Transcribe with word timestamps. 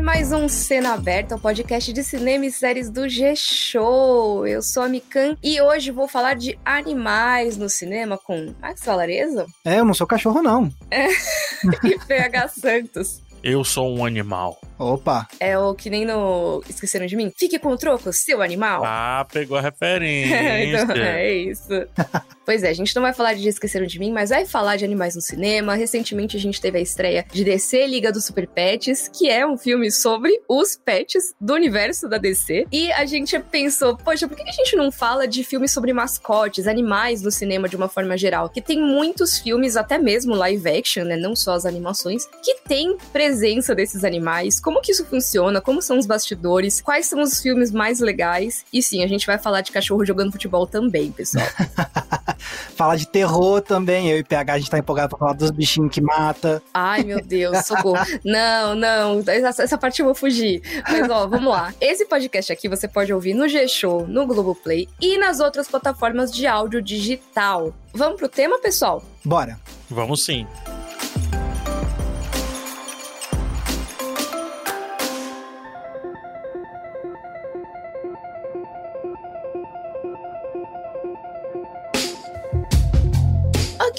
Ar, 0.00 0.02
mais 0.02 0.32
um 0.32 0.48
Cena 0.48 0.94
Aberta, 0.94 1.34
o 1.34 1.38
um 1.38 1.40
podcast 1.40 1.92
de 1.92 2.02
cinema 2.02 2.46
e 2.46 2.50
séries 2.50 2.88
do 2.88 3.06
G-Show. 3.06 4.46
Eu 4.46 4.62
sou 4.62 4.82
a 4.82 4.88
Mikan 4.88 5.36
e 5.42 5.60
hoje 5.60 5.90
vou 5.90 6.08
falar 6.08 6.34
de 6.34 6.58
animais 6.64 7.58
no 7.58 7.68
cinema 7.68 8.16
com 8.16 8.54
Max 8.60 8.82
Valarezo. 8.82 9.46
É, 9.64 9.78
eu 9.78 9.84
não 9.84 9.92
sou 9.92 10.06
cachorro, 10.06 10.42
não. 10.42 10.72
É. 10.90 11.06
e 11.84 11.98
PH 12.06 12.48
Santos. 12.48 13.20
Eu 13.42 13.64
sou 13.64 13.96
um 13.96 14.04
animal. 14.04 14.60
Opa! 14.78 15.26
É 15.38 15.58
o 15.58 15.74
que 15.74 15.90
nem 15.90 16.06
no 16.06 16.62
Esqueceram 16.68 17.06
de 17.06 17.14
Mim? 17.16 17.30
Fique 17.36 17.58
com 17.58 17.70
o 17.70 17.76
troco, 17.76 18.12
seu 18.12 18.40
animal. 18.40 18.82
Ah, 18.84 19.26
pegou 19.30 19.56
a 19.56 19.60
referência. 19.62 20.82
então, 20.82 20.96
é 20.96 21.34
isso. 21.34 21.68
pois 22.46 22.62
é, 22.62 22.70
a 22.70 22.72
gente 22.72 22.94
não 22.94 23.02
vai 23.02 23.12
falar 23.12 23.34
de 23.34 23.46
Esqueceram 23.46 23.86
de 23.86 23.98
Mim, 23.98 24.10
mas 24.10 24.30
vai 24.30 24.46
falar 24.46 24.76
de 24.76 24.84
animais 24.84 25.14
no 25.14 25.20
cinema. 25.20 25.74
Recentemente 25.74 26.36
a 26.36 26.40
gente 26.40 26.60
teve 26.60 26.78
a 26.78 26.80
estreia 26.80 27.26
de 27.30 27.44
DC 27.44 27.86
Liga 27.86 28.10
dos 28.10 28.24
Super 28.24 28.46
Pets, 28.46 29.08
que 29.08 29.28
é 29.28 29.46
um 29.46 29.56
filme 29.56 29.90
sobre 29.90 30.32
os 30.48 30.76
pets 30.76 31.34
do 31.40 31.54
universo 31.54 32.08
da 32.08 32.16
DC. 32.16 32.66
E 32.72 32.90
a 32.92 33.04
gente 33.04 33.38
pensou, 33.38 33.96
poxa, 33.96 34.26
por 34.28 34.36
que 34.36 34.48
a 34.48 34.52
gente 34.52 34.76
não 34.76 34.90
fala 34.90 35.28
de 35.28 35.44
filmes 35.44 35.72
sobre 35.72 35.92
mascotes, 35.92 36.66
animais 36.66 37.22
no 37.22 37.30
cinema 37.30 37.68
de 37.68 37.76
uma 37.76 37.88
forma 37.88 38.16
geral? 38.16 38.48
Que 38.48 38.62
tem 38.62 38.80
muitos 38.80 39.38
filmes, 39.38 39.76
até 39.76 39.98
mesmo 39.98 40.34
live 40.34 40.68
action, 40.70 41.04
né? 41.04 41.16
Não 41.16 41.36
só 41.36 41.52
as 41.52 41.66
animações, 41.66 42.26
que 42.42 42.54
tem 42.66 42.96
presença 43.12 43.29
desses 43.74 44.04
animais 44.04 44.60
como 44.60 44.80
que 44.80 44.92
isso 44.92 45.04
funciona, 45.04 45.60
como 45.60 45.80
são 45.80 45.98
os 45.98 46.06
bastidores, 46.06 46.80
quais 46.80 47.06
são 47.06 47.20
os 47.20 47.40
filmes 47.40 47.70
mais 47.70 48.00
legais. 48.00 48.64
E 48.72 48.82
sim, 48.82 49.02
a 49.02 49.06
gente 49.06 49.26
vai 49.26 49.38
falar 49.38 49.60
de 49.60 49.72
cachorro 49.72 50.04
jogando 50.04 50.32
futebol 50.32 50.66
também, 50.66 51.12
pessoal. 51.12 51.46
falar 52.74 52.96
de 52.96 53.06
terror 53.06 53.60
também. 53.60 54.10
Eu 54.10 54.18
e 54.18 54.24
PH, 54.24 54.52
a 54.52 54.58
gente 54.58 54.70
tá 54.70 54.78
empolgado 54.78 55.10
pra 55.10 55.18
falar 55.18 55.32
dos 55.34 55.50
bichinhos 55.50 55.92
que 55.92 56.00
mata. 56.00 56.62
Ai, 56.72 57.02
meu 57.02 57.22
Deus, 57.22 57.66
socorro. 57.66 58.04
não, 58.24 58.74
não, 58.74 59.22
essa, 59.26 59.62
essa 59.62 59.78
parte 59.78 60.00
eu 60.00 60.06
vou 60.06 60.14
fugir. 60.14 60.62
Mas 60.88 61.08
ó, 61.08 61.26
vamos 61.26 61.52
lá. 61.52 61.74
Esse 61.80 62.04
podcast 62.06 62.52
aqui 62.52 62.68
você 62.68 62.88
pode 62.88 63.12
ouvir 63.12 63.34
no 63.34 63.48
G-Show, 63.48 64.06
no 64.06 64.26
Globoplay 64.26 64.88
e 65.00 65.18
nas 65.18 65.40
outras 65.40 65.68
plataformas 65.68 66.32
de 66.32 66.46
áudio 66.46 66.80
digital. 66.80 67.74
Vamos 67.92 68.18
pro 68.18 68.28
tema, 68.28 68.58
pessoal? 68.60 69.02
Bora. 69.24 69.58
Vamos 69.88 70.24
sim. 70.24 70.46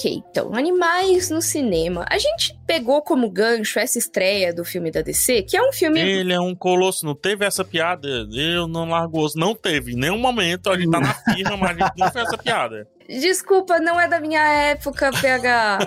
Ok, 0.02 0.24
então, 0.32 0.56
animais 0.56 1.30
no 1.30 1.44
cinema. 1.44 2.04
A 2.10 2.18
gente 2.18 2.58
pegou 2.66 3.04
como 3.04 3.30
gancho 3.30 3.78
essa 3.78 4.00
estreia 4.00 4.52
do 4.52 4.66
filme 4.66 4.90
da 4.90 5.04
DC, 5.04 5.44
que 5.44 5.56
é 5.56 5.62
um 5.62 5.72
filme. 5.72 6.00
Ele 6.00 6.34
é 6.34 6.40
um 6.40 6.56
colosso, 6.56 7.06
não 7.06 7.14
teve 7.14 7.46
essa 7.46 7.64
piada. 7.64 8.08
Eu 8.34 8.68
não 8.68 8.90
largou, 8.90 9.28
não 9.36 9.54
teve. 9.54 9.92
Em 9.92 9.96
nenhum 9.96 10.18
momento 10.18 10.72
a 10.72 10.78
gente 10.78 10.90
tá 10.90 11.00
na 11.00 11.14
firma, 11.14 11.56
mas 11.56 11.78
a 11.78 11.86
gente 11.86 11.98
não 12.00 12.12
fez 12.12 12.26
essa 12.26 12.38
piada. 12.38 12.88
Desculpa, 13.08 13.80
não 13.80 14.00
é 14.00 14.08
da 14.08 14.20
minha 14.20 14.42
época, 14.42 15.12
PH. 15.12 15.80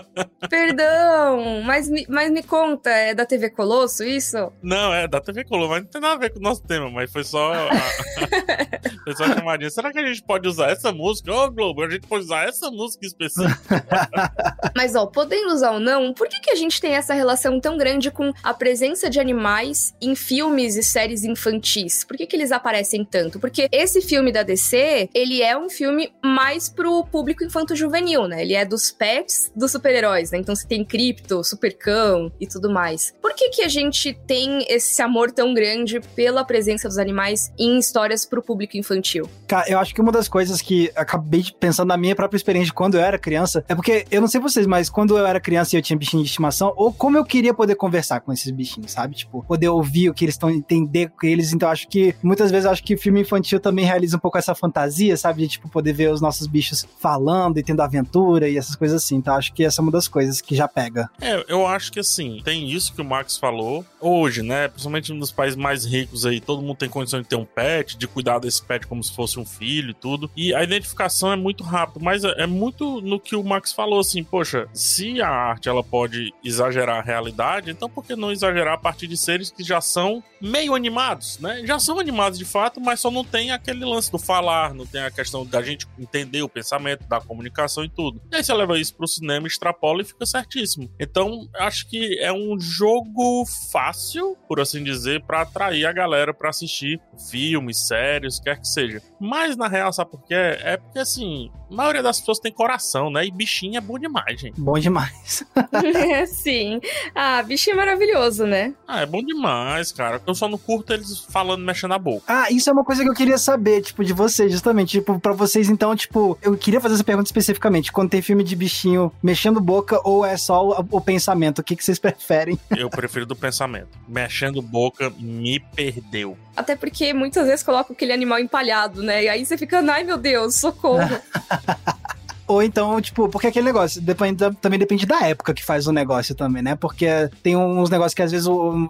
Perdão, 0.48 1.62
mas, 1.64 1.88
mas 2.08 2.30
me 2.30 2.42
conta, 2.42 2.90
é 2.90 3.14
da 3.14 3.24
TV 3.26 3.50
Colosso 3.50 4.02
isso? 4.02 4.52
Não, 4.62 4.92
é 4.92 5.06
da 5.06 5.20
TV 5.20 5.44
Colosso, 5.44 5.70
mas 5.70 5.82
não 5.82 5.90
tem 5.90 6.00
nada 6.00 6.14
a 6.14 6.18
ver 6.18 6.32
com 6.32 6.38
o 6.38 6.42
nosso 6.42 6.62
tema, 6.62 6.90
mas 6.90 7.12
foi 7.12 7.24
só. 7.24 7.52
A... 7.52 7.68
foi 9.04 9.14
só 9.14 9.24
a 9.24 9.34
chamadinha. 9.34 9.70
Será 9.70 9.92
que 9.92 9.98
a 9.98 10.06
gente 10.06 10.22
pode 10.22 10.48
usar 10.48 10.70
essa 10.70 10.92
música? 10.92 11.32
Ô, 11.32 11.44
oh, 11.44 11.50
Globo, 11.50 11.82
a 11.82 11.90
gente 11.90 12.06
pode 12.06 12.24
usar 12.24 12.48
essa 12.48 12.70
música 12.70 13.06
específica. 13.06 13.84
mas, 14.76 14.94
ó, 14.94 15.06
podendo 15.06 15.52
usar 15.52 15.72
ou 15.72 15.80
não, 15.80 16.12
por 16.12 16.28
que, 16.28 16.40
que 16.40 16.50
a 16.50 16.56
gente 16.56 16.80
tem 16.80 16.94
essa 16.94 17.14
relação 17.14 17.60
tão 17.60 17.76
grande 17.76 18.10
com 18.10 18.32
a 18.42 18.54
presença 18.54 19.08
de 19.08 19.20
animais 19.20 19.94
em 20.00 20.14
filmes 20.14 20.76
e 20.76 20.82
séries 20.82 21.24
infantis? 21.24 22.04
Por 22.04 22.16
que, 22.16 22.26
que 22.26 22.36
eles 22.36 22.52
aparecem 22.52 23.04
tanto? 23.04 23.38
Porque 23.38 23.68
esse 23.70 24.00
filme 24.00 24.32
da 24.32 24.42
DC, 24.42 25.10
ele 25.14 25.42
é 25.42 25.56
um 25.56 25.68
filme 25.68 26.12
mais 26.24 26.59
pro 26.68 27.04
público 27.04 27.44
infanto-juvenil, 27.44 28.28
né? 28.28 28.42
Ele 28.42 28.54
é 28.54 28.64
dos 28.64 28.90
pets 28.90 29.50
dos 29.54 29.72
super-heróis, 29.72 30.30
né? 30.30 30.38
Então 30.38 30.54
você 30.54 30.66
tem 30.66 30.84
Krypto, 30.84 31.42
Supercão 31.44 32.30
e 32.40 32.46
tudo 32.46 32.70
mais. 32.70 33.14
Por 33.20 33.34
que 33.34 33.50
que 33.50 33.62
a 33.62 33.68
gente 33.68 34.12
tem 34.26 34.64
esse 34.68 35.00
amor 35.02 35.30
tão 35.30 35.54
grande 35.54 36.00
pela 36.14 36.44
presença 36.44 36.88
dos 36.88 36.98
animais 36.98 37.52
em 37.58 37.78
histórias 37.78 38.24
pro 38.24 38.42
público 38.42 38.76
infantil? 38.76 39.28
Cara, 39.46 39.68
eu 39.68 39.78
acho 39.78 39.94
que 39.94 40.00
uma 40.00 40.12
das 40.12 40.28
coisas 40.28 40.60
que 40.60 40.90
acabei 40.94 41.44
pensando 41.58 41.88
na 41.88 41.96
minha 41.96 42.14
própria 42.14 42.36
experiência 42.36 42.72
quando 42.72 42.96
eu 42.96 43.00
era 43.00 43.18
criança, 43.18 43.64
é 43.68 43.74
porque, 43.74 44.04
eu 44.10 44.20
não 44.20 44.28
sei 44.28 44.40
vocês, 44.40 44.66
mas 44.66 44.88
quando 44.88 45.16
eu 45.16 45.26
era 45.26 45.40
criança 45.40 45.74
e 45.74 45.78
eu 45.78 45.82
tinha 45.82 45.96
bichinho 45.96 46.22
de 46.22 46.28
estimação, 46.28 46.72
ou 46.76 46.92
como 46.92 47.16
eu 47.16 47.24
queria 47.24 47.54
poder 47.54 47.74
conversar 47.74 48.20
com 48.20 48.32
esses 48.32 48.50
bichinhos, 48.50 48.92
sabe? 48.92 49.14
Tipo, 49.14 49.44
poder 49.44 49.68
ouvir 49.68 50.10
o 50.10 50.14
que 50.14 50.24
eles 50.24 50.34
estão, 50.34 50.50
entender 50.50 51.10
com 51.10 51.26
eles. 51.26 51.52
Então, 51.52 51.68
acho 51.68 51.88
que, 51.88 52.14
muitas 52.22 52.50
vezes, 52.50 52.66
acho 52.66 52.82
que 52.82 52.96
filme 52.96 53.20
infantil 53.20 53.60
também 53.60 53.84
realiza 53.84 54.16
um 54.16 54.20
pouco 54.20 54.38
essa 54.38 54.54
fantasia, 54.54 55.16
sabe? 55.16 55.42
De, 55.42 55.48
tipo, 55.48 55.68
poder 55.68 55.92
ver 55.92 56.12
os 56.12 56.20
nossos 56.20 56.46
bichos 56.50 56.86
falando 56.98 57.58
e 57.58 57.62
tendo 57.62 57.80
aventura 57.80 58.48
e 58.48 58.56
essas 58.56 58.76
coisas 58.76 59.02
assim. 59.02 59.16
Então 59.16 59.34
acho 59.34 59.52
que 59.52 59.64
essa 59.64 59.80
é 59.80 59.82
uma 59.82 59.92
das 59.92 60.08
coisas 60.08 60.40
que 60.40 60.54
já 60.54 60.68
pega. 60.68 61.08
É, 61.20 61.44
eu 61.48 61.66
acho 61.66 61.92
que 61.92 62.00
assim, 62.00 62.40
tem 62.44 62.70
isso 62.70 62.92
que 62.92 63.00
o 63.00 63.04
Max 63.04 63.36
falou. 63.36 63.84
Hoje, 64.00 64.42
né? 64.42 64.68
Principalmente 64.68 65.12
nos 65.12 65.30
países 65.30 65.56
mais 65.56 65.84
ricos 65.84 66.26
aí, 66.26 66.40
todo 66.40 66.62
mundo 66.62 66.76
tem 66.76 66.88
condição 66.88 67.20
de 67.20 67.28
ter 67.28 67.36
um 67.36 67.44
pet, 67.44 67.96
de 67.96 68.06
cuidar 68.06 68.38
desse 68.38 68.62
pet 68.62 68.86
como 68.86 69.02
se 69.02 69.14
fosse 69.14 69.38
um 69.38 69.44
filho 69.44 69.90
e 69.90 69.94
tudo. 69.94 70.30
E 70.36 70.54
a 70.54 70.62
identificação 70.62 71.32
é 71.32 71.36
muito 71.36 71.62
rápido, 71.62 72.02
mas 72.02 72.24
é, 72.24 72.42
é 72.42 72.46
muito 72.46 73.00
no 73.00 73.20
que 73.20 73.36
o 73.36 73.44
Max 73.44 73.72
falou, 73.72 74.00
assim, 74.00 74.24
poxa, 74.24 74.68
se 74.72 75.20
a 75.20 75.28
arte 75.28 75.68
ela 75.68 75.82
pode 75.82 76.32
exagerar 76.44 76.98
a 76.98 77.02
realidade, 77.02 77.70
então 77.70 77.88
por 77.88 78.04
que 78.04 78.16
não 78.16 78.32
exagerar 78.32 78.74
a 78.74 78.78
partir 78.78 79.06
de 79.06 79.16
seres 79.16 79.50
que 79.50 79.62
já 79.62 79.80
são 79.80 80.22
meio 80.40 80.74
animados, 80.74 81.38
né? 81.38 81.62
Já 81.64 81.78
são 81.78 81.98
animados 81.98 82.38
de 82.38 82.44
fato, 82.44 82.80
mas 82.80 83.00
só 83.00 83.10
não 83.10 83.24
tem 83.24 83.50
aquele 83.50 83.84
lance 83.84 84.10
do 84.10 84.18
falar, 84.18 84.74
não 84.74 84.86
tem 84.86 85.02
a 85.02 85.10
questão 85.10 85.44
da 85.44 85.62
gente 85.62 85.86
entender 85.98 86.39
o 86.42 86.48
pensamento, 86.48 87.06
da 87.08 87.20
comunicação 87.20 87.84
e 87.84 87.88
tudo. 87.88 88.20
E 88.30 88.36
aí 88.36 88.44
você 88.44 88.52
leva 88.52 88.78
isso 88.78 88.94
pro 88.94 89.06
cinema, 89.06 89.46
extrapola 89.46 90.02
e 90.02 90.04
fica 90.04 90.26
certíssimo. 90.26 90.90
Então, 90.98 91.48
acho 91.56 91.88
que 91.88 92.18
é 92.20 92.32
um 92.32 92.58
jogo 92.58 93.44
fácil, 93.72 94.36
por 94.48 94.60
assim 94.60 94.82
dizer, 94.82 95.22
para 95.24 95.42
atrair 95.42 95.86
a 95.86 95.92
galera 95.92 96.34
para 96.34 96.50
assistir 96.50 97.00
filmes, 97.30 97.86
séries, 97.86 98.40
quer 98.40 98.58
que 98.58 98.66
seja. 98.66 99.02
Mas 99.20 99.56
na 99.56 99.68
real, 99.68 99.92
sabe 99.92 100.10
por 100.10 100.22
quê? 100.24 100.34
É 100.34 100.76
porque 100.76 100.98
assim, 100.98 101.50
a 101.70 101.74
maioria 101.74 102.02
das 102.02 102.18
pessoas 102.18 102.38
tem 102.38 102.52
coração, 102.52 103.10
né? 103.10 103.24
E 103.26 103.30
bichinho 103.30 103.76
é 103.76 103.80
bom 103.80 103.98
demais, 103.98 104.40
gente. 104.40 104.60
Bom 104.60 104.78
demais. 104.78 105.44
Sim. 106.28 106.80
Ah, 107.14 107.42
bichinho 107.42 107.74
é 107.74 107.76
maravilhoso, 107.76 108.46
né? 108.46 108.74
Ah, 108.86 109.02
é 109.02 109.06
bom 109.06 109.22
demais, 109.22 109.92
cara. 109.92 110.20
Eu 110.26 110.34
só 110.34 110.48
não 110.48 110.58
curto 110.58 110.92
eles 110.92 111.18
falando, 111.30 111.64
mexendo 111.64 111.94
a 111.94 111.98
boca. 111.98 112.24
Ah, 112.26 112.50
isso 112.50 112.68
é 112.68 112.72
uma 112.72 112.84
coisa 112.84 113.02
que 113.02 113.08
eu 113.08 113.14
queria 113.14 113.38
saber, 113.38 113.82
tipo, 113.82 114.04
de 114.04 114.12
vocês, 114.12 114.50
justamente. 114.50 114.90
Tipo, 114.90 115.20
pra 115.20 115.32
vocês, 115.32 115.68
então, 115.68 115.94
tipo, 115.94 116.29
eu 116.42 116.56
queria 116.56 116.80
fazer 116.80 116.94
essa 116.94 117.04
pergunta 117.04 117.28
especificamente. 117.28 117.92
Quando 117.92 118.10
tem 118.10 118.22
filme 118.22 118.44
de 118.44 118.54
bichinho 118.56 119.12
mexendo 119.22 119.60
boca 119.60 120.00
ou 120.04 120.24
é 120.24 120.36
só 120.36 120.66
o, 120.66 120.86
o 120.90 121.00
pensamento? 121.00 121.60
O 121.60 121.62
que, 121.62 121.76
que 121.76 121.84
vocês 121.84 121.98
preferem? 122.00 122.58
Eu 122.76 122.90
prefiro 122.90 123.26
do 123.26 123.36
pensamento. 123.36 123.88
Mexendo 124.08 124.60
boca 124.62 125.12
me 125.18 125.60
perdeu. 125.74 126.36
Até 126.56 126.76
porque 126.76 127.12
muitas 127.12 127.46
vezes 127.46 127.62
coloca 127.62 127.92
aquele 127.92 128.12
animal 128.12 128.38
empalhado, 128.38 129.02
né? 129.02 129.24
E 129.24 129.28
aí 129.28 129.44
você 129.44 129.56
fica, 129.56 129.80
ai 129.90 130.04
meu 130.04 130.18
Deus, 130.18 130.56
socorro. 130.56 131.00
Ou 132.50 132.64
então, 132.64 133.00
tipo, 133.00 133.28
porque 133.28 133.46
aquele 133.46 133.66
negócio 133.66 134.00
depende, 134.00 134.50
também 134.60 134.76
depende 134.76 135.06
da 135.06 135.20
época 135.20 135.54
que 135.54 135.64
faz 135.64 135.86
o 135.86 135.92
negócio 135.92 136.34
também, 136.34 136.60
né? 136.60 136.74
Porque 136.74 137.06
tem 137.44 137.56
uns 137.56 137.88
negócios 137.88 138.12
que 138.12 138.22
às 138.22 138.32
vezes 138.32 138.48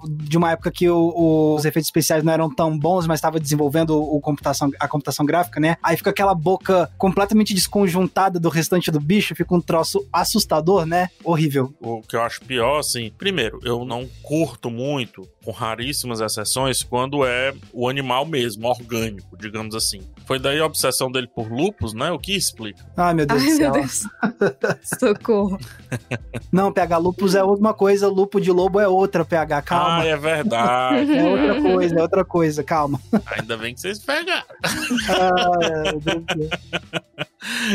de 0.09 0.38
uma 0.38 0.53
época 0.53 0.71
que 0.71 0.88
os 0.88 1.62
efeitos 1.66 1.89
especiais 1.89 2.24
não 2.24 2.33
eram 2.33 2.48
tão 2.48 2.78
bons, 2.78 3.07
mas 3.07 3.18
estava 3.18 3.39
desenvolvendo 3.39 3.91
o 3.91 4.18
computação, 4.18 4.71
a 4.80 4.89
computação 4.89 5.27
gráfica, 5.27 5.60
né? 5.60 5.77
Aí 5.83 5.95
fica 5.95 6.09
aquela 6.09 6.34
boca 6.34 6.91
completamente 6.97 7.53
desconjuntada 7.53 8.41
do 8.41 8.48
restante 8.48 8.91
do 8.91 8.98
bicho, 8.98 9.34
fica 9.34 9.54
um 9.54 9.60
troço 9.60 10.09
assustador, 10.10 10.86
né? 10.86 11.10
Horrível. 11.22 11.71
O 11.83 12.01
que 12.01 12.16
eu 12.16 12.22
acho 12.22 12.41
pior, 12.41 12.78
assim, 12.78 13.13
primeiro, 13.18 13.60
eu 13.63 13.84
não 13.84 14.09
curto 14.22 14.71
muito, 14.71 15.28
com 15.45 15.51
raríssimas 15.51 16.21
exceções, 16.21 16.83
quando 16.83 17.27
é 17.27 17.53
o 17.74 17.91
animal 17.91 18.24
mesmo, 18.24 18.66
orgânico, 18.66 19.36
digamos 19.36 19.74
assim. 19.74 20.01
Foi 20.30 20.38
daí 20.38 20.60
a 20.60 20.65
obsessão 20.65 21.10
dele 21.10 21.27
por 21.27 21.50
lupus, 21.50 21.92
né? 21.92 22.12
O 22.12 22.16
que 22.16 22.36
explica. 22.36 22.86
Ai, 22.97 23.15
meu 23.15 23.27
Deus 23.27 23.42
Ai, 23.42 23.54
meu 23.54 23.72
Deus. 23.72 24.04
Socorro. 24.97 25.59
Não, 26.53 26.72
PH, 26.72 26.98
lupus 26.98 27.34
é 27.34 27.42
uma 27.42 27.74
coisa, 27.74 28.06
lupo 28.06 28.41
de 28.41 28.53
lobo 28.53 28.78
é 28.78 28.86
outra, 28.86 29.24
PH, 29.24 29.62
calma. 29.62 30.03
Ah, 30.03 30.06
é 30.06 30.16
verdade. 30.16 31.18
É 31.18 31.24
outra 31.24 31.60
coisa, 31.60 31.98
é 31.98 32.00
outra 32.03 32.24
coisa, 32.24 32.62
calma. 32.62 33.00
Ainda 33.27 33.56
bem 33.56 33.74
que 33.74 33.80
vocês 33.80 33.98
pegaram. 33.98 34.44
Ah, 35.09 35.41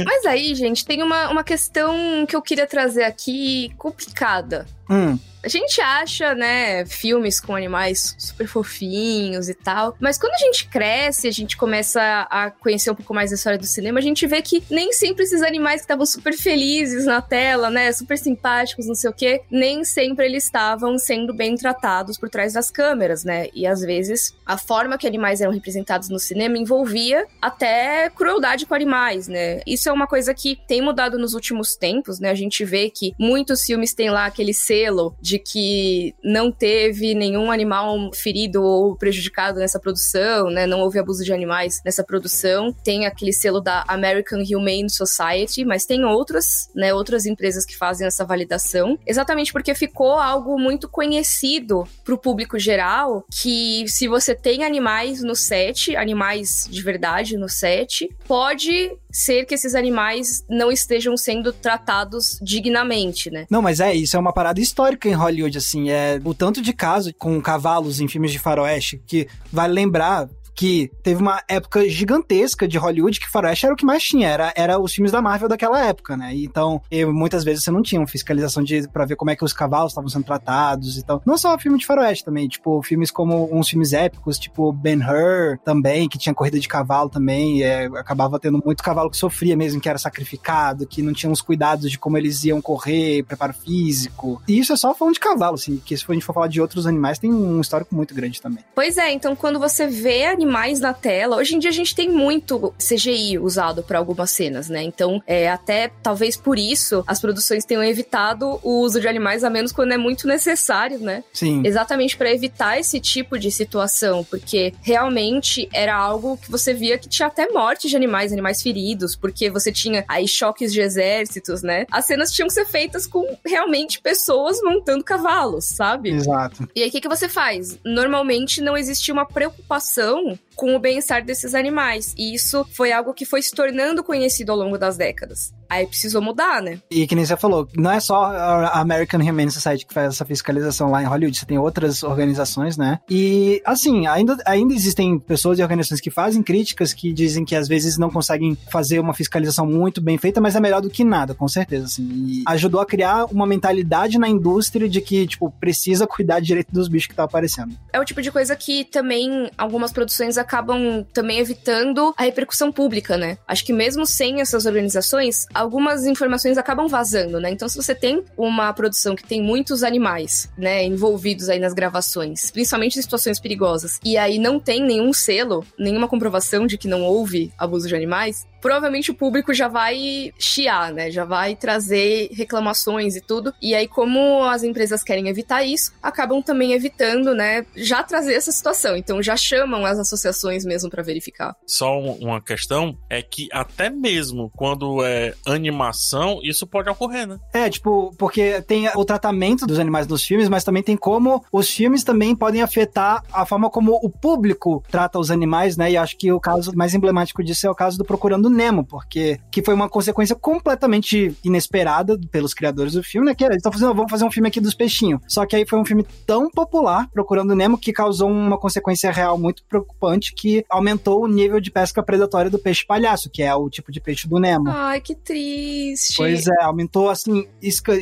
Mas 0.05 0.25
aí, 0.25 0.55
gente, 0.55 0.85
tem 0.85 1.03
uma, 1.03 1.29
uma 1.29 1.43
questão 1.43 2.25
que 2.25 2.37
eu 2.37 2.41
queria 2.41 2.65
trazer 2.65 3.03
aqui 3.03 3.73
complicada. 3.77 4.65
Hum. 4.89 5.19
A 5.45 5.47
gente 5.47 5.79
acha, 5.79 6.33
né, 6.33 6.87
filmes 6.87 7.39
com 7.39 7.55
animais 7.55 8.15
super 8.17 8.47
fofinhos 8.47 9.47
e 9.47 9.53
tal, 9.53 9.95
mas 9.99 10.17
quando 10.17 10.33
a 10.33 10.37
gente 10.39 10.67
cresce, 10.67 11.27
a 11.27 11.31
gente 11.31 11.55
começa 11.55 12.01
a 12.31 12.49
conhecer 12.49 12.89
um 12.89 12.95
pouco 12.95 13.13
mais 13.13 13.29
da 13.29 13.35
história 13.35 13.59
do 13.59 13.65
cinema, 13.67 13.99
a 13.99 14.01
gente 14.01 14.25
vê 14.25 14.41
que 14.41 14.63
nem 14.71 14.91
sempre 14.91 15.23
esses 15.23 15.43
animais 15.43 15.81
que 15.81 15.85
estavam 15.85 16.03
super 16.03 16.33
felizes 16.33 17.05
na 17.05 17.21
tela, 17.21 17.69
né, 17.69 17.91
super 17.91 18.17
simpáticos, 18.17 18.87
não 18.87 18.95
sei 18.95 19.07
o 19.07 19.13
quê, 19.13 19.43
nem 19.51 19.83
sempre 19.83 20.25
eles 20.25 20.45
estavam 20.45 20.97
sendo 20.97 21.31
bem 21.31 21.55
tratados 21.55 22.17
por 22.17 22.27
trás 22.27 22.53
das 22.53 22.71
câmeras, 22.71 23.23
né? 23.23 23.47
E 23.53 23.67
às 23.67 23.81
vezes 23.81 24.33
a 24.43 24.57
forma 24.57 24.97
que 24.97 25.05
animais 25.05 25.41
eram 25.41 25.53
representados 25.53 26.09
no 26.09 26.17
cinema 26.17 26.57
envolvia 26.57 27.27
até 27.39 28.09
crueldade 28.09 28.65
com 28.65 28.73
animais, 28.73 29.27
né? 29.27 29.61
Isso 29.67 29.87
é 29.89 29.91
uma 29.91 30.07
coisa 30.07 30.33
que 30.33 30.57
tem 30.67 30.81
mudado 30.81 31.19
nos 31.19 31.35
últimos 31.35 31.75
tempos, 31.75 32.19
né? 32.19 32.31
A 32.31 32.35
gente 32.35 32.65
vê 32.65 32.89
que 32.89 33.13
muitos 33.19 33.61
filmes 33.61 33.93
têm 33.93 34.09
lá 34.09 34.25
aquele 34.25 34.53
selo 34.53 35.15
de 35.21 35.34
que 35.39 36.13
não 36.23 36.51
teve 36.51 37.13
nenhum 37.13 37.51
animal 37.51 38.11
ferido 38.13 38.63
ou 38.63 38.95
prejudicado 38.95 39.59
nessa 39.59 39.79
produção, 39.79 40.49
né? 40.49 40.65
Não 40.65 40.81
houve 40.81 40.99
abuso 40.99 41.23
de 41.23 41.33
animais 41.33 41.81
nessa 41.83 42.03
produção. 42.03 42.73
Tem 42.83 43.05
aquele 43.05 43.33
selo 43.33 43.59
da 43.59 43.83
American 43.87 44.41
Humane 44.41 44.89
Society, 44.89 45.65
mas 45.65 45.85
tem 45.85 46.03
outras, 46.03 46.69
né? 46.75 46.93
Outras 46.93 47.25
empresas 47.25 47.65
que 47.65 47.77
fazem 47.77 48.07
essa 48.07 48.25
validação, 48.25 48.97
exatamente 49.05 49.51
porque 49.51 49.73
ficou 49.73 50.13
algo 50.13 50.59
muito 50.59 50.87
conhecido 50.89 51.87
para 52.03 52.13
o 52.13 52.17
público 52.17 52.57
geral 52.57 53.25
que 53.41 53.85
se 53.87 54.07
você 54.07 54.35
tem 54.35 54.63
animais 54.63 55.21
no 55.21 55.35
set, 55.35 55.95
animais 55.95 56.67
de 56.69 56.81
verdade 56.81 57.37
no 57.37 57.49
set, 57.49 58.09
pode 58.27 58.91
ser 59.11 59.45
que 59.45 59.55
esses 59.55 59.75
animais 59.75 60.43
não 60.49 60.71
estejam 60.71 61.15
sendo 61.15 61.53
tratados 61.53 62.37
dignamente, 62.41 63.31
né? 63.31 63.45
Não, 63.49 63.61
mas 63.61 63.79
é 63.79 63.93
isso, 63.93 64.17
é 64.17 64.19
uma 64.19 64.33
parada 64.33 64.59
histórica 64.59 65.07
em 65.07 65.13
Hollywood, 65.25 65.57
assim, 65.57 65.89
é 65.89 66.19
o 66.23 66.33
tanto 66.33 66.61
de 66.61 66.73
casos 66.73 67.13
com 67.17 67.41
cavalos 67.41 67.99
em 67.99 68.07
filmes 68.07 68.31
de 68.31 68.39
faroeste 68.39 69.01
que 69.05 69.27
vale 69.51 69.73
lembrar 69.73 70.29
que 70.55 70.89
teve 71.03 71.21
uma 71.21 71.43
época 71.47 71.87
gigantesca 71.89 72.67
de 72.67 72.77
Hollywood 72.77 73.19
que 73.19 73.29
faroeste 73.29 73.65
era 73.65 73.73
o 73.73 73.77
que 73.77 73.85
mais 73.85 74.01
tinha, 74.01 74.29
era, 74.29 74.53
era 74.55 74.79
os 74.79 74.93
filmes 74.93 75.11
da 75.11 75.21
Marvel 75.21 75.49
daquela 75.49 75.85
época, 75.85 76.15
né? 76.15 76.33
Então, 76.33 76.81
eu, 76.89 77.13
muitas 77.13 77.43
vezes 77.43 77.63
você 77.63 77.71
não 77.71 77.81
tinha 77.81 77.99
uma 77.99 78.07
fiscalização 78.07 78.63
de 78.63 78.87
para 78.87 79.05
ver 79.05 79.15
como 79.15 79.31
é 79.31 79.35
que 79.35 79.43
os 79.43 79.51
cavalos 79.51 79.91
estavam 79.91 80.09
sendo 80.09 80.23
tratados 80.23 80.97
e 80.97 81.03
tal. 81.03 81.21
Não 81.25 81.37
só 81.37 81.57
filme 81.59 81.77
de 81.77 81.85
faroeste 81.85 82.23
também, 82.23 82.47
tipo, 82.47 82.81
filmes 82.81 83.11
como 83.11 83.49
uns 83.51 83.67
filmes 83.67 83.91
épicos, 83.91 84.39
tipo 84.39 84.71
Ben-Hur 84.71 85.59
também, 85.63 86.07
que 86.07 86.17
tinha 86.17 86.33
corrida 86.33 86.59
de 86.59 86.67
cavalo 86.67 87.09
também, 87.09 87.61
é, 87.61 87.85
acabava 87.85 88.39
tendo 88.39 88.61
muito 88.63 88.83
cavalo 88.83 89.09
que 89.09 89.17
sofria 89.17 89.57
mesmo, 89.57 89.81
que 89.81 89.89
era 89.89 89.97
sacrificado, 89.97 90.87
que 90.87 91.01
não 91.01 91.13
tinha 91.13 91.31
os 91.31 91.41
cuidados 91.41 91.91
de 91.91 91.99
como 91.99 92.17
eles 92.17 92.43
iam 92.45 92.61
correr, 92.61 93.23
preparo 93.23 93.53
físico. 93.53 94.41
E 94.47 94.59
isso 94.59 94.71
é 94.71 94.77
só 94.77 94.93
falando 94.93 95.15
de 95.15 95.19
cavalo, 95.19 95.55
assim, 95.55 95.81
que 95.83 95.97
se 95.97 96.05
a 96.07 96.13
gente 96.13 96.25
for 96.25 96.33
falar 96.33 96.47
de 96.47 96.61
outros 96.61 96.87
animais, 96.87 97.19
tem 97.19 97.33
um 97.33 97.59
histórico 97.59 97.93
muito 97.93 98.13
grande 98.13 98.41
também. 98.41 98.63
Pois 98.73 98.97
é, 98.97 99.11
então 99.11 99.35
quando 99.35 99.59
você 99.59 99.87
vê 99.87 100.25
animais 100.25 100.44
na 100.45 100.93
tela. 100.93 101.37
Hoje 101.37 101.55
em 101.55 101.59
dia 101.59 101.69
a 101.69 101.73
gente 101.73 101.95
tem 101.95 102.09
muito 102.09 102.73
CGI 102.77 103.39
usado 103.39 103.83
para 103.83 103.97
algumas 103.97 104.31
cenas, 104.31 104.69
né? 104.69 104.83
Então, 104.83 105.21
é, 105.25 105.49
até 105.49 105.91
talvez 106.01 106.37
por 106.37 106.57
isso 106.57 107.03
as 107.07 107.19
produções 107.19 107.65
tenham 107.65 107.83
evitado 107.83 108.59
o 108.63 108.81
uso 108.81 108.99
de 109.01 109.07
animais 109.07 109.43
a 109.43 109.49
menos 109.49 109.71
quando 109.71 109.91
é 109.91 109.97
muito 109.97 110.27
necessário, 110.27 110.99
né? 110.99 111.23
Sim. 111.33 111.61
Exatamente 111.65 112.17
para 112.17 112.31
evitar 112.31 112.79
esse 112.79 112.99
tipo 112.99 113.37
de 113.37 113.51
situação, 113.51 114.23
porque 114.23 114.73
realmente 114.81 115.67
era 115.73 115.95
algo 115.95 116.37
que 116.37 116.49
você 116.49 116.73
via 116.73 116.97
que 116.97 117.09
tinha 117.09 117.27
até 117.27 117.49
morte 117.49 117.87
de 117.87 117.95
animais, 117.95 118.31
animais 118.31 118.61
feridos, 118.61 119.15
porque 119.15 119.49
você 119.49 119.71
tinha 119.71 120.05
aí 120.07 120.27
choques 120.27 120.71
de 120.71 120.81
exércitos, 120.81 121.61
né? 121.61 121.85
As 121.91 122.05
cenas 122.05 122.31
tinham 122.31 122.47
que 122.47 122.53
ser 122.53 122.65
feitas 122.65 123.07
com 123.07 123.37
realmente 123.45 123.99
pessoas 123.99 124.59
montando 124.63 125.03
cavalos, 125.03 125.65
sabe? 125.65 126.11
Exato. 126.11 126.67
E 126.75 126.81
aí 126.81 126.89
o 126.89 126.91
que, 126.91 127.01
que 127.01 127.09
você 127.09 127.27
faz? 127.27 127.77
Normalmente 127.83 128.61
não 128.61 128.77
existia 128.77 129.13
uma 129.13 129.25
preocupação 129.25 130.34
me 130.35 130.44
com 130.55 130.75
o 130.75 130.79
bem-estar 130.79 131.23
desses 131.23 131.53
animais. 131.53 132.13
E 132.17 132.33
isso 132.33 132.65
foi 132.71 132.91
algo 132.91 133.13
que 133.13 133.25
foi 133.25 133.41
se 133.41 133.51
tornando 133.51 134.03
conhecido 134.03 134.51
ao 134.51 134.57
longo 134.57 134.77
das 134.77 134.97
décadas. 134.97 135.53
Aí 135.69 135.85
precisou 135.87 136.21
mudar, 136.21 136.61
né? 136.61 136.79
E 136.91 137.07
que 137.07 137.15
nem 137.15 137.25
você 137.25 137.35
falou, 137.35 137.67
não 137.75 137.91
é 137.91 137.99
só 137.99 138.25
a 138.25 138.79
American 138.79 139.19
Humane 139.19 139.51
Society 139.51 139.85
que 139.85 139.93
faz 139.93 140.13
essa 140.13 140.25
fiscalização 140.25 140.91
lá 140.91 141.01
em 141.01 141.05
Hollywood, 141.05 141.37
você 141.37 141.45
tem 141.45 141.57
outras 141.57 142.03
organizações, 142.03 142.77
né? 142.77 142.99
E, 143.09 143.61
assim, 143.65 144.05
ainda, 144.07 144.37
ainda 144.45 144.73
existem 144.73 145.17
pessoas 145.17 145.57
e 145.57 145.63
organizações 145.63 145.99
que 145.99 146.11
fazem 146.11 146.43
críticas, 146.43 146.93
que 146.93 147.11
dizem 147.11 147.43
que 147.43 147.55
às 147.55 147.67
vezes 147.67 147.97
não 147.97 148.09
conseguem 148.09 148.55
fazer 148.71 148.99
uma 148.99 149.13
fiscalização 149.13 149.65
muito 149.65 150.01
bem 150.01 150.17
feita, 150.17 150.39
mas 150.39 150.55
é 150.55 150.59
melhor 150.59 150.81
do 150.81 150.89
que 150.89 151.03
nada, 151.03 151.33
com 151.33 151.47
certeza, 151.47 151.85
assim. 151.85 152.03
E 152.03 152.43
ajudou 152.47 152.79
a 152.79 152.85
criar 152.85 153.25
uma 153.25 153.47
mentalidade 153.47 154.19
na 154.19 154.29
indústria 154.29 154.87
de 154.87 155.01
que, 155.01 155.25
tipo, 155.25 155.51
precisa 155.59 156.05
cuidar 156.05 156.39
direito 156.39 156.71
dos 156.71 156.87
bichos 156.87 157.07
que 157.07 157.13
estão 157.13 157.25
aparecendo. 157.25 157.75
É 157.91 157.99
o 157.99 158.05
tipo 158.05 158.21
de 158.21 158.31
coisa 158.31 158.55
que 158.55 158.85
também 158.85 159.49
algumas 159.57 159.91
produções 159.91 160.37
acabam 160.45 161.03
também 161.11 161.39
evitando 161.39 162.13
a 162.15 162.23
repercussão 162.23 162.71
pública, 162.71 163.17
né? 163.17 163.37
Acho 163.47 163.65
que 163.65 163.73
mesmo 163.73 164.05
sem 164.05 164.41
essas 164.41 164.65
organizações, 164.65 165.47
algumas 165.53 166.05
informações 166.05 166.57
acabam 166.57 166.87
vazando, 166.87 167.39
né? 167.39 167.49
Então, 167.49 167.67
se 167.67 167.75
você 167.75 167.95
tem 167.95 168.23
uma 168.37 168.71
produção 168.73 169.15
que 169.15 169.23
tem 169.23 169.41
muitos 169.41 169.83
animais, 169.83 170.49
né, 170.57 170.83
envolvidos 170.83 171.49
aí 171.49 171.59
nas 171.59 171.73
gravações, 171.73 172.51
principalmente 172.51 172.99
em 172.99 173.01
situações 173.01 173.39
perigosas, 173.39 173.99
e 174.03 174.17
aí 174.17 174.37
não 174.37 174.59
tem 174.59 174.83
nenhum 174.83 175.11
selo, 175.11 175.65
nenhuma 175.77 176.07
comprovação 176.07 176.67
de 176.67 176.77
que 176.77 176.87
não 176.87 177.01
houve 177.03 177.51
abuso 177.57 177.87
de 177.87 177.95
animais, 177.95 178.45
provavelmente 178.65 179.11
o 179.11 179.13
público 179.13 179.53
já 179.53 179.67
vai 179.67 180.33
chiar, 180.39 180.91
né? 180.91 181.11
Já 181.11 181.23
vai 181.23 181.55
trazer 181.55 182.29
reclamações 182.31 183.15
e 183.15 183.21
tudo. 183.21 183.53
E 183.61 183.75
aí, 183.75 183.87
como 183.87 184.43
as 184.43 184.63
empresas 184.63 185.03
querem 185.03 185.27
evitar 185.27 185.63
isso, 185.63 185.93
acabam 186.01 186.41
também 186.41 186.73
evitando, 186.73 187.35
né? 187.35 187.63
Já 187.75 188.01
trazer 188.01 188.33
essa 188.33 188.51
situação. 188.51 188.97
Então, 188.97 189.21
já 189.21 189.37
chamam 189.37 189.85
as 189.85 189.99
associações 189.99 190.65
mesmo 190.65 190.89
para 190.89 191.03
verificar. 191.03 191.55
Só 191.67 191.99
uma 191.99 192.41
questão 192.41 192.97
é 193.07 193.21
que 193.21 193.47
até 193.51 193.87
mesmo 193.87 194.51
quando 194.55 195.05
é 195.05 195.35
animação, 195.45 196.39
isso 196.41 196.65
pode 196.65 196.89
ocorrer, 196.89 197.27
né? 197.27 197.37
É, 197.53 197.69
tipo, 197.69 198.15
porque 198.17 198.63
tem 198.63 198.89
o 198.95 199.05
tratamento 199.05 199.67
dos 199.67 199.77
animais 199.77 200.07
nos 200.07 200.23
filmes, 200.23 200.49
mas 200.49 200.63
também 200.63 200.81
tem 200.81 200.97
como 200.97 201.45
os 201.51 201.69
filmes 201.69 202.03
também 202.03 202.35
podem 202.35 202.63
afetar 202.63 203.21
a 203.31 203.45
forma 203.45 203.69
como 203.69 203.93
o 204.01 204.09
público 204.09 204.83
trata 204.89 205.19
os 205.19 205.29
animais, 205.29 205.77
né? 205.77 205.91
E 205.91 205.97
acho 205.97 206.17
que 206.17 206.31
o 206.31 206.39
caso 206.39 206.75
mais 206.75 206.95
emblemático 206.95 207.43
disso 207.43 207.67
é 207.67 207.69
o 207.69 207.75
caso 207.75 207.95
do 207.95 208.03
Procurando 208.03 208.54
Nemo, 208.55 208.85
porque 208.85 209.39
que 209.51 209.61
foi 209.61 209.73
uma 209.73 209.89
consequência 209.89 210.35
completamente 210.35 211.35
inesperada 211.43 212.17
pelos 212.31 212.53
criadores 212.53 212.93
do 212.93 213.03
filme, 213.03 213.27
né? 213.27 213.35
Que 213.35 213.43
eles 213.43 213.57
estão 213.57 213.71
fazendo, 213.71 213.93
vamos 213.93 214.09
fazer 214.09 214.25
um 214.25 214.31
filme 214.31 214.47
aqui 214.47 214.59
dos 214.59 214.73
peixinhos. 214.73 215.21
Só 215.27 215.45
que 215.45 215.55
aí 215.55 215.67
foi 215.67 215.79
um 215.79 215.85
filme 215.85 216.05
tão 216.25 216.49
popular, 216.49 217.09
Procurando 217.11 217.55
Nemo, 217.55 217.77
que 217.77 217.93
causou 217.93 218.29
uma 218.29 218.57
consequência 218.57 219.11
real 219.11 219.37
muito 219.37 219.63
preocupante 219.65 220.33
que 220.33 220.65
aumentou 220.69 221.23
o 221.23 221.27
nível 221.27 221.59
de 221.59 221.71
pesca 221.71 222.01
predatória 222.01 222.49
do 222.49 222.59
peixe 222.59 222.85
palhaço, 222.85 223.29
que 223.29 223.43
é 223.43 223.53
o 223.53 223.69
tipo 223.69 223.91
de 223.91 223.99
peixe 223.99 224.27
do 224.27 224.39
Nemo. 224.39 224.69
Ai, 224.69 225.01
que 225.01 225.15
triste. 225.15 226.15
Pois 226.17 226.47
é, 226.47 226.63
aumentou 226.63 227.09
assim, 227.09 227.47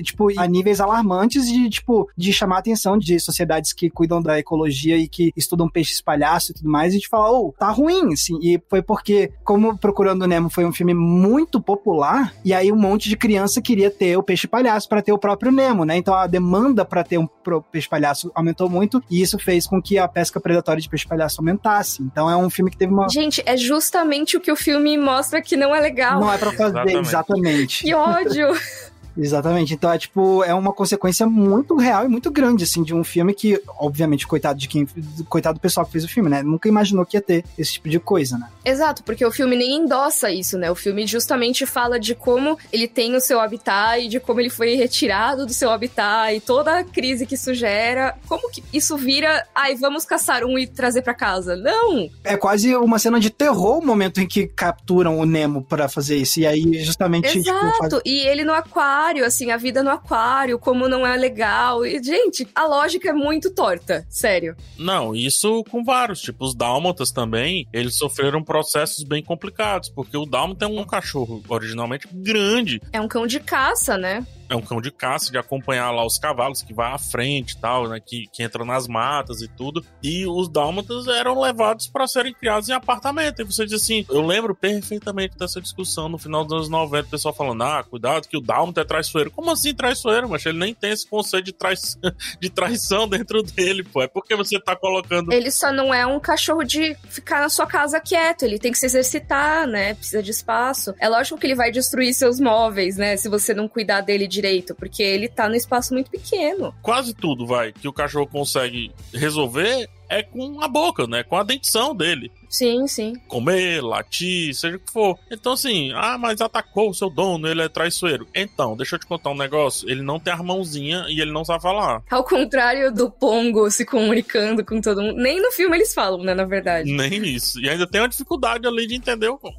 tipo, 0.03 0.27
a 0.38 0.48
níveis 0.48 0.79
alarmantes 0.79 1.48
de, 1.48 1.69
tipo, 1.69 2.10
de 2.17 2.31
chamar 2.31 2.57
a 2.57 2.60
atenção 2.60 2.98
de 2.98 3.19
sociedades 3.19 3.74
que 3.74 3.89
cuidam 3.89 4.22
da 4.22 4.39
ecologia 4.39 4.98
e 4.98 5.07
que 5.07 5.31
estudam 5.36 5.69
peixes 5.69 6.01
palhaço 6.01 6.51
e 6.51 6.55
tudo 6.55 6.69
mais, 6.69 6.93
e 6.93 7.00
de 7.00 7.07
falar, 7.07 7.31
oh, 7.31 7.53
tá 7.57 7.69
ruim, 7.69 8.13
assim. 8.13 8.38
E 8.41 8.62
foi 8.69 8.81
porque, 8.81 9.31
como 9.43 9.77
Procurando 9.77 10.27
Nemo 10.27 10.42
foi 10.50 10.65
um 10.65 10.73
filme 10.73 10.93
muito 10.93 11.62
popular, 11.62 12.33
e 12.43 12.53
aí 12.53 12.71
um 12.71 12.75
monte 12.75 13.09
de 13.09 13.17
criança 13.17 13.62
queria 13.62 13.89
ter 13.89 14.17
o 14.17 14.23
peixe 14.23 14.47
palhaço 14.47 14.88
para 14.88 15.01
ter 15.01 15.12
o 15.12 15.17
próprio 15.17 15.51
Nemo, 15.51 15.85
né? 15.85 15.97
Então 15.97 16.13
a 16.13 16.27
demanda 16.27 16.85
para 16.85 17.03
ter 17.03 17.17
um 17.17 17.27
peixe 17.71 17.89
palhaço 17.89 18.31
aumentou 18.33 18.69
muito, 18.69 19.03
e 19.09 19.21
isso 19.21 19.38
fez 19.39 19.67
com 19.67 19.81
que 19.81 19.97
a 19.97 20.07
pesca 20.07 20.39
predatória 20.39 20.81
de 20.81 20.89
peixe 20.89 21.07
palhaço 21.07 21.41
aumentasse. 21.41 22.01
Então 22.01 22.29
é 22.29 22.35
um 22.35 22.50
filme 22.50 22.71
que 22.71 22.77
teve 22.77 22.93
uma. 22.93 23.09
Gente, 23.09 23.41
é 23.45 23.57
justamente 23.57 24.38
o 24.38 24.41
que 24.41 24.51
o 24.51 24.55
filme 24.55 24.97
mostra 24.97 25.41
que 25.41 25.55
não 25.55 25.73
é 25.75 25.79
legal. 25.79 26.19
Não 26.19 26.31
é 26.31 26.38
pra 26.38 26.51
fazer, 26.51 26.79
exatamente. 26.79 27.07
exatamente. 27.07 27.83
Que 27.83 27.93
ódio! 27.93 28.47
Exatamente. 29.17 29.74
Então 29.74 29.91
é 29.91 29.98
tipo, 29.98 30.43
é 30.43 30.53
uma 30.53 30.74
consequência 30.74 31.25
muito 31.27 31.75
real 31.75 32.05
e 32.05 32.08
muito 32.08 32.32
grande, 32.32 32.63
assim, 32.63 32.84
de 32.84 32.93
um 32.93 33.03
filme 33.03 33.34
que, 33.34 33.62
obviamente, 33.77 34.27
coitado 34.27 34.60
de 34.60 34.67
quem. 34.67 34.88
Coitado 35.29 35.58
do 35.58 35.62
pessoal 35.62 35.86
que 35.86 35.91
fez 35.91 36.03
o 36.03 36.08
filme, 36.08 36.29
né? 36.29 36.41
Nunca 36.41 36.67
imaginou 36.67 37.05
que 37.05 37.17
ia 37.17 37.22
ter 37.22 37.43
esse 37.58 37.74
tipo 37.74 37.89
de 37.89 38.00
coisa, 38.00 38.38
né? 38.38 38.50
Exato, 38.65 39.03
porque 39.03 39.25
o 39.25 39.32
filme 39.32 39.55
nem 39.55 39.75
endossa 39.75 40.32
isso, 40.32 40.58
né? 40.58 40.72
O 40.72 40.75
filme 40.75 41.05
justamente 41.05 41.65
fala 41.65 42.00
de 42.00 42.15
como 42.15 42.58
ele 42.72 42.88
tem 42.88 43.15
o 43.15 43.22
seu 43.22 43.39
habitat 43.39 44.03
e 44.03 44.08
de 44.08 44.20
como 44.20 44.39
ele 44.39 44.50
foi 44.50 44.75
retirado 44.75 45.46
do 45.46 45.53
seu 45.53 45.70
habitat 45.70 46.36
e 46.36 46.39
toda 46.39 46.79
a 46.79 46.84
crise 46.84 47.25
que 47.25 47.36
isso 47.36 47.53
gera. 47.53 48.15
Como 48.27 48.50
que 48.50 48.63
isso 48.74 48.98
vira, 48.98 49.46
ai, 49.53 49.75
vamos 49.75 50.05
caçar 50.05 50.43
um 50.43 50.58
e 50.58 50.65
trazer 50.65 51.01
para 51.01 51.13
casa? 51.13 51.55
Não! 51.55 52.10
É 52.24 52.36
quase 52.36 52.75
uma 52.75 52.98
cena 52.98 53.20
de 53.20 53.29
terror 53.29 53.79
o 53.79 53.86
momento 53.86 54.20
em 54.20 54.27
que 54.27 54.48
capturam 54.48 55.20
o 55.20 55.25
Nemo 55.25 55.62
para 55.62 55.88
fazer 55.88 56.17
isso. 56.17 56.39
E 56.39 56.48
aí, 56.48 56.84
justamente. 56.84 57.38
Exato, 57.38 57.72
tipo, 57.72 57.77
faz... 57.77 58.01
e 58.05 58.20
ele 58.27 58.43
no 58.43 58.53
aquário 58.53 59.02
aquário, 59.03 59.25
assim, 59.25 59.51
a 59.51 59.57
vida 59.57 59.83
no 59.83 59.89
aquário, 59.89 60.57
como 60.57 60.88
não 60.88 61.05
é 61.05 61.17
legal. 61.17 61.86
E, 61.86 62.01
gente, 62.01 62.48
a 62.55 62.65
lógica 62.65 63.10
é 63.10 63.13
muito 63.13 63.53
torta, 63.53 64.05
sério. 64.10 64.55
Não, 64.77 65.13
isso 65.13 65.63
com 65.69 65.83
vários. 65.83 66.22
Tipo, 66.22 66.45
os 66.45 66.55
dálmatas 66.55 67.12
também, 67.12 67.67
eles 67.74 67.98
sofreram 67.98 68.41
processos 68.43 69.03
bem 69.03 69.22
complicados, 69.22 69.89
porque 69.89 70.15
o 70.15 70.25
dálmata 70.25 70.65
é 70.65 70.67
um 70.67 70.86
cachorro 70.86 71.43
originalmente 71.50 72.07
grande. 72.12 72.81
É 72.93 73.01
um 73.01 73.07
cão 73.07 73.27
de 73.27 73.39
caça, 73.39 73.98
né? 73.98 74.25
É 74.50 74.55
um 74.55 74.62
cão 74.62 74.81
de 74.81 74.91
caça, 74.91 75.31
de 75.31 75.38
acompanhar 75.38 75.91
lá 75.91 76.05
os 76.05 76.17
cavalos 76.17 76.62
que 76.62 76.73
vai 76.73 76.91
à 76.91 76.97
frente 76.97 77.51
e 77.51 77.57
tal, 77.59 77.88
né? 77.88 78.00
Que, 78.00 78.27
que 78.31 78.43
entra 78.43 78.63
nas 78.65 78.88
matas 78.88 79.41
e 79.41 79.47
tudo. 79.47 79.83
E 80.01 80.25
os 80.27 80.50
dálmatas 80.50 81.07
eram 81.07 81.39
levados 81.39 81.88
para 81.88 82.07
serem 82.07 82.33
criados 82.33 82.69
em 82.69 82.73
apartamento. 82.73 83.41
E 83.41 83.45
você 83.45 83.65
diz 83.65 83.81
assim, 83.81 84.05
eu 84.09 84.21
lembro 84.21 84.55
perfeitamente 84.55 85.38
dessa 85.38 85.62
discussão 85.62 86.09
no 86.09 86.17
final 86.17 86.43
dos 86.43 86.53
anos 86.53 86.69
90, 86.69 87.07
o 87.07 87.12
pessoal 87.12 87.33
falando, 87.33 87.63
ah, 87.63 87.83
cuidado 87.83 88.27
que 88.27 88.38
o 88.38 88.41
dálmata 88.41 88.81
é 88.81 88.85
traiçoeiro. 88.85 89.31
Como 89.31 89.51
assim 89.51 89.73
traiçoeiro, 89.73 90.29
mas 90.29 90.45
ele 90.45 90.57
nem 90.57 90.73
tem 90.73 90.91
esse 90.91 91.07
conceito 91.07 91.45
de, 91.45 91.53
trai... 91.53 91.75
de 92.39 92.50
traição 92.50 93.07
dentro 93.07 93.41
dele, 93.43 93.83
pô. 93.83 94.01
É 94.01 94.07
porque 94.07 94.35
você 94.35 94.59
tá 94.59 94.75
colocando... 94.75 95.31
Ele 95.31 95.51
só 95.51 95.71
não 95.71 95.93
é 95.93 96.05
um 96.05 96.19
cachorro 96.19 96.63
de 96.63 96.95
ficar 97.09 97.41
na 97.41 97.50
sua 97.50 97.65
casa 97.65 98.00
quieto, 98.00 98.43
ele 98.43 98.59
tem 98.59 98.71
que 98.71 98.77
se 98.77 98.85
exercitar, 98.85 99.67
né? 99.67 99.93
Precisa 99.95 100.21
de 100.21 100.31
espaço. 100.31 100.93
É 101.00 101.07
lógico 101.07 101.39
que 101.39 101.47
ele 101.47 101.55
vai 101.55 101.71
destruir 101.71 102.13
seus 102.13 102.39
móveis, 102.39 102.97
né? 102.97 103.17
Se 103.17 103.29
você 103.29 103.53
não 103.53 103.67
cuidar 103.67 104.01
dele 104.01 104.27
direito, 104.33 104.75
porque 104.75 105.01
ele 105.01 105.29
tá 105.29 105.47
no 105.47 105.55
espaço 105.55 105.93
muito 105.93 106.09
pequeno. 106.09 106.73
Quase 106.81 107.13
tudo, 107.13 107.45
vai, 107.45 107.71
que 107.71 107.87
o 107.87 107.93
cachorro 107.93 108.27
consegue 108.27 108.91
resolver 109.13 109.89
é 110.09 110.21
com 110.21 110.61
a 110.61 110.67
boca, 110.67 111.07
né? 111.07 111.23
Com 111.23 111.37
a 111.37 111.43
dentição 111.43 111.95
dele. 111.95 112.31
Sim, 112.53 112.88
sim. 112.88 113.15
Comer, 113.27 113.81
latir, 113.81 114.53
seja 114.53 114.77
o 114.77 114.79
que 114.79 114.91
for. 114.91 115.17
Então, 115.31 115.53
assim, 115.53 115.91
ah, 115.95 116.19
mas 116.19 116.39
atacou 116.39 116.91
o 116.91 116.93
seu 116.93 117.10
dono, 117.10 117.48
ele 117.48 117.63
é 117.63 117.67
traiçoeiro. 117.67 118.27
Então, 118.31 118.77
deixa 118.77 118.93
eu 118.95 119.00
te 119.00 119.07
contar 119.07 119.31
um 119.31 119.36
negócio. 119.36 119.89
Ele 119.89 120.03
não 120.03 120.19
tem 120.19 120.31
a 120.31 120.38
mãozinha 120.38 121.07
e 121.10 121.19
ele 121.19 121.31
não 121.31 121.43
sabe 121.43 121.63
falar. 121.63 122.03
Ao 122.12 122.24
contrário 122.24 122.93
do 122.93 123.10
Pongo 123.10 123.72
se 123.72 123.83
comunicando 123.83 124.63
com 124.63 124.79
todo 124.79 125.01
mundo. 125.01 125.15
Nem 125.19 125.41
no 125.41 125.51
filme 125.51 125.75
eles 125.75 125.95
falam, 125.95 126.24
né, 126.24 126.36
na 126.36 126.45
verdade. 126.45 126.93
Nem 126.93 127.25
isso. 127.25 127.60
E 127.60 127.67
ainda 127.67 127.88
tem 127.88 128.00
uma 128.00 128.07
dificuldade 128.07 128.67
ali 128.67 128.86
de 128.86 128.93
entender 128.93 129.29
o 129.29 129.38
Pongo. 129.39 129.57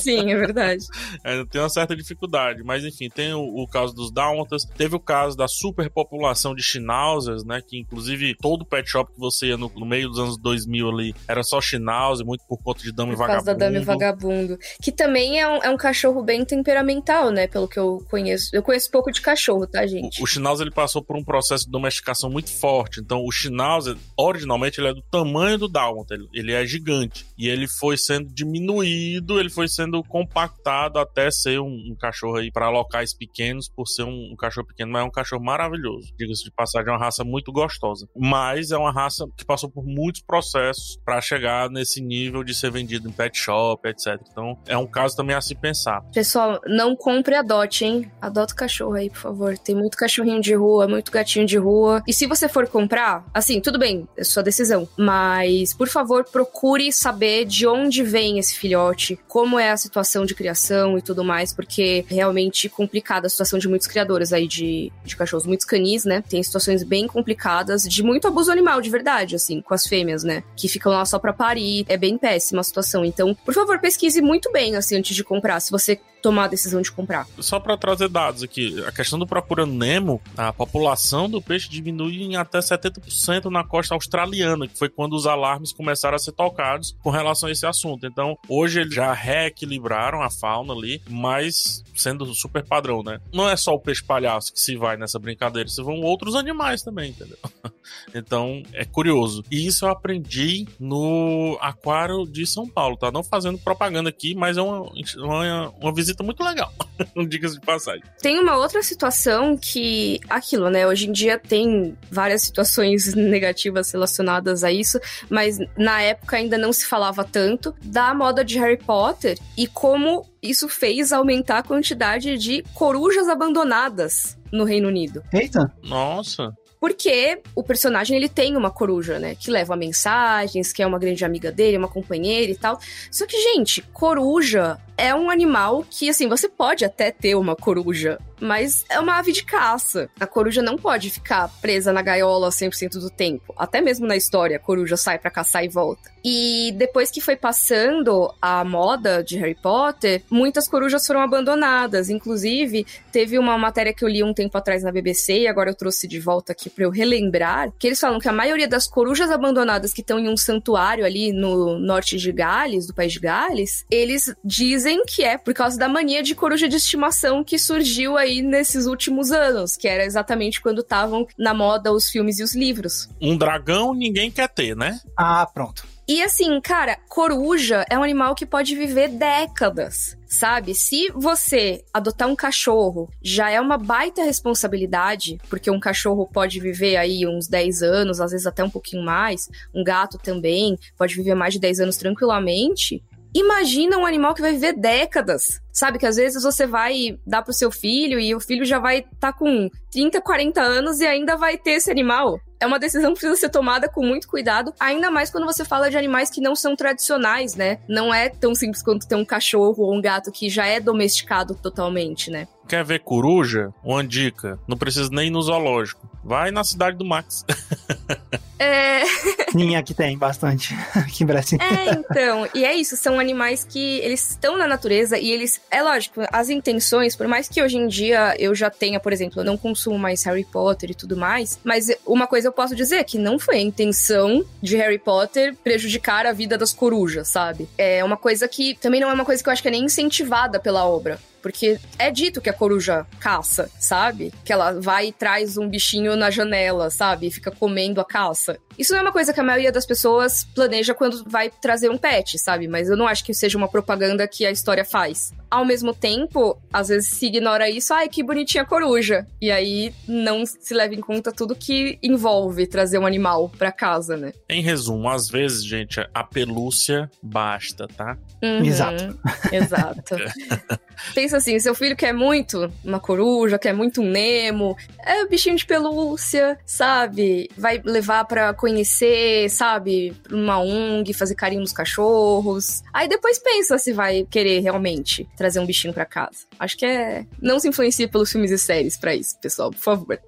Sim, 0.00 0.32
é 0.32 0.36
verdade. 0.36 0.84
ainda 1.22 1.46
tem 1.46 1.60
uma 1.60 1.68
certa 1.68 1.94
dificuldade. 1.94 2.64
Mas, 2.64 2.84
enfim, 2.84 3.08
tem 3.08 3.32
o, 3.32 3.42
o 3.42 3.68
caso 3.68 3.94
dos 3.94 4.10
Dálmatas. 4.10 4.64
Teve 4.76 4.96
o 4.96 5.00
caso 5.00 5.36
da 5.36 5.46
superpopulação 5.46 6.52
de 6.52 6.64
Schnauzers, 6.64 7.44
né? 7.44 7.62
Que, 7.64 7.78
inclusive, 7.78 8.34
todo 8.34 8.66
pet 8.66 8.90
shop 8.90 9.12
que 9.12 9.20
você 9.20 9.46
ia 9.46 9.56
no, 9.56 9.70
no 9.76 9.86
meio 9.86 10.08
dos 10.08 10.18
anos 10.18 10.36
2000 10.36 10.88
ali 10.88 11.14
era 11.28 11.44
só 11.44 11.60
Schnauzers 11.60 11.75
Schnauzer, 11.76 12.26
muito 12.26 12.44
por 12.48 12.58
conta 12.62 12.82
de 12.82 12.92
Dama 12.92 13.12
e 13.12 13.16
Vagabundo. 13.16 13.38
Por 13.38 13.44
causa 13.44 13.58
da 13.58 13.66
Dama 13.66 13.78
e 13.78 13.84
Vagabundo. 13.84 14.58
Que 14.82 14.92
também 14.92 15.40
é 15.40 15.48
um, 15.48 15.62
é 15.62 15.70
um 15.70 15.76
cachorro 15.76 16.22
bem 16.22 16.44
temperamental, 16.44 17.30
né? 17.30 17.46
Pelo 17.46 17.68
que 17.68 17.78
eu 17.78 18.04
conheço. 18.10 18.50
Eu 18.52 18.62
conheço 18.62 18.90
pouco 18.90 19.10
de 19.10 19.20
cachorro, 19.20 19.66
tá, 19.66 19.86
gente? 19.86 20.20
O, 20.20 20.24
o 20.24 20.62
ele 20.62 20.70
passou 20.70 21.02
por 21.02 21.16
um 21.16 21.24
processo 21.24 21.64
de 21.64 21.70
domesticação 21.70 22.30
muito 22.30 22.50
forte. 22.50 23.00
Então, 23.00 23.24
o 23.24 23.30
Schnauzer, 23.30 23.96
originalmente, 24.16 24.80
ele 24.80 24.88
é 24.88 24.94
do 24.94 25.02
tamanho 25.02 25.58
do 25.58 25.68
Dálmata. 25.68 26.14
Ele, 26.14 26.28
ele 26.32 26.52
é 26.52 26.64
gigante. 26.66 27.26
E 27.38 27.48
ele 27.48 27.66
foi 27.68 27.96
sendo 27.96 28.32
diminuído, 28.32 29.38
ele 29.38 29.50
foi 29.50 29.68
sendo 29.68 30.02
compactado 30.02 30.98
até 30.98 31.30
ser 31.30 31.60
um, 31.60 31.92
um 31.92 31.96
cachorro 31.98 32.36
aí 32.36 32.50
para 32.50 32.70
locais 32.70 33.14
pequenos, 33.14 33.68
por 33.68 33.86
ser 33.86 34.04
um, 34.04 34.32
um, 34.32 34.36
cachorro 34.36 34.66
pequeno, 34.66 34.92
mas 34.92 35.02
é 35.02 35.04
um 35.04 35.10
cachorro 35.10 35.44
maravilhoso. 35.44 36.12
Diga-se 36.18 36.44
de 36.44 36.50
passagem, 36.50 36.88
é 36.88 36.92
uma 36.92 36.98
raça 36.98 37.24
muito 37.24 37.52
gostosa. 37.52 38.08
Mas 38.16 38.70
é 38.70 38.76
uma 38.76 38.92
raça 38.92 39.26
que 39.36 39.44
passou 39.44 39.70
por 39.70 39.84
muitos 39.84 40.22
processos 40.22 40.98
para 41.04 41.20
chegar 41.20 41.65
nesse 41.70 42.00
nível 42.00 42.42
de 42.42 42.54
ser 42.54 42.70
vendido 42.70 43.08
em 43.08 43.12
pet 43.12 43.36
shop, 43.38 43.88
etc. 43.88 44.20
Então, 44.30 44.58
é 44.66 44.76
um 44.76 44.86
caso 44.86 45.16
também 45.16 45.36
a 45.36 45.40
se 45.40 45.54
pensar. 45.54 46.02
Pessoal, 46.12 46.60
não 46.66 46.96
compre 46.96 47.34
adote, 47.34 47.84
hein? 47.84 48.10
Adota 48.20 48.52
o 48.52 48.56
cachorro 48.56 48.94
aí, 48.94 49.10
por 49.10 49.18
favor. 49.18 49.58
Tem 49.58 49.74
muito 49.74 49.96
cachorrinho 49.96 50.40
de 50.40 50.54
rua, 50.54 50.88
muito 50.88 51.10
gatinho 51.10 51.46
de 51.46 51.56
rua. 51.56 52.02
E 52.06 52.12
se 52.12 52.26
você 52.26 52.48
for 52.48 52.66
comprar, 52.68 53.24
assim, 53.32 53.60
tudo 53.60 53.78
bem, 53.78 54.06
é 54.16 54.24
sua 54.24 54.42
decisão. 54.42 54.88
Mas, 54.96 55.74
por 55.74 55.88
favor, 55.88 56.24
procure 56.24 56.92
saber 56.92 57.44
de 57.44 57.66
onde 57.66 58.02
vem 58.02 58.38
esse 58.38 58.56
filhote, 58.56 59.18
como 59.28 59.58
é 59.58 59.70
a 59.70 59.76
situação 59.76 60.24
de 60.24 60.34
criação 60.34 60.98
e 60.98 61.02
tudo 61.02 61.24
mais, 61.24 61.52
porque 61.52 62.04
é 62.10 62.14
realmente 62.14 62.68
complicada 62.68 63.26
a 63.26 63.30
situação 63.30 63.58
de 63.58 63.68
muitos 63.68 63.86
criadores 63.86 64.32
aí 64.32 64.46
de, 64.46 64.92
de 65.04 65.16
cachorros, 65.16 65.46
muitos 65.46 65.66
canis, 65.66 66.04
né? 66.04 66.22
Tem 66.28 66.42
situações 66.42 66.82
bem 66.82 67.06
complicadas 67.06 67.82
de 67.82 68.02
muito 68.02 68.26
abuso 68.26 68.50
animal, 68.50 68.80
de 68.80 68.90
verdade, 68.90 69.36
assim, 69.36 69.60
com 69.60 69.74
as 69.74 69.86
fêmeas, 69.86 70.22
né? 70.22 70.42
Que 70.56 70.68
ficam 70.68 70.92
lá 70.92 71.04
só 71.04 71.18
pra 71.18 71.32
parir 71.46 71.86
é 71.88 71.96
bem 71.96 72.18
péssima 72.18 72.60
a 72.60 72.64
situação. 72.64 73.04
Então, 73.04 73.34
por 73.44 73.54
favor, 73.54 73.78
pesquise 73.78 74.20
muito 74.20 74.50
bem, 74.50 74.74
assim, 74.74 74.96
antes 74.96 75.14
de 75.14 75.22
comprar, 75.22 75.60
se 75.60 75.70
você 75.70 75.98
tomar 76.26 76.46
a 76.46 76.48
decisão 76.48 76.82
de 76.82 76.90
comprar. 76.90 77.24
Só 77.38 77.60
para 77.60 77.76
trazer 77.76 78.08
dados 78.08 78.42
aqui, 78.42 78.82
a 78.84 78.90
questão 78.90 79.16
do 79.16 79.28
Procurando 79.28 79.72
Nemo, 79.72 80.20
a 80.36 80.52
população 80.52 81.30
do 81.30 81.40
peixe 81.40 81.68
diminui 81.68 82.20
em 82.20 82.34
até 82.34 82.58
70% 82.58 83.44
na 83.44 83.62
costa 83.62 83.94
australiana, 83.94 84.66
que 84.66 84.76
foi 84.76 84.88
quando 84.88 85.12
os 85.12 85.24
alarmes 85.24 85.72
começaram 85.72 86.16
a 86.16 86.18
ser 86.18 86.32
tocados 86.32 86.96
com 87.00 87.10
relação 87.10 87.48
a 87.48 87.52
esse 87.52 87.64
assunto. 87.64 88.08
Então, 88.08 88.36
hoje 88.48 88.80
eles 88.80 88.92
já 88.92 89.12
reequilibraram 89.12 90.20
a 90.20 90.28
fauna 90.28 90.72
ali, 90.72 91.00
mas 91.08 91.84
sendo 91.94 92.26
super 92.34 92.64
padrão, 92.64 93.04
né? 93.04 93.20
Não 93.32 93.48
é 93.48 93.56
só 93.56 93.72
o 93.72 93.80
peixe 93.80 94.02
palhaço 94.02 94.52
que 94.52 94.58
se 94.58 94.76
vai 94.76 94.96
nessa 94.96 95.20
brincadeira, 95.20 95.68
se 95.68 95.80
vão 95.80 96.00
outros 96.00 96.34
animais 96.34 96.82
também, 96.82 97.10
entendeu? 97.10 97.38
Então, 98.12 98.64
é 98.72 98.84
curioso. 98.84 99.44
E 99.50 99.64
isso 99.64 99.84
eu 99.84 99.90
aprendi 99.90 100.66
no 100.78 101.56
Aquário 101.60 102.26
de 102.26 102.44
São 102.44 102.68
Paulo, 102.68 102.96
tá? 102.96 103.12
Não 103.12 103.22
fazendo 103.22 103.58
propaganda 103.58 104.08
aqui, 104.08 104.34
mas 104.34 104.56
é 104.56 104.62
uma, 104.62 104.90
uma, 105.18 105.68
uma 105.70 105.94
visita 105.94 106.15
muito 106.24 106.42
legal. 106.42 106.72
Dicas 107.28 107.54
de 107.54 107.60
passagem. 107.60 108.02
Tem 108.20 108.38
uma 108.38 108.56
outra 108.56 108.82
situação 108.82 109.56
que, 109.56 110.20
aquilo, 110.28 110.70
né? 110.70 110.86
Hoje 110.86 111.08
em 111.08 111.12
dia 111.12 111.38
tem 111.38 111.96
várias 112.10 112.42
situações 112.42 113.14
negativas 113.16 113.90
relacionadas 113.90 114.64
a 114.64 114.72
isso, 114.72 114.98
mas 115.28 115.58
na 115.76 116.00
época 116.02 116.36
ainda 116.36 116.58
não 116.58 116.72
se 116.72 116.86
falava 116.86 117.24
tanto 117.24 117.74
da 117.82 118.14
moda 118.14 118.44
de 118.44 118.58
Harry 118.58 118.78
Potter 118.78 119.38
e 119.56 119.66
como 119.66 120.26
isso 120.42 120.68
fez 120.68 121.12
aumentar 121.12 121.58
a 121.58 121.62
quantidade 121.62 122.36
de 122.38 122.62
corujas 122.74 123.28
abandonadas 123.28 124.38
no 124.52 124.64
Reino 124.64 124.88
Unido. 124.88 125.22
Eita! 125.32 125.72
Nossa! 125.82 126.52
Porque 126.86 127.40
o 127.52 127.64
personagem 127.64 128.16
ele 128.16 128.28
tem 128.28 128.56
uma 128.56 128.70
coruja, 128.70 129.18
né? 129.18 129.34
Que 129.34 129.50
leva 129.50 129.74
mensagens, 129.74 130.72
que 130.72 130.80
é 130.80 130.86
uma 130.86 131.00
grande 131.00 131.24
amiga 131.24 131.50
dele, 131.50 131.76
uma 131.76 131.88
companheira 131.88 132.52
e 132.52 132.54
tal. 132.54 132.78
Só 133.10 133.26
que, 133.26 133.36
gente, 133.36 133.82
coruja 133.92 134.78
é 134.96 135.12
um 135.12 135.28
animal 135.28 135.84
que, 135.90 136.08
assim, 136.08 136.28
você 136.28 136.48
pode 136.48 136.84
até 136.84 137.10
ter 137.10 137.34
uma 137.34 137.56
coruja, 137.56 138.20
mas 138.40 138.84
é 138.88 138.98
uma 138.98 139.18
ave 139.18 139.32
de 139.32 139.44
caça. 139.44 140.08
A 140.18 140.26
coruja 140.26 140.62
não 140.62 140.76
pode 140.76 141.10
ficar 141.10 141.48
presa 141.60 141.92
na 141.92 142.02
gaiola 142.02 142.50
100% 142.50 143.00
do 143.00 143.10
tempo. 143.10 143.54
Até 143.56 143.80
mesmo 143.80 144.06
na 144.06 144.16
história, 144.16 144.56
a 144.56 144.60
coruja 144.60 144.96
sai 144.96 145.18
para 145.18 145.30
caçar 145.30 145.64
e 145.64 145.68
volta. 145.68 146.10
E 146.24 146.72
depois 146.76 147.10
que 147.10 147.20
foi 147.20 147.36
passando 147.36 148.34
a 148.42 148.64
moda 148.64 149.22
de 149.22 149.38
Harry 149.38 149.54
Potter, 149.54 150.22
muitas 150.28 150.68
corujas 150.68 151.06
foram 151.06 151.20
abandonadas. 151.20 152.10
Inclusive, 152.10 152.84
teve 153.12 153.38
uma 153.38 153.56
matéria 153.56 153.94
que 153.94 154.04
eu 154.04 154.08
li 154.08 154.24
um 154.24 154.34
tempo 154.34 154.58
atrás 154.58 154.82
na 154.82 154.90
BBC 154.90 155.42
e 155.42 155.46
agora 155.46 155.70
eu 155.70 155.74
trouxe 155.74 156.08
de 156.08 156.18
volta 156.18 156.50
aqui 156.50 156.68
para 156.68 156.84
eu 156.84 156.90
relembrar, 156.90 157.70
que 157.78 157.86
eles 157.86 158.00
falam 158.00 158.18
que 158.18 158.28
a 158.28 158.32
maioria 158.32 158.66
das 158.66 158.88
corujas 158.88 159.30
abandonadas 159.30 159.92
que 159.92 160.00
estão 160.00 160.18
em 160.18 160.28
um 160.28 160.36
santuário 160.36 161.04
ali 161.04 161.32
no 161.32 161.78
norte 161.78 162.16
de 162.16 162.32
Gales, 162.32 162.88
do 162.88 162.94
país 162.94 163.12
de 163.12 163.20
Gales, 163.20 163.86
eles 163.88 164.34
dizem 164.44 165.04
que 165.04 165.22
é 165.22 165.38
por 165.38 165.54
causa 165.54 165.78
da 165.78 165.88
mania 165.88 166.24
de 166.24 166.34
coruja 166.34 166.68
de 166.68 166.76
estimação 166.76 167.44
que 167.44 167.56
surgiu 167.56 168.16
aí 168.16 168.25
nesses 168.42 168.86
últimos 168.86 169.30
anos, 169.32 169.76
que 169.76 169.88
era 169.88 170.04
exatamente 170.04 170.60
quando 170.60 170.80
estavam 170.80 171.26
na 171.38 171.54
moda 171.54 171.92
os 171.92 172.08
filmes 172.08 172.38
e 172.38 172.42
os 172.42 172.54
livros. 172.54 173.08
Um 173.20 173.36
dragão 173.36 173.94
ninguém 173.94 174.30
quer 174.30 174.48
ter, 174.48 174.76
né? 174.76 175.00
Ah, 175.16 175.46
pronto. 175.46 175.84
E 176.08 176.22
assim, 176.22 176.60
cara, 176.60 176.96
coruja 177.08 177.84
é 177.90 177.98
um 177.98 178.02
animal 178.02 178.36
que 178.36 178.46
pode 178.46 178.76
viver 178.76 179.08
décadas, 179.08 180.16
sabe? 180.24 180.72
Se 180.72 181.10
você 181.12 181.84
adotar 181.92 182.28
um 182.28 182.36
cachorro, 182.36 183.10
já 183.20 183.50
é 183.50 183.60
uma 183.60 183.76
baita 183.76 184.22
responsabilidade, 184.22 185.36
porque 185.50 185.68
um 185.68 185.80
cachorro 185.80 186.24
pode 186.32 186.60
viver 186.60 186.96
aí 186.96 187.26
uns 187.26 187.48
10 187.48 187.82
anos, 187.82 188.20
às 188.20 188.30
vezes 188.30 188.46
até 188.46 188.62
um 188.62 188.70
pouquinho 188.70 189.04
mais, 189.04 189.48
um 189.74 189.82
gato 189.82 190.16
também 190.16 190.78
pode 190.96 191.16
viver 191.16 191.34
mais 191.34 191.54
de 191.54 191.58
10 191.58 191.80
anos 191.80 191.96
tranquilamente. 191.96 193.02
Imagina 193.38 193.98
um 193.98 194.06
animal 194.06 194.34
que 194.34 194.40
vai 194.40 194.52
viver 194.52 194.72
décadas. 194.72 195.60
Sabe 195.70 195.98
que 195.98 196.06
às 196.06 196.16
vezes 196.16 196.42
você 196.42 196.66
vai 196.66 197.18
dar 197.26 197.42
pro 197.42 197.52
seu 197.52 197.70
filho 197.70 198.18
e 198.18 198.34
o 198.34 198.40
filho 198.40 198.64
já 198.64 198.78
vai 198.78 199.00
estar 199.00 199.30
tá 199.30 199.32
com 199.34 199.68
30, 199.92 200.22
40 200.22 200.58
anos 200.58 201.00
e 201.00 201.06
ainda 201.06 201.36
vai 201.36 201.58
ter 201.58 201.72
esse 201.72 201.90
animal. 201.90 202.40
É 202.58 202.66
uma 202.66 202.78
decisão 202.78 203.12
que 203.12 203.20
precisa 203.20 203.38
ser 203.38 203.50
tomada 203.50 203.90
com 203.90 204.02
muito 204.02 204.26
cuidado, 204.26 204.72
ainda 204.80 205.10
mais 205.10 205.30
quando 205.30 205.44
você 205.44 205.66
fala 205.66 205.90
de 205.90 205.98
animais 205.98 206.30
que 206.30 206.40
não 206.40 206.56
são 206.56 206.74
tradicionais, 206.74 207.54
né? 207.54 207.78
Não 207.86 208.12
é 208.12 208.30
tão 208.30 208.54
simples 208.54 208.82
quanto 208.82 209.06
ter 209.06 209.16
um 209.16 209.24
cachorro 209.24 209.84
ou 209.84 209.94
um 209.94 210.00
gato 210.00 210.32
que 210.32 210.48
já 210.48 210.64
é 210.64 210.80
domesticado 210.80 211.54
totalmente, 211.54 212.30
né? 212.30 212.48
Quer 212.68 212.84
ver 212.84 213.00
coruja? 213.00 213.72
Uma 213.82 214.04
dica: 214.04 214.58
não 214.66 214.76
precisa 214.76 215.08
nem 215.12 215.28
ir 215.28 215.30
no 215.30 215.42
zoológico. 215.42 216.08
Vai 216.24 216.50
na 216.50 216.64
cidade 216.64 216.96
do 216.96 217.04
Max. 217.04 217.44
É. 218.58 219.04
Sim, 219.52 219.76
aqui 219.76 219.92
tem 219.92 220.16
bastante. 220.16 220.74
Aqui 220.94 221.24
em 221.24 221.26
Brasília. 221.26 221.64
É, 221.64 221.90
então. 221.90 222.48
E 222.54 222.64
é 222.64 222.74
isso, 222.74 222.96
são 222.96 223.18
animais 223.18 223.64
que 223.64 223.98
eles 223.98 224.30
estão 224.30 224.56
na 224.56 224.66
natureza 224.66 225.18
e 225.18 225.30
eles. 225.30 225.60
É 225.70 225.82
lógico, 225.82 226.22
as 226.32 226.48
intenções, 226.48 227.14
por 227.14 227.28
mais 227.28 227.48
que 227.48 227.62
hoje 227.62 227.76
em 227.76 227.86
dia 227.86 228.34
eu 228.38 228.54
já 228.54 228.70
tenha, 228.70 228.98
por 228.98 229.12
exemplo, 229.12 229.40
eu 229.40 229.44
não 229.44 229.56
consumo 229.56 229.98
mais 229.98 230.24
Harry 230.24 230.44
Potter 230.44 230.90
e 230.90 230.94
tudo 230.94 231.16
mais, 231.16 231.58
mas 231.62 231.88
uma 232.06 232.26
coisa 232.26 232.48
eu 232.48 232.52
posso 232.52 232.74
dizer 232.74 233.04
que 233.04 233.18
não 233.18 233.38
foi 233.38 233.56
a 233.56 233.60
intenção 233.60 234.44
de 234.62 234.76
Harry 234.76 234.98
Potter 234.98 235.54
prejudicar 235.62 236.26
a 236.26 236.32
vida 236.32 236.56
das 236.56 236.72
corujas, 236.72 237.28
sabe? 237.28 237.68
É 237.76 238.02
uma 238.02 238.16
coisa 238.16 238.48
que 238.48 238.74
também 238.76 239.00
não 239.00 239.10
é 239.10 239.12
uma 239.12 239.24
coisa 239.24 239.42
que 239.42 239.48
eu 239.48 239.52
acho 239.52 239.62
que 239.62 239.68
é 239.68 239.70
nem 239.70 239.84
incentivada 239.84 240.58
pela 240.58 240.86
obra. 240.86 241.18
Porque 241.42 241.78
é 241.98 242.10
dito 242.10 242.40
que 242.40 242.50
a 242.50 242.52
coruja 242.52 243.06
caça, 243.20 243.70
sabe? 243.78 244.32
Que 244.44 244.52
ela 244.52 244.80
vai 244.80 245.08
e 245.08 245.12
traz 245.12 245.56
um 245.56 245.68
bichinho 245.68 246.16
na 246.16 246.30
janela, 246.30 246.90
sabe? 246.90 247.26
E 247.26 247.30
fica 247.30 247.50
comendo 247.50 248.00
a 248.00 248.04
caça. 248.04 248.58
Isso 248.78 248.92
não 248.92 249.00
é 249.00 249.02
uma 249.02 249.12
coisa 249.12 249.32
que 249.32 249.40
a 249.40 249.44
maioria 249.44 249.72
das 249.72 249.86
pessoas 249.86 250.44
planeja 250.54 250.94
quando 250.94 251.24
vai 251.26 251.50
trazer 251.50 251.90
um 251.90 251.98
pet, 251.98 252.38
sabe? 252.38 252.68
Mas 252.68 252.88
eu 252.88 252.96
não 252.96 253.06
acho 253.06 253.24
que 253.24 253.34
seja 253.34 253.56
uma 253.56 253.68
propaganda 253.68 254.26
que 254.26 254.44
a 254.44 254.50
história 254.50 254.84
faz. 254.84 255.32
Ao 255.50 255.64
mesmo 255.64 255.94
tempo, 255.94 256.58
às 256.72 256.88
vezes 256.88 257.10
se 257.10 257.26
ignora 257.26 257.70
isso, 257.70 257.94
ai, 257.94 258.08
que 258.08 258.22
bonitinha 258.22 258.64
coruja. 258.64 259.26
E 259.40 259.50
aí 259.50 259.94
não 260.06 260.44
se 260.44 260.74
leva 260.74 260.94
em 260.94 261.00
conta 261.00 261.30
tudo 261.32 261.54
que 261.54 261.98
envolve 262.02 262.66
trazer 262.66 262.98
um 262.98 263.06
animal 263.06 263.48
pra 263.56 263.70
casa, 263.70 264.16
né? 264.16 264.32
Em 264.48 264.60
resumo, 264.62 265.08
às 265.08 265.28
vezes, 265.28 265.64
gente, 265.64 266.00
a 266.12 266.24
pelúcia 266.24 267.10
basta, 267.22 267.86
tá? 267.88 268.16
Uhum, 268.42 268.64
Exato. 268.64 269.18
Exato. 269.52 270.16
Pensa 271.14 271.36
assim, 271.36 271.58
seu 271.58 271.74
filho 271.74 271.96
quer 271.96 272.12
muito 272.12 272.72
uma 272.84 272.98
coruja, 272.98 273.58
quer 273.58 273.72
muito 273.72 274.00
um 274.00 274.10
Nemo, 274.10 274.76
é 275.04 275.22
um 275.22 275.28
bichinho 275.28 275.56
de 275.56 275.66
pelúcia, 275.66 276.58
sabe? 276.64 277.50
Vai 277.56 277.80
levar 277.84 278.24
pra 278.24 278.52
conhecer, 278.66 279.48
sabe? 279.48 280.12
Uma 280.28 280.58
ONG, 280.58 281.14
fazer 281.14 281.36
carinho 281.36 281.60
nos 281.60 281.72
cachorros. 281.72 282.82
Aí 282.92 283.08
depois 283.08 283.38
pensa 283.38 283.78
se 283.78 283.92
vai 283.92 284.26
querer 284.28 284.58
realmente 284.58 285.28
trazer 285.36 285.60
um 285.60 285.66
bichinho 285.66 285.94
pra 285.94 286.04
casa. 286.04 286.38
Acho 286.58 286.76
que 286.76 286.84
é. 286.84 287.24
Não 287.40 287.60
se 287.60 287.68
influencie 287.68 288.08
pelos 288.08 288.32
filmes 288.32 288.50
e 288.50 288.58
séries 288.58 288.96
pra 288.96 289.14
isso, 289.14 289.38
pessoal, 289.40 289.70
por 289.70 289.78
favor. 289.78 290.20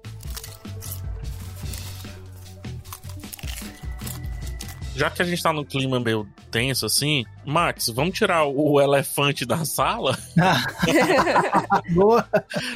Já 4.95 5.09
que 5.09 5.21
a 5.21 5.25
gente 5.25 5.43
tá 5.43 5.51
num 5.51 5.65
clima 5.65 5.99
meio 5.99 6.25
tenso 6.49 6.85
assim, 6.85 7.25
Max, 7.49 7.89
vamos 7.89 8.17
tirar 8.17 8.45
o 8.45 8.79
elefante 8.79 9.45
da 9.45 9.65
sala? 9.65 10.17
Boa. 11.91 12.25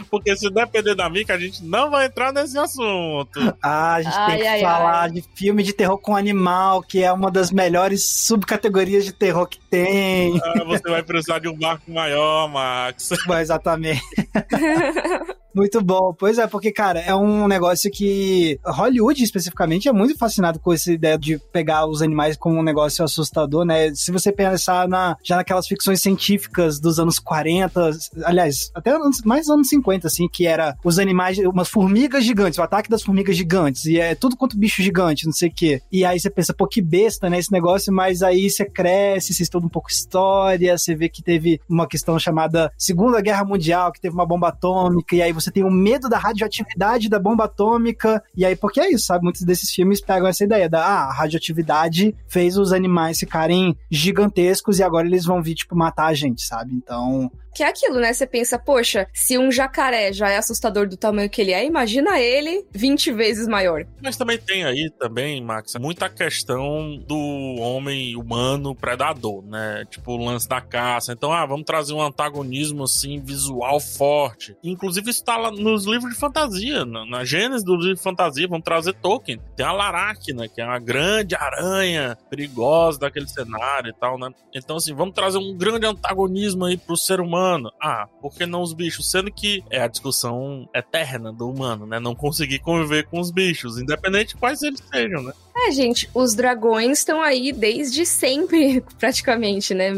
Porque 0.09 0.35
se 0.35 0.49
depender 0.49 0.95
da 0.95 1.09
Mica, 1.09 1.35
a 1.35 1.39
gente 1.39 1.63
não 1.63 1.91
vai 1.91 2.07
entrar 2.07 2.33
nesse 2.33 2.57
assunto. 2.57 3.39
Ah, 3.61 3.93
a 3.93 4.01
gente 4.01 4.15
Ai, 4.15 4.31
tem 4.31 4.41
que 4.41 4.47
ai, 4.47 4.61
falar 4.61 5.01
ai. 5.03 5.11
de 5.11 5.23
filme 5.35 5.63
de 5.63 5.73
terror 5.73 5.97
com 5.97 6.15
animal, 6.15 6.81
que 6.81 7.03
é 7.03 7.13
uma 7.13 7.29
das 7.29 7.51
melhores 7.51 8.03
subcategorias 8.03 9.05
de 9.05 9.13
terror 9.13 9.47
que 9.47 9.59
tem. 9.59 10.41
Ah, 10.43 10.63
você 10.65 10.89
vai 10.89 11.03
precisar 11.03 11.39
de 11.39 11.47
um 11.47 11.57
barco 11.57 11.91
maior, 11.91 12.49
Max. 12.49 13.09
Mas, 13.27 13.49
Exatamente. 13.53 14.01
Muito 15.55 15.81
bom. 15.83 16.15
Pois 16.17 16.39
é, 16.39 16.47
porque, 16.47 16.71
cara, 16.71 16.99
é 16.99 17.13
um 17.13 17.47
negócio 17.47 17.91
que 17.91 18.59
Hollywood, 18.65 19.23
especificamente, 19.23 19.87
é 19.87 19.93
muito 19.93 20.17
fascinado 20.17 20.59
com 20.59 20.73
essa 20.73 20.91
ideia 20.91 21.15
de 21.15 21.37
pegar 21.51 21.85
os 21.85 22.01
animais 22.01 22.35
como 22.35 22.57
um 22.57 22.63
negócio 22.63 23.05
assustador, 23.05 23.63
né? 23.63 23.93
Se 23.93 24.11
você 24.11 24.31
pensar 24.63 24.87
na, 24.87 25.17
já 25.21 25.35
naquelas 25.35 25.67
ficções 25.67 26.01
científicas 26.01 26.79
dos 26.79 26.97
anos 26.99 27.19
40, 27.19 27.91
aliás, 28.23 28.71
até 28.73 28.91
anos- 28.91 29.21
mais 29.23 29.49
anos 29.49 29.67
50, 29.67 30.07
assim, 30.07 30.27
que 30.27 30.47
era 30.47 30.75
os 30.83 30.97
animais, 30.97 31.37
umas 31.39 31.67
formigas 31.69 32.23
gigantes, 32.23 32.57
o 32.57 32.63
ataque 32.63 32.89
das 32.89 33.03
formigas 33.03 33.35
gigantes, 33.35 33.85
e 33.85 33.99
é 33.99 34.15
tudo 34.15 34.37
quanto 34.37 34.57
bicho 34.57 34.81
gigante, 34.81 35.25
não 35.25 35.33
sei 35.33 35.49
o 35.49 35.53
quê. 35.53 35.81
E 35.91 36.05
aí 36.05 36.19
você 36.19 36.29
pensa, 36.29 36.53
pô, 36.53 36.65
que 36.65 36.81
besta, 36.81 37.29
né, 37.29 37.39
esse 37.39 37.51
negócio, 37.51 37.91
mas 37.91 38.23
aí 38.23 38.49
você 38.49 38.65
cresce, 38.65 39.33
você 39.33 39.43
estuda 39.43 39.65
um 39.65 39.69
pouco 39.69 39.89
história, 39.89 40.77
você 40.77 40.95
vê 40.95 41.09
que 41.09 41.21
teve 41.21 41.59
uma 41.67 41.87
questão 41.87 42.17
chamada 42.17 42.71
Segunda 42.77 43.19
Guerra 43.21 43.43
Mundial, 43.43 43.91
que 43.91 43.99
teve 43.99 44.13
uma 44.15 44.25
bomba 44.25 44.47
atômica, 44.47 45.15
e 45.15 45.21
aí 45.21 45.33
você 45.33 45.51
tem 45.51 45.63
o 45.63 45.71
medo 45.71 46.07
da 46.07 46.17
radioatividade 46.17 47.09
da 47.09 47.19
bomba 47.19 47.45
atômica, 47.45 48.23
e 48.35 48.45
aí, 48.45 48.55
porque 48.55 48.79
é 48.79 48.91
isso, 48.91 49.07
sabe? 49.07 49.23
Muitos 49.23 49.41
desses 49.43 49.69
filmes 49.71 49.99
pegam 49.99 50.27
essa 50.27 50.43
ideia 50.43 50.69
da, 50.69 50.85
ah, 50.85 51.09
a 51.09 51.13
radioatividade 51.13 52.15
fez 52.27 52.57
os 52.57 52.71
animais 52.71 53.19
ficarem 53.19 53.75
gigantescos 53.91 54.52
e 54.79 54.83
agora 54.83 55.07
eles 55.07 55.25
vão 55.25 55.41
vir, 55.41 55.55
tipo, 55.55 55.75
matar 55.75 56.07
a 56.07 56.13
gente, 56.13 56.43
sabe? 56.43 56.73
Então, 56.73 57.31
Que 57.53 57.63
é 57.63 57.67
aquilo, 57.67 57.99
né? 57.99 58.13
Você 58.13 58.25
pensa, 58.25 58.57
poxa, 58.57 59.07
se 59.13 59.37
um 59.37 59.51
jacaré 59.51 60.11
já 60.11 60.29
é 60.29 60.37
assustador 60.37 60.87
do 60.87 60.97
tamanho 60.97 61.29
que 61.29 61.41
ele 61.41 61.51
é, 61.51 61.65
imagina 61.65 62.19
ele 62.19 62.65
20 62.71 63.11
vezes 63.11 63.47
maior. 63.47 63.85
Mas 64.01 64.17
também 64.17 64.37
tem 64.37 64.63
aí 64.63 64.89
também, 64.99 65.41
Max, 65.41 65.75
muita 65.75 66.09
questão 66.09 66.97
do 67.07 67.17
homem 67.59 68.15
humano 68.15 68.75
predador, 68.75 69.43
né? 69.43 69.85
Tipo 69.89 70.13
o 70.13 70.25
lance 70.25 70.47
da 70.47 70.61
caça. 70.61 71.13
Então, 71.13 71.31
ah, 71.31 71.45
vamos 71.45 71.65
trazer 71.65 71.93
um 71.93 72.01
antagonismo 72.01 72.83
assim 72.83 73.19
visual 73.19 73.79
forte. 73.79 74.55
Inclusive 74.63 75.09
isso 75.09 75.23
tá 75.23 75.37
lá 75.37 75.51
nos 75.51 75.85
livros 75.85 76.13
de 76.13 76.19
fantasia, 76.19 76.85
na, 76.85 77.05
na 77.05 77.23
gênese 77.23 77.63
do 77.63 77.75
livro 77.75 77.95
de 77.95 78.01
fantasia, 78.01 78.47
vamos 78.47 78.63
trazer 78.63 78.93
Tolkien. 78.93 79.39
Tem 79.55 79.65
a 79.65 79.71
Laracna, 79.71 80.47
que 80.47 80.61
é 80.61 80.65
uma 80.65 80.79
grande 80.79 81.35
aranha 81.35 82.17
perigosa 82.29 82.99
daquele 82.99 83.27
cenário 83.27 83.89
e 83.89 83.93
tal, 83.93 84.17
né? 84.17 84.29
Então 84.53 84.77
assim, 84.77 84.93
vamos 84.93 85.13
trazer 85.13 85.37
um 85.37 85.55
grande 85.55 85.85
antagonismo 85.85 86.65
aí 86.65 86.77
pro 86.77 86.97
ser 86.97 87.19
humano. 87.19 87.42
Ah, 87.81 88.07
por 88.21 88.33
que 88.33 88.45
não 88.45 88.61
os 88.61 88.73
bichos? 88.73 89.09
Sendo 89.09 89.31
que 89.31 89.63
é 89.69 89.81
a 89.81 89.87
discussão 89.87 90.67
eterna 90.73 91.31
do 91.31 91.49
humano, 91.49 91.85
né? 91.85 91.99
Não 91.99 92.15
conseguir 92.15 92.59
conviver 92.59 93.07
com 93.07 93.19
os 93.19 93.31
bichos, 93.31 93.77
independente 93.77 94.29
de 94.29 94.37
quais 94.37 94.61
eles 94.61 94.81
sejam, 94.91 95.23
né? 95.23 95.33
É, 95.65 95.71
gente, 95.71 96.09
os 96.13 96.35
dragões 96.35 96.99
estão 96.99 97.21
aí 97.21 97.53
desde 97.53 98.05
sempre, 98.05 98.83
praticamente, 98.99 99.73
né? 99.73 99.91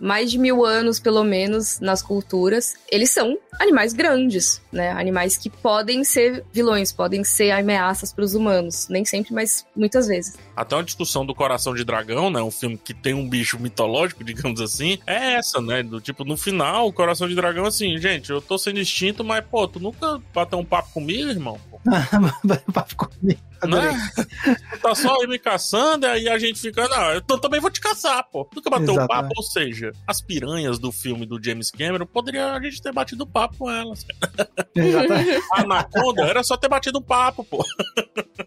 Mais 0.00 0.30
de 0.30 0.38
mil 0.38 0.64
anos, 0.64 0.98
pelo 0.98 1.22
menos, 1.22 1.78
nas 1.78 2.02
culturas. 2.02 2.74
Eles 2.90 3.10
são 3.10 3.38
animais 3.60 3.92
grandes, 3.92 4.60
né? 4.72 4.90
Animais 4.90 5.36
que 5.36 5.48
podem 5.48 6.02
ser 6.02 6.44
vilões, 6.52 6.90
podem 6.90 7.22
ser 7.22 7.52
ameaças 7.52 8.12
para 8.12 8.24
os 8.24 8.34
humanos. 8.34 8.88
Nem 8.88 9.04
sempre, 9.04 9.32
mas 9.32 9.64
muitas 9.76 10.08
vezes. 10.08 10.34
Até 10.56 10.74
uma 10.74 10.82
discussão 10.82 11.24
do 11.24 11.34
Coração 11.36 11.72
de 11.72 11.84
Dragão, 11.84 12.28
né? 12.28 12.42
Um 12.42 12.50
filme 12.50 12.76
que 12.76 12.92
tem 12.92 13.14
um 13.14 13.28
bicho 13.28 13.60
mitológico, 13.60 14.24
digamos 14.24 14.60
assim, 14.60 14.98
é 15.06 15.34
essa, 15.34 15.60
né? 15.60 15.84
Do 15.84 16.00
tipo, 16.00 16.24
no 16.24 16.36
final, 16.36 16.88
o 16.88 16.92
Coração 16.92 17.28
de 17.28 17.36
Dragão, 17.36 17.64
assim, 17.64 17.96
gente, 17.96 18.30
eu 18.30 18.42
tô 18.42 18.58
sendo 18.58 18.80
extinto, 18.80 19.22
mas, 19.22 19.44
pô, 19.44 19.68
tu 19.68 19.78
nunca 19.78 20.20
bateu 20.34 20.58
um 20.58 20.64
papo 20.64 20.90
comigo, 20.92 21.30
irmão? 21.30 21.60
Papo 22.72 22.96
comigo. 22.96 23.51
Não 23.66 23.78
Adorei. 23.78 23.96
é? 23.96 24.54
Tu 24.76 24.78
tá 24.80 24.94
só 24.94 25.18
me 25.26 25.38
caçando, 25.38 26.06
e 26.06 26.08
aí 26.08 26.28
a 26.28 26.38
gente 26.38 26.60
fica, 26.60 26.88
não, 26.88 27.12
eu 27.12 27.20
também 27.22 27.60
vou 27.60 27.70
te 27.70 27.80
caçar, 27.80 28.24
pô. 28.30 28.48
Nunca 28.54 28.70
bateu 28.70 28.94
Exatamente. 28.94 29.08
papo, 29.08 29.32
ou 29.36 29.42
seja, 29.42 29.92
as 30.06 30.20
piranhas 30.20 30.78
do 30.78 30.90
filme 30.90 31.24
do 31.26 31.42
James 31.42 31.70
Cameron, 31.70 32.06
poderia 32.06 32.52
a 32.52 32.60
gente 32.60 32.80
ter 32.82 32.92
batido 32.92 33.26
papo 33.26 33.56
com 33.58 33.70
elas. 33.70 34.04
A 35.52 35.60
Anaconda 35.62 36.22
era 36.24 36.42
só 36.42 36.56
ter 36.56 36.68
batido 36.68 37.00
papo, 37.00 37.44
pô. 37.44 37.64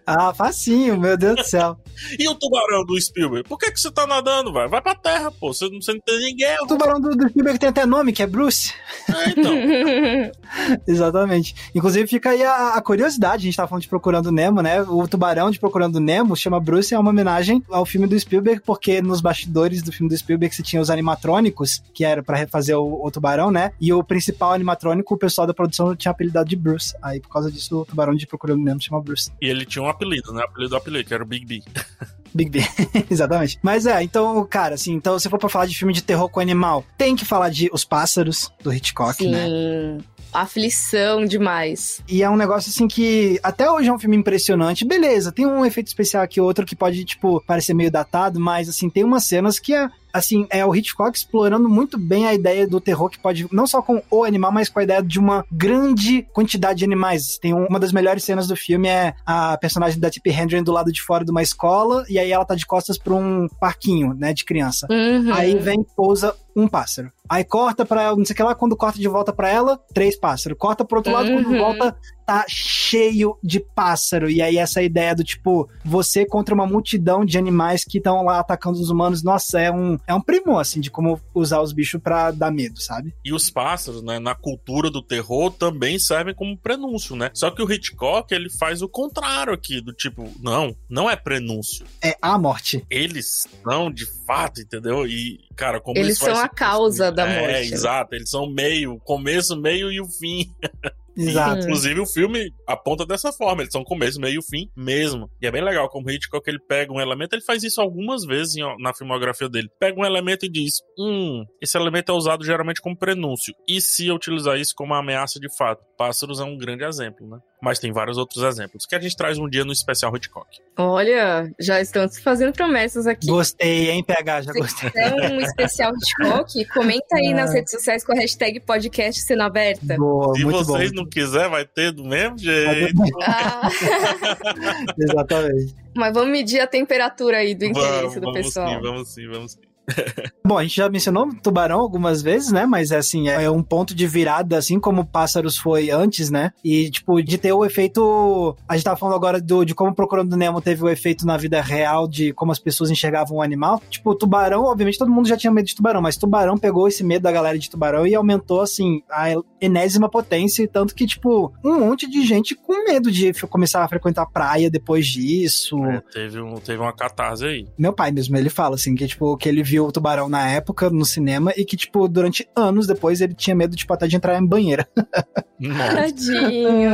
Ah, 0.06 0.34
facinho, 0.34 1.00
meu 1.00 1.18
Deus 1.18 1.36
do 1.38 1.44
céu. 1.44 1.78
E 2.20 2.28
o 2.28 2.36
tubarão 2.36 2.86
do 2.86 3.00
Spielberg? 3.00 3.48
Por 3.48 3.58
que, 3.58 3.72
que 3.72 3.80
você 3.80 3.90
tá 3.92 4.06
nadando, 4.06 4.52
velho? 4.54 4.70
Vai 4.70 4.82
pra 4.82 4.96
terra, 4.96 5.32
pô. 5.32 5.54
Você, 5.54 5.70
não- 5.70 5.82
você 5.82 5.94
não 5.94 6.00
tem 6.02 6.20
ninguém. 6.20 6.58
O 6.62 6.68
tubarão 6.68 7.00
do, 7.00 7.10
do 7.16 7.30
Spielberg 7.30 7.58
tem 7.60 7.70
até 7.70 7.86
nome, 7.86 8.12
que 8.14 8.22
é 8.22 8.28
Bruce. 8.28 8.74
É, 9.10 9.30
então. 9.30 9.54
Exatamente. 10.88 11.56
Inclusive, 11.74 12.08
fica 12.08 12.32
aí 12.32 12.44
a, 12.44 12.74
a 12.76 12.82
curiosidade, 12.82 13.44
a 13.44 13.46
gente 13.46 13.56
tava 13.56 13.68
falando 13.68 13.84
de 13.84 13.88
Procurando 13.90 14.32
Nemo, 14.32 14.62
né? 14.62 14.82
O 14.84 15.05
tubarão 15.08 15.50
de 15.50 15.60
Procurando 15.60 16.00
Nemo 16.00 16.36
chama 16.36 16.60
Bruce, 16.60 16.94
é 16.94 17.00
uma 17.00 17.10
homenagem 17.10 17.64
ao 17.70 17.86
filme 17.86 18.08
do 18.08 18.20
Spielberg, 18.20 18.62
porque 18.66 19.02
nos 19.02 19.22
bastidores 19.22 19.82
do 19.82 19.92
filme 19.92 20.10
do 20.10 20.18
Spielberg 20.18 20.56
você 20.56 20.64
tinha 20.64 20.82
os 20.82 20.90
animatrônicos, 20.90 21.82
que 21.94 22.04
era 22.04 22.24
pra 22.24 22.38
refazer 22.38 22.78
o, 22.78 23.06
o 23.06 23.12
tubarão, 23.12 23.52
né? 23.52 23.72
E 23.80 23.92
o 23.94 24.04
principal 24.04 24.54
animatrônico, 24.54 25.14
o 25.14 25.18
pessoal 25.18 25.48
da 25.48 25.54
produção 25.54 25.96
tinha 25.96 26.12
apelidado 26.12 26.50
de 26.50 26.56
Bruce. 26.56 26.96
Aí, 27.02 27.20
por 27.20 27.30
causa 27.30 27.52
disso, 27.52 27.82
o 27.82 27.86
tubarão 27.86 28.16
de 28.16 28.28
Procurando 28.28 28.64
Nemo 28.64 28.82
chama 28.82 29.02
Bruce. 29.02 29.32
E 29.42 29.48
ele 29.48 29.66
tinha 29.66 29.84
um 29.84 29.88
apelido, 29.88 30.34
né? 30.34 30.42
O 30.42 30.46
apelido 30.46 30.70
do 30.70 30.76
apelido, 30.76 31.08
que 31.08 31.14
era 31.14 31.24
o 31.24 31.28
Big 31.28 31.46
B. 31.46 31.64
Big 32.36 32.52
B. 32.52 32.60
Exatamente. 33.10 33.58
Mas 33.64 33.86
é, 33.86 34.04
então, 34.04 34.46
cara, 34.46 34.76
assim, 34.76 34.94
então 34.94 35.18
se 35.18 35.30
for 35.30 35.40
pra 35.40 35.48
falar 35.48 35.68
de 35.68 35.78
filme 35.78 35.94
de 35.94 36.04
terror 36.04 36.28
com 36.28 36.42
animal, 36.42 36.84
tem 36.98 37.16
que 37.16 37.24
falar 37.24 37.50
de 37.50 37.70
Os 37.72 37.86
Pássaros, 37.86 38.52
do 38.62 38.74
Hitchcock, 38.74 39.24
Sim. 39.24 39.32
né? 39.32 39.98
Aflição 40.34 41.24
demais. 41.24 42.02
E 42.10 42.22
é 42.22 42.30
um 42.30 42.36
negócio 42.36 42.70
assim 42.70 42.90
que 42.90 43.40
até 43.42 43.72
hoje 43.72 43.88
é 43.88 43.94
um 43.94 43.98
filme 43.98 44.18
impressionante. 44.18 44.84
Beleza, 44.84 45.32
tem 45.32 45.46
um 45.46 45.66
efeito 45.66 45.88
especial 45.88 46.24
aqui 46.24 46.42
outro 46.42 46.66
que 46.66 46.76
pode, 46.76 47.06
tipo, 47.06 47.42
parecer 47.48 47.74
meio 47.74 47.90
datado, 47.90 48.38
mas 48.38 48.68
assim, 48.68 48.90
tem 48.90 49.06
umas 49.06 49.24
cenas 49.24 49.58
que 49.58 49.74
é. 49.74 49.90
Assim, 50.16 50.48
é 50.50 50.66
o 50.66 50.74
Hitchcock 50.74 51.18
explorando 51.18 51.68
muito 51.68 51.98
bem 51.98 52.26
a 52.26 52.34
ideia 52.34 52.66
do 52.66 52.80
terror 52.80 53.10
que 53.10 53.20
pode, 53.20 53.48
não 53.52 53.68
só 53.68 53.82
com 53.82 54.02
o 54.10 54.24
animal, 54.24 54.50
mas 54.52 54.70
com 54.70 54.80
a 54.80 54.84
ideia 54.84 55.04
de 55.04 55.20
uma 55.20 55.46
grande 55.52 56.26
quantidade 56.34 56.80
de 56.80 56.86
animais. 56.86 57.38
Tem 57.38 57.54
um- 57.54 57.66
uma 57.66 57.80
das 57.80 57.92
melhores 57.92 58.24
cenas 58.24 58.48
do 58.48 58.56
filme 58.56 58.88
é 58.88 59.14
a 59.26 59.58
personagem 59.58 60.00
da 60.00 60.10
Tippi 60.10 60.30
Hedren 60.30 60.64
do 60.64 60.72
lado 60.72 60.90
de 60.92 61.02
fora 61.02 61.26
de 61.26 61.32
uma 61.32 61.44
escola, 61.44 62.06
e 62.10 62.18
aí 62.18 62.32
ela 62.32 62.46
tá 62.46 62.56
de 62.56 62.66
costas 62.66 62.98
pra 62.98 63.14
um 63.14 63.48
parquinho, 63.60 64.14
né, 64.14 64.34
de 64.34 64.46
criança. 64.46 64.88
Uhum. 64.90 65.34
Aí 65.34 65.58
vem, 65.60 65.86
pousa 65.96 66.34
um 66.56 66.68
pássaro. 66.68 67.12
Aí 67.28 67.44
corta 67.44 67.86
pra 67.86 68.04
ela, 68.04 68.16
não 68.18 68.24
sei 68.26 68.34
o 68.34 68.38
que 68.38 68.44
lá, 68.44 68.56
quando 68.56 68.78
corta 68.78 69.00
de 69.00 69.08
volta 69.08 69.34
pra 69.34 69.50
ela, 69.50 69.80
três 69.94 70.18
pássaros. 70.18 70.58
Corta 70.58 70.86
pro 70.86 70.98
outro 70.98 71.12
lado, 71.12 71.32
quando 71.32 71.50
Uhum. 71.50 71.58
volta, 71.58 71.96
tá 72.26 72.46
cheio 72.48 73.38
de 73.44 73.60
pássaro. 73.60 74.30
E 74.30 74.42
aí 74.42 74.58
essa 74.58 74.82
ideia 74.82 75.16
do 75.16 75.24
tipo, 75.24 75.68
você 75.84 76.26
contra 76.26 76.54
uma 76.54 76.66
multidão 76.68 77.26
de 77.26 77.38
animais 77.38 77.84
que 77.84 77.98
estão 77.98 78.24
lá 78.24 78.40
atacando 78.40 78.80
os 78.80 78.90
humanos, 78.90 79.24
nossa, 79.24 79.60
é 79.60 79.72
um, 79.72 79.98
é 80.08 80.14
um 80.14 80.22
primor, 80.22 80.60
assim, 80.62 80.80
de 80.80 80.90
como 80.92 81.20
usar 81.34 81.62
os 81.62 81.74
bichos 81.74 82.00
pra 82.02 82.30
dar 82.32 82.52
medo, 82.52 82.80
sabe? 82.80 83.14
E 83.24 83.34
os 83.34 83.50
pássaros, 83.50 84.04
né, 84.04 84.20
na 84.20 84.36
cultura 84.36 84.90
do 84.92 85.02
terror, 85.02 85.52
também 85.52 85.98
servem 86.00 86.34
como 86.36 86.56
prenúncio, 86.58 87.16
né? 87.16 87.32
Só 87.34 87.50
que 87.52 87.62
o 87.62 87.72
Hitchcock, 87.72 88.34
ele 88.34 88.50
faz 88.50 88.82
o 88.82 88.88
contrário 88.90 89.52
aqui, 89.54 89.82
do 89.82 89.92
tipo, 89.94 90.32
não, 90.42 90.76
não 90.90 91.10
é 91.10 91.16
prenúncio. 91.16 91.86
É 92.04 92.16
a 92.22 92.38
morte. 92.38 92.86
Eles 92.90 93.48
são, 93.64 93.92
de 93.92 94.06
fato, 94.26 94.62
entendeu? 94.62 95.08
E 95.08 95.40
Cara, 95.56 95.80
como 95.80 95.98
Eles 95.98 96.18
são 96.18 96.38
a 96.38 96.50
causa 96.50 97.12
da 97.12 97.26
morte. 97.26 97.44
É, 97.44 97.52
né? 97.52 97.62
exato. 97.62 98.16
Eles 98.16 98.30
são 98.30 98.50
meio, 98.52 99.00
começo, 99.00 99.56
meio 99.60 99.92
e 99.92 100.02
o 100.02 100.06
fim. 100.08 100.46
Exato. 101.18 101.62
Inclusive, 101.62 102.00
o 102.02 102.06
filme 102.06 102.52
aponta 102.68 103.06
dessa 103.06 103.32
forma. 103.32 103.62
Eles 103.62 103.72
são 103.72 103.84
começo, 103.84 104.20
meio 104.20 104.40
e 104.40 104.44
fim 104.44 104.70
mesmo. 104.76 105.30
E 105.42 105.48
é 105.48 105.52
bem 105.52 105.64
legal 105.64 105.90
como 105.90 106.10
Hitchcock 106.10 106.48
ele 106.50 106.60
pega 106.60 106.92
um 106.92 107.00
elemento, 107.00 107.34
ele 107.34 107.42
faz 107.42 107.64
isso 107.64 107.80
algumas 107.80 108.26
vezes 108.26 108.56
na 108.80 108.94
filmografia 108.94 109.48
dele. 109.48 109.70
Pega 109.80 110.00
um 110.00 110.06
elemento 110.06 110.46
e 110.46 110.50
diz: 110.50 110.74
Hum, 111.00 111.46
esse 111.62 111.78
elemento 111.78 112.12
é 112.12 112.16
usado 112.16 112.44
geralmente 112.44 112.82
como 112.82 112.98
prenúncio. 112.98 113.54
E 113.68 113.80
se 113.80 114.08
eu 114.08 114.16
utilizar 114.16 114.60
isso 114.60 114.74
como 114.76 114.94
uma 114.94 115.00
ameaça 115.00 115.40
de 115.40 115.48
fato? 115.56 115.82
Pássaros 115.98 116.40
é 116.40 116.44
um 116.44 116.58
grande 116.58 116.84
exemplo, 116.84 117.28
né? 117.28 117.38
Mas 117.66 117.80
tem 117.80 117.92
vários 117.92 118.16
outros 118.20 118.44
exemplos 118.44 118.86
que 118.86 118.94
a 118.94 119.00
gente 119.00 119.18
traz 119.18 119.40
um 119.40 119.50
dia 119.50 119.66
no 119.66 119.72
especial 119.74 120.16
Hitchcock. 120.16 120.48
Olha, 120.78 121.52
já 121.60 121.82
estão 121.82 122.08
se 122.08 122.22
fazendo 122.22 122.54
promessas 122.54 123.08
aqui. 123.08 123.26
Gostei, 123.26 123.90
hein, 123.90 124.04
PH? 124.04 124.42
Já 124.44 124.54
Se 124.54 124.60
gostei. 124.60 124.92
quiser 124.92 125.14
um 125.16 125.42
especial 125.42 125.92
Hitchcock, 125.96 126.66
comenta 126.66 127.16
aí 127.16 127.34
nas 127.34 127.52
redes 127.52 127.72
sociais 127.72 128.06
com 128.06 128.12
a 128.12 128.16
hashtag 128.18 128.60
podcast 128.60 129.20
sendo 129.24 129.42
aberta. 129.42 129.96
Boa, 129.98 130.36
Se 130.36 130.44
muito 130.44 130.64
vocês 130.64 130.92
bom. 130.92 130.98
não 131.02 131.10
quiser, 131.10 131.50
vai 131.50 131.66
ter 131.66 131.92
do 131.92 132.06
mesmo 132.06 132.38
jeito. 132.38 133.02
Ah, 133.24 133.68
Exatamente. 134.98 135.76
mas 135.96 136.14
vamos 136.14 136.30
medir 136.30 136.60
a 136.60 136.68
temperatura 136.68 137.38
aí 137.38 137.56
do 137.56 137.66
interesse 137.66 137.98
Vamos, 138.00 138.14
do 138.16 138.22
vamos 138.22 138.42
pessoal. 138.42 138.70
sim, 138.76 138.82
vamos 138.82 139.08
sim, 139.10 139.28
vamos 139.28 139.52
sim. 139.54 139.60
Bom, 140.46 140.58
a 140.58 140.64
gente 140.64 140.76
já 140.76 140.90
mencionou 140.90 141.34
tubarão 141.42 141.80
algumas 141.80 142.22
vezes, 142.22 142.52
né? 142.52 142.66
Mas 142.66 142.92
assim, 142.92 143.30
é 143.30 143.50
um 143.50 143.64
ponto 143.64 143.94
de 143.96 144.08
virada, 144.08 144.58
assim 144.58 144.80
como 144.80 145.06
pássaros 145.06 145.58
foi 145.58 145.90
antes, 145.90 146.30
né? 146.30 146.52
E, 146.64 146.90
tipo, 146.90 147.22
de 147.22 147.38
ter 147.38 147.54
o 147.54 147.66
efeito. 147.66 148.56
A 148.68 148.76
gente 148.76 148.86
tava 148.86 148.98
falando 148.98 149.16
agora 149.16 149.42
do, 149.42 149.64
de 149.64 149.74
como 149.74 149.94
Procurando 149.94 150.36
Nemo 150.38 150.62
teve 150.62 150.84
o 150.84 150.90
efeito 150.90 151.26
na 151.26 151.38
vida 151.38 151.62
real 151.62 152.08
de 152.08 152.34
como 152.34 152.52
as 152.52 152.60
pessoas 152.60 152.90
enxergavam 152.90 153.38
o 153.38 153.42
animal. 153.42 153.82
Tipo, 153.90 154.16
tubarão, 154.16 154.64
obviamente 154.64 154.98
todo 154.98 155.12
mundo 155.12 155.28
já 155.28 155.38
tinha 155.38 155.52
medo 155.52 155.66
de 155.66 155.76
tubarão, 155.76 156.02
mas 156.02 156.18
tubarão 156.18 156.58
pegou 156.58 156.88
esse 156.88 157.04
medo 157.04 157.24
da 157.24 157.32
galera 157.32 157.58
de 157.58 157.70
tubarão 157.70 158.06
e 158.06 158.16
aumentou, 158.16 158.62
assim, 158.62 159.02
a 159.10 159.28
enésima 159.60 160.10
potência. 160.10 160.68
Tanto 160.68 160.96
que, 160.96 161.06
tipo, 161.06 161.54
um 161.64 161.80
monte 161.80 162.10
de 162.10 162.24
gente 162.24 162.56
com 162.56 162.86
medo 162.86 163.12
de 163.12 163.34
começar 163.48 163.84
a 163.84 163.88
frequentar 163.88 164.26
praia 164.26 164.70
depois 164.70 165.08
disso. 165.08 165.84
É, 165.86 166.02
teve, 166.12 166.42
um, 166.42 166.56
teve 166.56 166.80
uma 166.80 166.94
catarse 166.94 167.46
aí. 167.46 167.68
Meu 167.78 167.94
pai 167.94 168.12
mesmo, 168.12 168.36
ele 168.38 168.50
fala 168.50 168.76
assim, 168.76 168.96
que 168.96 169.08
tipo, 169.08 169.38
que 169.38 169.48
ele 169.50 169.64
viu 169.64 169.75
o 169.80 169.92
tubarão 169.92 170.30
na 170.30 170.50
época 170.50 170.90
no 170.90 171.06
cinema 171.06 171.52
e 171.56 171.66
que, 171.66 171.78
tipo, 171.78 172.08
durante 172.08 172.48
anos 172.56 172.88
depois 172.88 173.22
ele 173.22 173.34
tinha 173.34 173.56
medo, 173.56 173.76
tipo, 173.76 173.94
até 173.94 174.08
de 174.08 174.16
entrar 174.16 174.38
em 174.38 174.46
banheira. 174.46 174.88
Nossa. 175.60 175.96
Tadinho. 175.96 176.92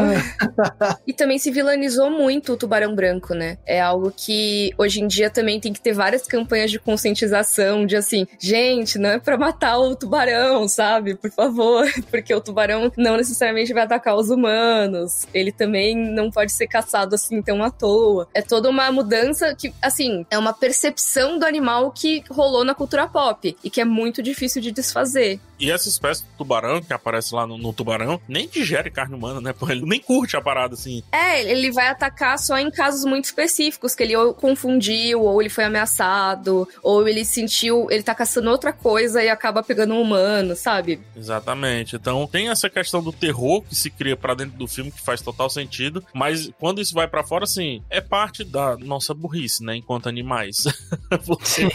e 1.05 1.13
também 1.13 1.37
se 1.37 1.51
vilanizou 1.51 2.09
muito 2.09 2.53
o 2.53 2.57
tubarão 2.57 2.93
branco, 2.95 3.33
né? 3.33 3.57
É 3.65 3.81
algo 3.81 4.13
que 4.15 4.71
hoje 4.77 5.01
em 5.01 5.07
dia 5.07 5.29
também 5.29 5.59
tem 5.59 5.73
que 5.73 5.81
ter 5.81 5.93
várias 5.93 6.27
campanhas 6.27 6.71
de 6.71 6.79
conscientização, 6.79 7.85
de 7.85 7.95
assim, 7.95 8.27
gente, 8.39 8.97
não 8.97 9.09
é 9.09 9.19
pra 9.19 9.37
matar 9.37 9.79
o 9.79 9.95
tubarão, 9.95 10.67
sabe? 10.67 11.15
Por 11.15 11.31
favor, 11.31 11.85
porque 12.11 12.33
o 12.33 12.41
tubarão 12.41 12.91
não 12.97 13.17
necessariamente 13.17 13.73
vai 13.73 13.83
atacar 13.83 14.15
os 14.15 14.29
humanos. 14.29 15.27
Ele 15.33 15.51
também 15.51 15.95
não 15.95 16.29
pode 16.29 16.51
ser 16.51 16.67
caçado 16.67 17.15
assim 17.15 17.41
tão 17.41 17.63
à 17.63 17.71
toa. 17.71 18.27
É 18.33 18.41
toda 18.41 18.69
uma 18.69 18.91
mudança 18.91 19.55
que, 19.55 19.73
assim, 19.81 20.25
é 20.29 20.37
uma 20.37 20.53
percepção 20.53 21.39
do 21.39 21.45
animal 21.45 21.91
que 21.91 22.23
rolou 22.29 22.63
na 22.63 22.75
cultura 22.75 23.07
pop 23.07 23.55
e 23.63 23.69
que 23.69 23.81
é 23.81 23.85
muito 23.85 24.21
difícil 24.21 24.61
de 24.61 24.71
desfazer. 24.71 25.39
E 25.61 25.69
essa 25.69 25.87
espécie 25.87 26.23
de 26.23 26.29
tubarão 26.39 26.81
que 26.81 26.91
aparece 26.91 27.35
lá 27.35 27.45
no, 27.45 27.55
no 27.55 27.71
tubarão 27.71 28.19
nem 28.27 28.47
digere 28.47 28.89
carne 28.89 29.13
humana, 29.13 29.39
né? 29.39 29.53
Pô, 29.53 29.69
ele 29.69 29.85
nem 29.85 29.99
curte 29.99 30.35
a 30.35 30.41
parada 30.41 30.73
assim. 30.73 31.03
É, 31.11 31.39
ele 31.51 31.71
vai 31.71 31.87
atacar 31.87 32.39
só 32.39 32.57
em 32.57 32.71
casos 32.71 33.05
muito 33.05 33.25
específicos, 33.25 33.93
que 33.93 34.01
ele 34.01 34.15
ou 34.15 34.33
confundiu, 34.33 35.21
ou 35.21 35.39
ele 35.39 35.51
foi 35.51 35.65
ameaçado, 35.65 36.67
ou 36.81 37.07
ele 37.07 37.23
sentiu, 37.23 37.87
ele 37.91 38.01
tá 38.01 38.15
caçando 38.15 38.49
outra 38.49 38.73
coisa 38.73 39.23
e 39.23 39.29
acaba 39.29 39.61
pegando 39.61 39.93
um 39.93 40.01
humano, 40.01 40.55
sabe? 40.55 40.99
Exatamente. 41.15 41.95
Então 41.95 42.25
tem 42.25 42.49
essa 42.49 42.67
questão 42.67 43.03
do 43.03 43.11
terror 43.11 43.61
que 43.61 43.75
se 43.75 43.91
cria 43.91 44.17
pra 44.17 44.33
dentro 44.33 44.57
do 44.57 44.67
filme 44.67 44.91
que 44.91 45.01
faz 45.01 45.21
total 45.21 45.47
sentido, 45.47 46.03
mas 46.11 46.49
quando 46.59 46.81
isso 46.81 46.95
vai 46.95 47.07
pra 47.07 47.23
fora, 47.23 47.43
assim, 47.43 47.83
é 47.87 48.01
parte 48.01 48.43
da 48.43 48.75
nossa 48.77 49.13
burrice, 49.13 49.63
né? 49.63 49.75
Enquanto 49.75 50.09
animais. 50.09 50.63
Porque 51.23 51.69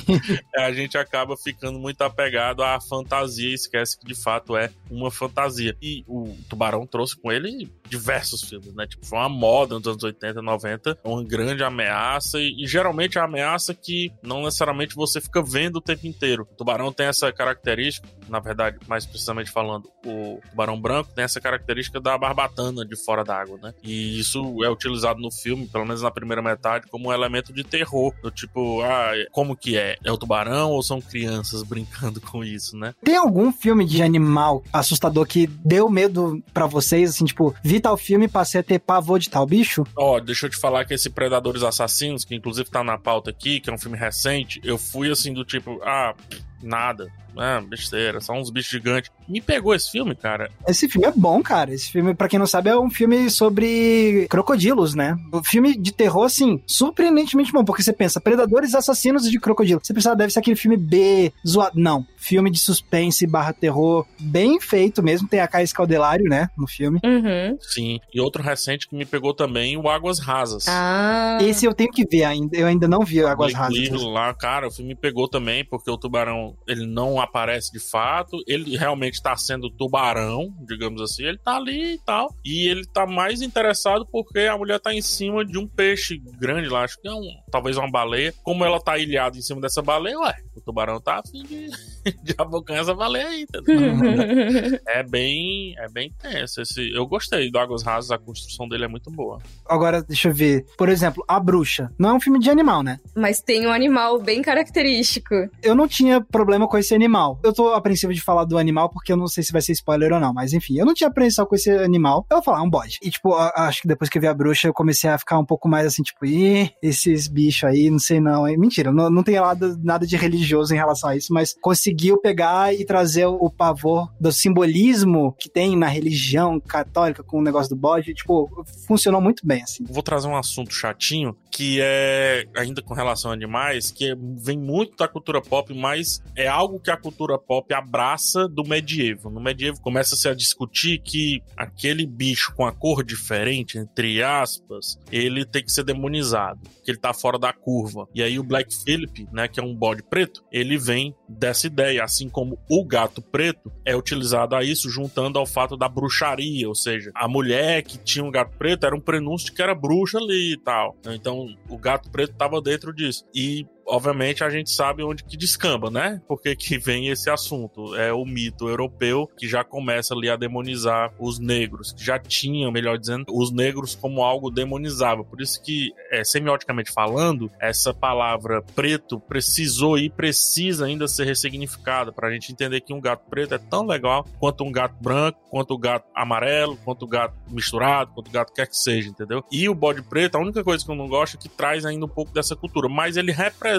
a 0.56 0.72
gente 0.72 0.98
acaba 0.98 1.36
ficando 1.36 1.78
muito 1.78 2.02
apegado 2.02 2.64
à 2.64 2.80
fantasia 2.80 3.54
e 3.54 3.54
esquece 3.76 3.98
que 3.98 4.06
de 4.06 4.14
fato 4.14 4.56
é 4.56 4.70
uma 4.90 5.10
fantasia. 5.10 5.76
E 5.80 6.04
o 6.06 6.36
Tubarão 6.48 6.86
trouxe 6.86 7.16
com 7.16 7.30
ele 7.30 7.70
diversos 7.88 8.42
filmes, 8.42 8.74
né? 8.74 8.86
Tipo, 8.86 9.06
foi 9.06 9.18
uma 9.18 9.28
moda 9.28 9.74
nos 9.74 9.86
anos 9.86 10.02
80, 10.02 10.42
90, 10.42 10.98
uma 11.04 11.22
grande 11.22 11.62
ameaça 11.62 12.38
e, 12.40 12.64
e 12.64 12.66
geralmente 12.66 13.18
é 13.18 13.20
a 13.20 13.24
ameaça 13.24 13.74
que 13.74 14.12
não 14.22 14.42
necessariamente 14.42 14.94
você 14.94 15.20
fica 15.20 15.42
vendo 15.42 15.76
o 15.76 15.80
tempo 15.80 16.06
inteiro. 16.06 16.48
O 16.50 16.56
Tubarão 16.56 16.92
tem 16.92 17.06
essa 17.06 17.32
característica, 17.32 18.08
na 18.28 18.40
verdade, 18.40 18.78
mais 18.88 19.06
precisamente 19.06 19.50
falando, 19.50 19.90
o 20.04 20.40
Tubarão 20.50 20.80
Branco 20.80 21.12
tem 21.14 21.24
essa 21.24 21.40
característica 21.40 22.00
da 22.00 22.16
barbatana 22.16 22.84
de 22.84 22.96
fora 23.04 23.24
d'água, 23.24 23.58
né? 23.62 23.74
E 23.82 24.18
isso 24.18 24.64
é 24.64 24.70
utilizado 24.70 25.20
no 25.20 25.30
filme, 25.30 25.66
pelo 25.66 25.84
menos 25.84 26.02
na 26.02 26.10
primeira 26.10 26.42
metade, 26.42 26.86
como 26.88 27.08
um 27.08 27.12
elemento 27.12 27.52
de 27.52 27.62
terror, 27.62 28.12
do 28.22 28.30
tipo, 28.30 28.82
ah, 28.82 29.12
como 29.30 29.56
que 29.56 29.76
é? 29.76 29.96
É 30.04 30.10
o 30.10 30.18
tubarão 30.18 30.70
ou 30.70 30.82
são 30.82 31.00
crianças 31.00 31.62
brincando 31.64 32.20
com 32.20 32.44
isso, 32.44 32.76
né? 32.76 32.94
Tem 33.02 33.16
algum 33.16 33.52
filme 33.52 33.65
de 33.74 34.02
animal 34.02 34.62
assustador 34.72 35.26
que 35.26 35.46
deu 35.46 35.88
medo 35.88 36.42
pra 36.52 36.66
vocês, 36.66 37.10
assim, 37.10 37.24
tipo, 37.24 37.54
vi 37.62 37.80
tal 37.80 37.96
filme 37.96 38.26
e 38.26 38.28
passei 38.28 38.60
a 38.60 38.64
ter 38.64 38.78
pavor 38.78 39.18
de 39.18 39.30
tal 39.30 39.46
bicho? 39.46 39.84
Ó, 39.96 40.20
deixa 40.20 40.46
eu 40.46 40.50
te 40.50 40.56
falar 40.56 40.84
que 40.84 40.94
esse 40.94 41.10
Predadores 41.10 41.62
Assassinos, 41.62 42.24
que 42.24 42.34
inclusive 42.34 42.70
tá 42.70 42.84
na 42.84 42.98
pauta 42.98 43.30
aqui, 43.30 43.60
que 43.60 43.70
é 43.70 43.72
um 43.72 43.78
filme 43.78 43.96
recente, 43.96 44.60
eu 44.62 44.76
fui 44.76 45.10
assim 45.10 45.32
do 45.32 45.44
tipo, 45.44 45.80
ah, 45.82 46.14
nada. 46.62 47.10
Ah, 47.38 47.60
besteira, 47.60 48.18
só 48.20 48.32
uns 48.32 48.50
bichos 48.50 48.70
gigantes. 48.70 49.10
Me 49.28 49.42
pegou 49.42 49.74
esse 49.74 49.90
filme, 49.90 50.14
cara. 50.14 50.50
Esse 50.66 50.88
filme 50.88 51.06
é 51.06 51.12
bom, 51.12 51.42
cara. 51.42 51.72
Esse 51.72 51.92
filme, 51.92 52.14
pra 52.14 52.28
quem 52.28 52.38
não 52.38 52.46
sabe, 52.46 52.70
é 52.70 52.78
um 52.78 52.88
filme 52.88 53.28
sobre 53.28 54.26
crocodilos, 54.30 54.94
né? 54.94 55.16
O 55.30 55.44
filme 55.44 55.76
de 55.76 55.92
terror, 55.92 56.24
assim, 56.24 56.62
surpreendentemente 56.66 57.52
bom, 57.52 57.62
porque 57.62 57.82
você 57.82 57.92
pensa, 57.92 58.20
predadores 58.20 58.74
assassinos 58.74 59.30
de 59.30 59.38
crocodilo. 59.38 59.80
Você 59.82 59.92
pensa, 59.92 60.12
ah, 60.12 60.14
deve 60.14 60.32
ser 60.32 60.38
aquele 60.38 60.56
filme 60.56 60.78
B, 60.78 61.30
zoado. 61.46 61.78
Não. 61.78 62.06
Filme 62.26 62.50
de 62.50 62.58
suspense 62.58 63.24
barra 63.24 63.52
terror, 63.52 64.04
bem 64.18 64.60
feito 64.60 65.00
mesmo. 65.02 65.28
Tem 65.28 65.38
a 65.38 65.46
Caia 65.46 65.62
Escaldelário, 65.62 66.28
né, 66.28 66.48
no 66.58 66.66
filme. 66.66 66.98
Uhum. 67.04 67.56
Sim. 67.60 68.00
E 68.12 68.20
outro 68.20 68.42
recente 68.42 68.88
que 68.88 68.96
me 68.96 69.04
pegou 69.04 69.32
também, 69.32 69.76
o 69.76 69.88
Águas 69.88 70.18
Rasas. 70.18 70.66
Ah. 70.68 71.38
Esse 71.40 71.66
eu 71.66 71.72
tenho 71.72 71.90
que 71.90 72.04
ver 72.04 72.24
ainda. 72.24 72.56
Eu 72.56 72.66
ainda 72.66 72.88
não 72.88 73.04
vi 73.04 73.20
Águas 73.20 73.52
Blake 73.52 73.54
Rasas. 73.54 73.78
Lively 73.78 74.12
lá, 74.12 74.34
cara, 74.34 74.66
o 74.66 74.70
filme 74.72 74.94
me 74.94 75.00
pegou 75.00 75.28
também, 75.28 75.64
porque 75.64 75.88
o 75.90 75.96
tubarão, 75.96 76.56
ele 76.66 76.84
não 76.84 77.20
aparece 77.20 77.70
de 77.70 77.78
fato, 77.78 78.42
ele 78.46 78.76
realmente 78.76 79.22
tá 79.22 79.36
sendo 79.36 79.70
tubarão, 79.70 80.52
digamos 80.66 81.00
assim, 81.00 81.24
ele 81.24 81.38
tá 81.38 81.56
ali 81.56 81.94
e 81.94 81.98
tal, 81.98 82.34
e 82.44 82.68
ele 82.68 82.84
tá 82.86 83.06
mais 83.06 83.42
interessado 83.42 84.06
porque 84.10 84.40
a 84.40 84.56
mulher 84.56 84.80
tá 84.80 84.92
em 84.92 85.02
cima 85.02 85.44
de 85.44 85.58
um 85.58 85.66
peixe 85.66 86.20
grande 86.38 86.68
lá, 86.68 86.84
acho 86.84 87.00
que 87.00 87.06
é 87.06 87.12
um, 87.12 87.28
talvez 87.50 87.76
uma 87.76 87.90
baleia, 87.90 88.34
como 88.42 88.64
ela 88.64 88.80
tá 88.80 88.98
ilhada 88.98 89.36
em 89.38 89.42
cima 89.42 89.60
dessa 89.60 89.82
baleia, 89.82 90.18
ué, 90.18 90.34
o 90.54 90.55
tubarão 90.66 91.00
tá 91.00 91.20
afim 91.20 91.44
de, 91.44 91.70
de 92.22 92.34
abocanhar 92.36 92.82
essa 92.82 92.94
baleia 92.94 93.28
aí, 93.28 93.42
entendeu? 93.42 93.76
É 94.88 95.02
bem, 95.02 95.74
é 95.78 95.88
bem 95.88 96.12
tenso, 96.20 96.60
esse, 96.60 96.90
eu 96.92 97.06
gostei 97.06 97.50
do 97.50 97.58
Águas 97.58 97.82
Rasas, 97.82 98.10
a 98.10 98.18
construção 98.18 98.68
dele 98.68 98.84
é 98.84 98.88
muito 98.88 99.10
boa. 99.10 99.38
Agora, 99.68 100.02
deixa 100.02 100.28
eu 100.28 100.34
ver. 100.34 100.64
Por 100.76 100.88
exemplo, 100.88 101.24
A 101.28 101.38
Bruxa. 101.38 101.90
Não 101.98 102.10
é 102.10 102.12
um 102.14 102.20
filme 102.20 102.38
de 102.38 102.50
animal, 102.50 102.82
né? 102.82 102.98
Mas 103.14 103.40
tem 103.40 103.66
um 103.66 103.72
animal 103.72 104.20
bem 104.20 104.42
característico. 104.42 105.34
Eu 105.62 105.74
não 105.74 105.86
tinha 105.86 106.20
problema 106.20 106.66
com 106.66 106.76
esse 106.78 106.94
animal. 106.94 107.38
Eu 107.44 107.52
tô 107.52 107.72
apreensivo 107.72 108.12
de 108.12 108.20
falar 108.20 108.44
do 108.44 108.58
animal 108.58 108.88
porque 108.88 109.12
eu 109.12 109.16
não 109.16 109.26
sei 109.26 109.44
se 109.44 109.52
vai 109.52 109.62
ser 109.62 109.72
spoiler 109.72 110.12
ou 110.12 110.20
não, 110.20 110.32
mas 110.32 110.52
enfim, 110.52 110.78
eu 110.78 110.86
não 110.86 110.94
tinha 110.94 111.08
apreensão 111.08 111.46
com 111.46 111.54
esse 111.54 111.70
animal. 111.70 112.26
Eu 112.30 112.38
vou 112.38 112.44
falar, 112.44 112.58
é 112.58 112.62
um 112.62 112.70
bode. 112.70 112.98
E 113.02 113.10
tipo, 113.10 113.34
acho 113.34 113.82
que 113.82 113.88
depois 113.88 114.10
que 114.10 114.18
eu 114.18 114.22
vi 114.22 114.28
a 114.28 114.34
bruxa, 114.34 114.68
eu 114.68 114.74
comecei 114.74 115.08
a 115.10 115.18
ficar 115.18 115.38
um 115.38 115.44
pouco 115.44 115.68
mais 115.68 115.86
assim, 115.86 116.02
tipo, 116.02 116.24
ih, 116.26 116.70
esses 116.82 117.28
bichos 117.28 117.64
aí, 117.64 117.90
não 117.90 117.98
sei 117.98 118.20
não. 118.20 118.44
Mentira, 118.56 118.92
não, 118.92 119.10
não 119.10 119.22
tem 119.22 119.36
nada, 119.36 119.76
nada 119.82 120.06
de 120.06 120.16
religioso 120.56 120.74
em 120.74 120.76
relação 120.76 121.10
a 121.10 121.16
isso, 121.16 121.32
mas 121.32 121.54
conseguiu 121.60 122.18
pegar 122.18 122.74
e 122.74 122.84
trazer 122.84 123.26
o, 123.26 123.50
pavor 123.50 124.10
do 124.20 124.32
simbolismo 124.32 125.34
que 125.38 125.48
tem 125.48 125.76
na 125.76 125.86
religião 125.86 126.58
católica 126.60 127.22
com 127.22 127.38
o 127.38 127.42
negócio 127.42 127.70
do 127.70 127.76
bode. 127.76 128.14
Tipo, 128.14 128.50
funcionou 128.86 129.20
muito 129.20 129.46
bem, 129.46 129.62
assim. 129.62 129.84
Vou 129.88 130.02
trazer 130.02 130.28
um 130.28 130.36
assunto 130.36 130.72
chatinho, 130.72 131.36
que 131.56 131.78
é, 131.80 132.44
ainda 132.54 132.82
com 132.82 132.92
relação 132.92 133.30
a 133.30 133.34
animais, 133.34 133.90
que 133.90 134.10
é- 134.10 134.14
vem 134.14 134.58
muito 134.58 134.94
da 134.94 135.08
cultura 135.08 135.40
pop, 135.40 135.72
mas 135.72 136.22
é 136.36 136.46
algo 136.46 136.78
que 136.78 136.90
a 136.90 136.98
cultura 136.98 137.38
pop 137.38 137.72
abraça 137.72 138.46
do 138.46 138.62
medievo. 138.62 139.30
No 139.30 139.40
medievo 139.40 139.80
começa-se 139.80 140.28
a 140.28 140.34
discutir 140.34 140.98
que 140.98 141.42
aquele 141.56 142.04
bicho 142.04 142.54
com 142.54 142.66
a 142.66 142.72
cor 142.72 143.02
diferente, 143.02 143.78
entre 143.78 144.22
aspas, 144.22 145.00
ele 145.10 145.46
tem 145.46 145.64
que 145.64 145.72
ser 145.72 145.82
demonizado, 145.82 146.60
que 146.84 146.90
ele 146.90 146.98
tá 146.98 147.14
fora 147.14 147.38
da 147.38 147.54
curva. 147.54 148.06
E 148.14 148.22
aí 148.22 148.38
o 148.38 148.44
Black 148.44 148.74
Phillip, 148.84 149.26
né, 149.32 149.48
que 149.48 149.58
é 149.58 149.62
um 149.62 149.74
bode 149.74 150.02
preto, 150.02 150.44
ele 150.52 150.76
vem 150.76 151.14
dessa 151.26 151.66
ideia, 151.66 152.04
assim 152.04 152.28
como 152.28 152.58
o 152.68 152.84
gato 152.84 153.22
preto 153.22 153.72
é 153.82 153.96
utilizado 153.96 154.54
a 154.54 154.62
isso, 154.62 154.90
juntando 154.90 155.38
ao 155.38 155.46
fato 155.46 155.74
da 155.74 155.88
bruxaria, 155.88 156.68
ou 156.68 156.74
seja, 156.74 157.10
a 157.14 157.26
mulher 157.26 157.82
que 157.82 157.96
tinha 157.96 158.22
um 158.22 158.30
gato 158.30 158.54
preto 158.58 158.84
era 158.84 158.94
um 158.94 159.00
prenúncio 159.00 159.46
de 159.46 159.52
que 159.52 159.62
era 159.62 159.74
bruxa 159.74 160.18
ali 160.18 160.52
e 160.52 160.58
tal. 160.58 160.94
Então 161.06 161.45
o 161.68 161.78
gato 161.78 162.10
preto 162.10 162.32
estava 162.32 162.60
dentro 162.60 162.92
disso. 162.92 163.24
E 163.34 163.66
obviamente 163.86 164.42
a 164.42 164.50
gente 164.50 164.70
sabe 164.70 165.02
onde 165.02 165.24
que 165.24 165.36
descamba, 165.36 165.90
né? 165.90 166.20
Porque 166.26 166.56
que 166.56 166.78
vem 166.78 167.08
esse 167.08 167.30
assunto. 167.30 167.94
É 167.94 168.12
o 168.12 168.24
mito 168.24 168.68
europeu 168.68 169.30
que 169.36 169.48
já 169.48 169.62
começa 169.62 170.14
ali 170.14 170.28
a 170.28 170.36
demonizar 170.36 171.12
os 171.18 171.38
negros, 171.38 171.92
que 171.92 172.04
já 172.04 172.18
tinham, 172.18 172.72
melhor 172.72 172.98
dizendo, 172.98 173.26
os 173.30 173.52
negros 173.52 173.94
como 173.94 174.22
algo 174.22 174.50
demonizável. 174.50 175.24
Por 175.24 175.40
isso 175.40 175.62
que, 175.62 175.92
é, 176.10 176.24
semioticamente 176.24 176.92
falando, 176.92 177.50
essa 177.60 177.94
palavra 177.94 178.62
preto 178.74 179.20
precisou 179.20 179.98
e 179.98 180.10
precisa 180.10 180.86
ainda 180.86 181.06
ser 181.06 181.24
ressignificada 181.24 182.12
para 182.12 182.28
a 182.28 182.32
gente 182.32 182.52
entender 182.52 182.80
que 182.80 182.92
um 182.92 183.00
gato 183.00 183.28
preto 183.28 183.54
é 183.54 183.58
tão 183.58 183.86
legal 183.86 184.26
quanto 184.38 184.64
um 184.64 184.72
gato 184.72 184.96
branco, 185.00 185.40
quanto 185.48 185.72
o 185.72 185.76
um 185.76 185.80
gato 185.80 186.06
amarelo, 186.14 186.76
quanto 186.84 187.02
o 187.02 187.06
um 187.06 187.08
gato 187.08 187.34
misturado, 187.48 188.12
quanto 188.12 188.28
o 188.28 188.32
gato 188.32 188.52
quer 188.52 188.66
que 188.66 188.76
seja, 188.76 189.08
entendeu? 189.08 189.44
E 189.50 189.68
o 189.68 189.74
bode 189.74 190.02
preto, 190.02 190.36
a 190.36 190.40
única 190.40 190.64
coisa 190.64 190.84
que 190.84 190.90
eu 190.90 190.96
não 190.96 191.08
gosto 191.08 191.36
é 191.36 191.40
que 191.40 191.48
traz 191.48 191.84
ainda 191.84 192.04
um 192.04 192.08
pouco 192.08 192.32
dessa 192.32 192.56
cultura, 192.56 192.88
mas 192.88 193.16
ele 193.16 193.32
representa 193.32 193.75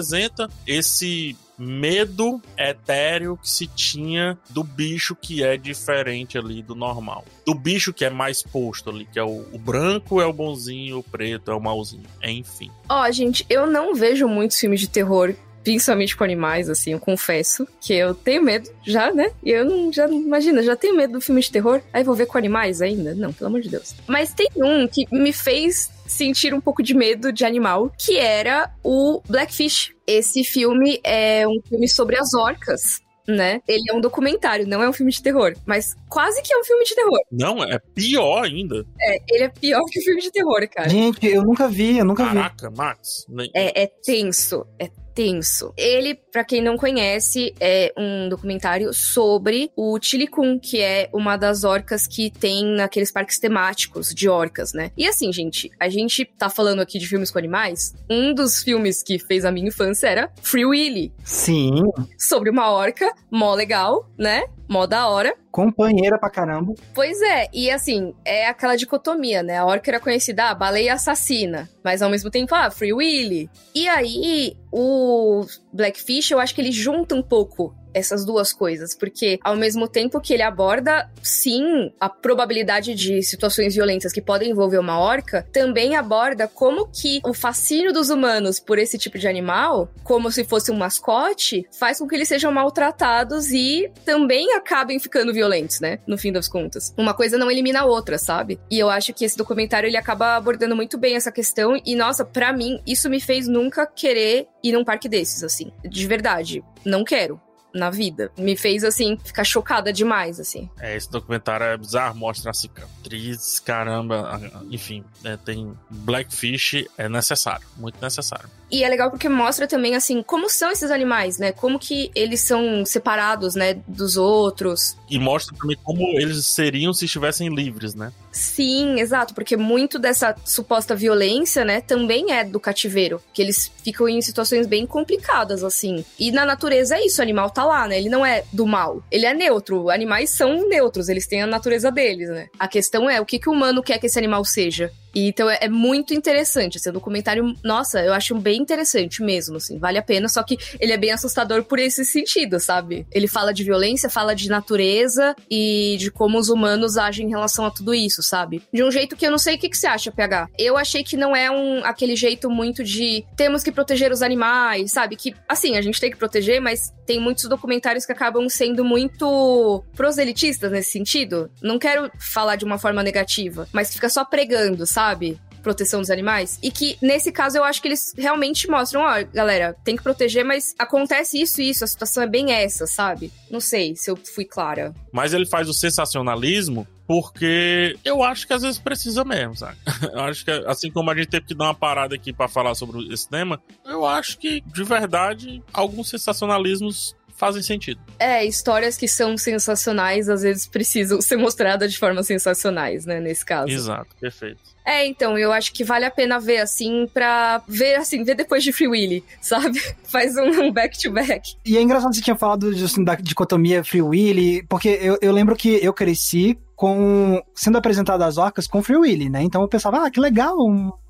esse 0.66 1.36
medo 1.58 2.40
etéreo 2.56 3.36
que 3.36 3.50
se 3.50 3.66
tinha 3.66 4.38
do 4.50 4.62
bicho 4.62 5.16
que 5.16 5.42
é 5.42 5.56
diferente 5.56 6.38
ali 6.38 6.62
do 6.62 6.74
normal. 6.74 7.24
Do 7.44 7.54
bicho 7.54 7.92
que 7.92 8.04
é 8.04 8.10
mais 8.10 8.42
posto 8.42 8.90
ali, 8.90 9.04
que 9.06 9.18
é 9.18 9.24
o, 9.24 9.44
o 9.52 9.58
branco 9.58 10.20
é 10.20 10.26
o 10.26 10.32
bonzinho, 10.32 10.98
o 10.98 11.02
preto 11.02 11.50
é 11.50 11.54
o 11.54 11.60
malzinho. 11.60 12.06
Enfim. 12.22 12.70
Ó, 12.88 13.02
oh, 13.02 13.12
gente, 13.12 13.44
eu 13.50 13.66
não 13.66 13.94
vejo 13.94 14.28
muitos 14.28 14.58
filmes 14.58 14.80
de 14.80 14.88
terror 14.88 15.34
principalmente 15.68 16.16
com 16.16 16.24
animais, 16.24 16.70
assim, 16.70 16.92
eu 16.92 16.98
confesso 16.98 17.68
que 17.78 17.92
eu 17.92 18.14
tenho 18.14 18.42
medo 18.42 18.70
já, 18.86 19.12
né? 19.12 19.30
E 19.42 19.50
eu 19.50 19.66
não, 19.66 19.92
já, 19.92 20.08
imagina, 20.08 20.62
já 20.62 20.74
tenho 20.74 20.96
medo 20.96 21.14
do 21.14 21.20
filme 21.20 21.42
de 21.42 21.50
terror, 21.50 21.82
aí 21.92 22.02
vou 22.02 22.14
ver 22.14 22.24
com 22.24 22.38
animais 22.38 22.80
ainda? 22.80 23.14
Não, 23.14 23.34
pelo 23.34 23.48
amor 23.48 23.60
de 23.60 23.68
Deus. 23.68 23.94
Mas 24.06 24.32
tem 24.32 24.48
um 24.56 24.88
que 24.88 25.06
me 25.12 25.30
fez 25.30 25.90
sentir 26.08 26.52
um 26.54 26.60
pouco 26.60 26.82
de 26.82 26.94
medo 26.94 27.32
de 27.32 27.44
animal, 27.44 27.92
que 27.98 28.18
era 28.18 28.72
o 28.82 29.22
Blackfish. 29.28 29.92
Esse 30.06 30.42
filme 30.42 31.00
é 31.04 31.46
um 31.46 31.60
filme 31.68 31.88
sobre 31.88 32.18
as 32.18 32.34
orcas 32.34 33.00
né? 33.28 33.60
Ele 33.68 33.82
é 33.90 33.94
um 33.94 34.00
documentário, 34.00 34.66
não 34.66 34.82
é 34.82 34.88
um 34.88 34.92
filme 34.92 35.12
de 35.12 35.22
terror, 35.22 35.54
mas 35.66 35.94
quase 36.08 36.40
que 36.42 36.52
é 36.52 36.58
um 36.58 36.64
filme 36.64 36.84
de 36.84 36.94
terror. 36.94 37.20
Não, 37.30 37.62
é 37.62 37.78
pior 37.94 38.44
ainda. 38.44 38.86
É, 39.00 39.18
ele 39.28 39.44
é 39.44 39.48
pior 39.48 39.84
que 39.84 40.00
o 40.00 40.02
filme 40.02 40.22
de 40.22 40.32
terror, 40.32 40.66
cara. 40.70 40.88
Gente, 40.88 41.26
eu 41.26 41.42
nunca 41.42 41.68
vi, 41.68 41.98
eu 41.98 42.04
nunca 42.04 42.24
Caraca, 42.24 42.48
vi. 42.48 42.56
Caraca, 42.56 42.70
Max. 42.70 43.26
É, 43.54 43.82
é 43.82 43.86
tenso, 43.86 44.66
é 44.78 44.90
tenso. 45.18 45.74
Ele, 45.76 46.14
para 46.14 46.44
quem 46.44 46.62
não 46.62 46.76
conhece, 46.76 47.52
é 47.58 47.92
um 47.98 48.28
documentário 48.28 48.94
sobre 48.94 49.68
o 49.74 49.98
Tilicum, 49.98 50.60
que 50.60 50.80
é 50.80 51.10
uma 51.12 51.36
das 51.36 51.64
orcas 51.64 52.06
que 52.06 52.30
tem 52.30 52.64
naqueles 52.64 53.10
parques 53.10 53.40
temáticos 53.40 54.14
de 54.14 54.28
orcas, 54.28 54.72
né? 54.72 54.92
E 54.96 55.08
assim, 55.08 55.32
gente, 55.32 55.72
a 55.80 55.88
gente 55.88 56.24
tá 56.24 56.48
falando 56.48 56.78
aqui 56.78 57.00
de 57.00 57.08
filmes 57.08 57.32
com 57.32 57.38
animais. 57.40 57.96
Um 58.08 58.32
dos 58.32 58.62
filmes 58.62 59.02
que 59.02 59.18
fez 59.18 59.44
a 59.44 59.50
minha 59.50 59.66
infância 59.66 60.06
era 60.06 60.30
Free 60.40 60.64
Willy. 60.64 61.12
Sim. 61.24 61.82
Sobre 62.16 62.48
uma 62.48 62.70
orca, 62.70 63.12
mó 63.28 63.52
legal, 63.54 64.08
né? 64.16 64.44
Mó 64.68 64.86
da 64.86 65.08
hora. 65.08 65.34
Companheira 65.50 66.18
pra 66.18 66.30
caramba. 66.30 66.74
Pois 66.94 67.20
é, 67.22 67.48
e 67.52 67.70
assim, 67.70 68.14
é 68.24 68.46
aquela 68.46 68.76
dicotomia, 68.76 69.42
né? 69.42 69.56
A 69.56 69.64
orca 69.64 69.90
era 69.90 69.98
conhecida, 69.98 70.50
ah, 70.50 70.54
baleia 70.54 70.92
assassina, 70.92 71.68
mas 71.88 72.02
ao 72.02 72.10
mesmo 72.10 72.30
tempo, 72.30 72.54
ah, 72.54 72.70
Free 72.70 72.92
Willy. 72.92 73.48
E 73.74 73.88
aí, 73.88 74.54
o 74.70 75.46
Blackfish, 75.72 76.30
eu 76.30 76.38
acho 76.38 76.54
que 76.54 76.60
ele 76.60 76.70
junta 76.70 77.14
um 77.14 77.22
pouco 77.22 77.74
essas 77.92 78.24
duas 78.24 78.52
coisas, 78.52 78.94
porque 78.94 79.38
ao 79.42 79.56
mesmo 79.56 79.88
tempo 79.88 80.20
que 80.20 80.32
ele 80.32 80.42
aborda, 80.42 81.10
sim, 81.22 81.92
a 82.00 82.08
probabilidade 82.08 82.94
de 82.94 83.22
situações 83.22 83.74
violentas 83.74 84.12
que 84.12 84.22
podem 84.22 84.50
envolver 84.50 84.78
uma 84.78 84.98
orca, 84.98 85.46
também 85.52 85.96
aborda 85.96 86.48
como 86.48 86.88
que 86.88 87.20
o 87.24 87.32
fascínio 87.32 87.92
dos 87.92 88.10
humanos 88.10 88.60
por 88.60 88.78
esse 88.78 88.98
tipo 88.98 89.18
de 89.18 89.28
animal, 89.28 89.90
como 90.04 90.30
se 90.30 90.44
fosse 90.44 90.70
um 90.70 90.76
mascote, 90.76 91.66
faz 91.78 91.98
com 91.98 92.06
que 92.06 92.14
eles 92.14 92.28
sejam 92.28 92.52
maltratados 92.52 93.50
e 93.50 93.90
também 94.04 94.54
acabem 94.54 94.98
ficando 94.98 95.32
violentos, 95.32 95.80
né? 95.80 95.98
No 96.06 96.18
fim 96.18 96.32
das 96.32 96.48
contas. 96.48 96.94
Uma 96.96 97.14
coisa 97.14 97.38
não 97.38 97.50
elimina 97.50 97.80
a 97.80 97.84
outra, 97.84 98.18
sabe? 98.18 98.58
E 98.70 98.78
eu 98.78 98.88
acho 98.88 99.12
que 99.12 99.24
esse 99.24 99.36
documentário 99.36 99.86
ele 99.86 99.96
acaba 99.96 100.36
abordando 100.36 100.76
muito 100.76 100.98
bem 100.98 101.16
essa 101.16 101.32
questão 101.32 101.80
e 101.84 101.94
nossa, 101.94 102.24
para 102.24 102.52
mim 102.52 102.80
isso 102.86 103.08
me 103.08 103.20
fez 103.20 103.46
nunca 103.46 103.86
querer 103.86 104.46
ir 104.62 104.72
num 104.72 104.84
parque 104.84 105.08
desses 105.08 105.42
assim. 105.42 105.72
De 105.84 106.06
verdade, 106.06 106.62
não 106.84 107.04
quero 107.04 107.40
na 107.72 107.90
vida. 107.90 108.30
Me 108.36 108.56
fez, 108.56 108.84
assim, 108.84 109.18
ficar 109.22 109.44
chocada 109.44 109.92
demais, 109.92 110.40
assim. 110.40 110.68
É, 110.78 110.96
esse 110.96 111.10
documentário 111.10 111.66
é 111.66 111.76
bizarro, 111.76 112.16
mostra 112.16 112.50
a 112.50 112.54
cicatriz, 112.54 113.58
caramba, 113.60 114.40
enfim, 114.70 115.04
é, 115.24 115.36
tem 115.36 115.72
Blackfish, 115.90 116.86
é 116.96 117.08
necessário, 117.08 117.66
muito 117.76 118.00
necessário. 118.00 118.48
E 118.70 118.84
é 118.84 118.88
legal 118.88 119.10
porque 119.10 119.28
mostra 119.28 119.66
também, 119.66 119.94
assim, 119.94 120.22
como 120.22 120.50
são 120.50 120.70
esses 120.70 120.90
animais, 120.90 121.38
né? 121.38 121.52
Como 121.52 121.78
que 121.78 122.10
eles 122.14 122.40
são 122.40 122.84
separados, 122.84 123.54
né, 123.54 123.80
dos 123.88 124.16
outros. 124.16 124.94
E 125.08 125.18
mostra 125.18 125.56
também 125.56 125.76
como 125.82 126.02
eles 126.20 126.44
seriam 126.46 126.92
se 126.92 127.06
estivessem 127.06 127.48
livres, 127.54 127.94
né? 127.94 128.12
Sim, 128.30 129.00
exato, 129.00 129.34
porque 129.34 129.56
muito 129.56 129.98
dessa 129.98 130.36
suposta 130.44 130.94
violência, 130.94 131.64
né, 131.64 131.80
também 131.80 132.30
é 132.30 132.44
do 132.44 132.60
cativeiro, 132.60 133.20
que 133.32 133.42
eles 133.42 133.72
ficam 133.82 134.08
em 134.08 134.20
situações 134.20 134.66
bem 134.66 134.86
complicadas, 134.86 135.64
assim. 135.64 136.04
E 136.18 136.30
na 136.30 136.44
natureza 136.44 136.96
é 136.96 137.06
isso, 137.06 137.20
o 137.20 137.22
animal 137.22 137.50
tá 137.58 137.64
lá, 137.64 137.88
né? 137.88 137.98
Ele 137.98 138.08
não 138.08 138.24
é 138.24 138.44
do 138.52 138.66
mal, 138.66 139.02
ele 139.10 139.26
é 139.26 139.34
neutro. 139.34 139.90
Animais 139.90 140.30
são 140.30 140.68
neutros, 140.68 141.08
eles 141.08 141.26
têm 141.26 141.42
a 141.42 141.46
natureza 141.46 141.90
deles, 141.90 142.28
né? 142.28 142.46
A 142.56 142.68
questão 142.68 143.10
é 143.10 143.20
o 143.20 143.26
que, 143.26 143.38
que 143.38 143.48
o 143.48 143.52
humano 143.52 143.82
quer 143.82 143.98
que 143.98 144.06
esse 144.06 144.16
animal 144.16 144.44
seja. 144.44 144.92
Então 145.14 145.48
é, 145.48 145.58
é, 145.62 145.68
muito 145.68 146.14
interessante, 146.14 146.76
esse 146.76 146.88
assim, 146.88 146.94
documentário, 146.94 147.54
nossa, 147.64 148.00
eu 148.00 148.12
acho 148.12 148.34
bem 148.34 148.60
interessante 148.60 149.22
mesmo, 149.22 149.56
assim, 149.56 149.78
vale 149.78 149.98
a 149.98 150.02
pena, 150.02 150.28
só 150.28 150.42
que 150.42 150.58
ele 150.80 150.92
é 150.92 150.96
bem 150.96 151.10
assustador 151.10 151.64
por 151.64 151.78
esse 151.78 152.04
sentido, 152.04 152.60
sabe? 152.60 153.06
Ele 153.12 153.26
fala 153.26 153.52
de 153.52 153.64
violência, 153.64 154.10
fala 154.10 154.34
de 154.34 154.48
natureza 154.48 155.34
e 155.50 155.96
de 155.98 156.10
como 156.10 156.38
os 156.38 156.48
humanos 156.48 156.96
agem 156.96 157.26
em 157.26 157.30
relação 157.30 157.64
a 157.64 157.70
tudo 157.70 157.94
isso, 157.94 158.22
sabe? 158.22 158.62
De 158.72 158.84
um 158.84 158.90
jeito 158.90 159.16
que 159.16 159.26
eu 159.26 159.30
não 159.30 159.38
sei 159.38 159.56
o 159.56 159.58
que, 159.58 159.68
que 159.68 159.76
você 159.76 159.86
acha, 159.86 160.12
PH. 160.12 160.48
Eu 160.58 160.76
achei 160.76 161.02
que 161.02 161.16
não 161.16 161.34
é 161.34 161.50
um 161.50 161.84
aquele 161.84 162.16
jeito 162.16 162.50
muito 162.50 162.84
de 162.84 163.24
temos 163.36 163.62
que 163.62 163.72
proteger 163.72 164.12
os 164.12 164.22
animais, 164.22 164.92
sabe? 164.92 165.16
Que, 165.16 165.34
assim, 165.48 165.76
a 165.76 165.82
gente 165.82 166.00
tem 166.00 166.10
que 166.10 166.16
proteger, 166.16 166.60
mas 166.60 166.92
tem 167.06 167.18
muitos 167.18 167.48
documentários 167.48 168.04
que 168.04 168.12
acabam 168.12 168.48
sendo 168.48 168.84
muito 168.84 169.82
proselitistas 169.96 170.70
nesse 170.70 170.90
sentido. 170.90 171.50
Não 171.62 171.78
quero 171.78 172.10
falar 172.18 172.56
de 172.56 172.64
uma 172.64 172.78
forma 172.78 173.02
negativa, 173.02 173.66
mas 173.72 173.92
fica 173.92 174.08
só 174.08 174.24
pregando, 174.24 174.86
sabe? 174.86 174.97
Sabe? 174.98 175.38
proteção 175.62 176.00
dos 176.00 176.08
animais. 176.08 176.58
E 176.62 176.70
que, 176.70 176.96
nesse 177.02 177.30
caso, 177.30 177.58
eu 177.58 177.64
acho 177.64 177.82
que 177.82 177.88
eles 177.88 178.14
realmente 178.16 178.70
mostram, 178.70 179.02
ó, 179.02 179.22
galera, 179.34 179.76
tem 179.84 179.96
que 179.96 180.02
proteger, 180.02 180.44
mas 180.44 180.74
acontece 180.78 181.38
isso 181.40 181.60
e 181.60 181.68
isso, 181.68 181.84
a 181.84 181.86
situação 181.86 182.22
é 182.22 182.26
bem 182.26 182.52
essa, 182.52 182.86
sabe? 182.86 183.30
Não 183.50 183.60
sei 183.60 183.94
se 183.94 184.10
eu 184.10 184.16
fui 184.16 184.44
clara. 184.44 184.94
Mas 185.12 185.34
ele 185.34 185.44
faz 185.44 185.68
o 185.68 185.74
sensacionalismo 185.74 186.86
porque 187.06 187.98
eu 188.04 188.22
acho 188.22 188.46
que 188.46 188.52
às 188.52 188.62
vezes 188.62 188.78
precisa 188.78 189.24
mesmo, 189.24 189.56
sabe? 189.56 189.76
Eu 190.12 190.20
acho 190.20 190.44
que 190.44 190.50
assim 190.66 190.90
como 190.90 191.10
a 191.10 191.16
gente 191.16 191.28
teve 191.28 191.46
que 191.46 191.54
dar 191.54 191.64
uma 191.64 191.74
parada 191.74 192.14
aqui 192.14 192.32
para 192.32 192.48
falar 192.48 192.74
sobre 192.74 193.12
esse 193.12 193.28
tema, 193.28 193.60
eu 193.84 194.06
acho 194.06 194.38
que 194.38 194.60
de 194.60 194.84
verdade 194.84 195.62
alguns 195.72 196.10
sensacionalismos 196.10 197.16
fazem 197.38 197.62
sentido. 197.62 198.00
É, 198.18 198.44
histórias 198.44 198.96
que 198.96 199.06
são 199.08 199.38
sensacionais 199.38 200.28
às 200.28 200.42
vezes 200.42 200.66
precisam 200.66 201.20
ser 201.22 201.36
mostradas 201.36 201.92
de 201.92 201.98
forma 201.98 202.22
sensacionais, 202.22 203.06
né, 203.06 203.20
nesse 203.20 203.44
caso. 203.44 203.70
Exato, 203.70 204.14
perfeito. 204.20 204.60
É, 204.88 205.06
então, 205.06 205.36
eu 205.36 205.52
acho 205.52 205.74
que 205.74 205.84
vale 205.84 206.06
a 206.06 206.10
pena 206.10 206.40
ver, 206.40 206.60
assim, 206.60 207.06
pra 207.12 207.62
ver, 207.68 207.96
assim, 207.96 208.24
ver 208.24 208.34
depois 208.34 208.64
de 208.64 208.72
Free 208.72 208.88
Willy, 208.88 209.22
sabe? 209.38 209.78
Faz 210.04 210.34
um 210.38 210.72
back-to-back. 210.72 211.28
-back. 211.28 211.56
E 211.62 211.76
é 211.76 211.82
engraçado 211.82 212.08
que 212.08 212.16
você 212.16 212.22
tinha 212.22 212.34
falado 212.34 212.68
assim, 212.68 213.04
da 213.04 213.14
dicotomia 213.14 213.84
Free 213.84 214.00
Willy, 214.00 214.64
porque 214.66 214.88
eu, 214.88 215.18
eu 215.20 215.30
lembro 215.30 215.54
que 215.54 215.78
eu 215.84 215.92
cresci 215.92 216.58
com 216.74 217.42
sendo 217.54 217.76
apresentado 217.76 218.22
as 218.22 218.38
orcas 218.38 218.66
com 218.66 218.82
Free 218.82 218.96
Willy, 218.96 219.28
né? 219.28 219.42
Então 219.42 219.60
eu 219.60 219.68
pensava, 219.68 220.06
ah, 220.06 220.10
que 220.10 220.20
legal. 220.20 220.56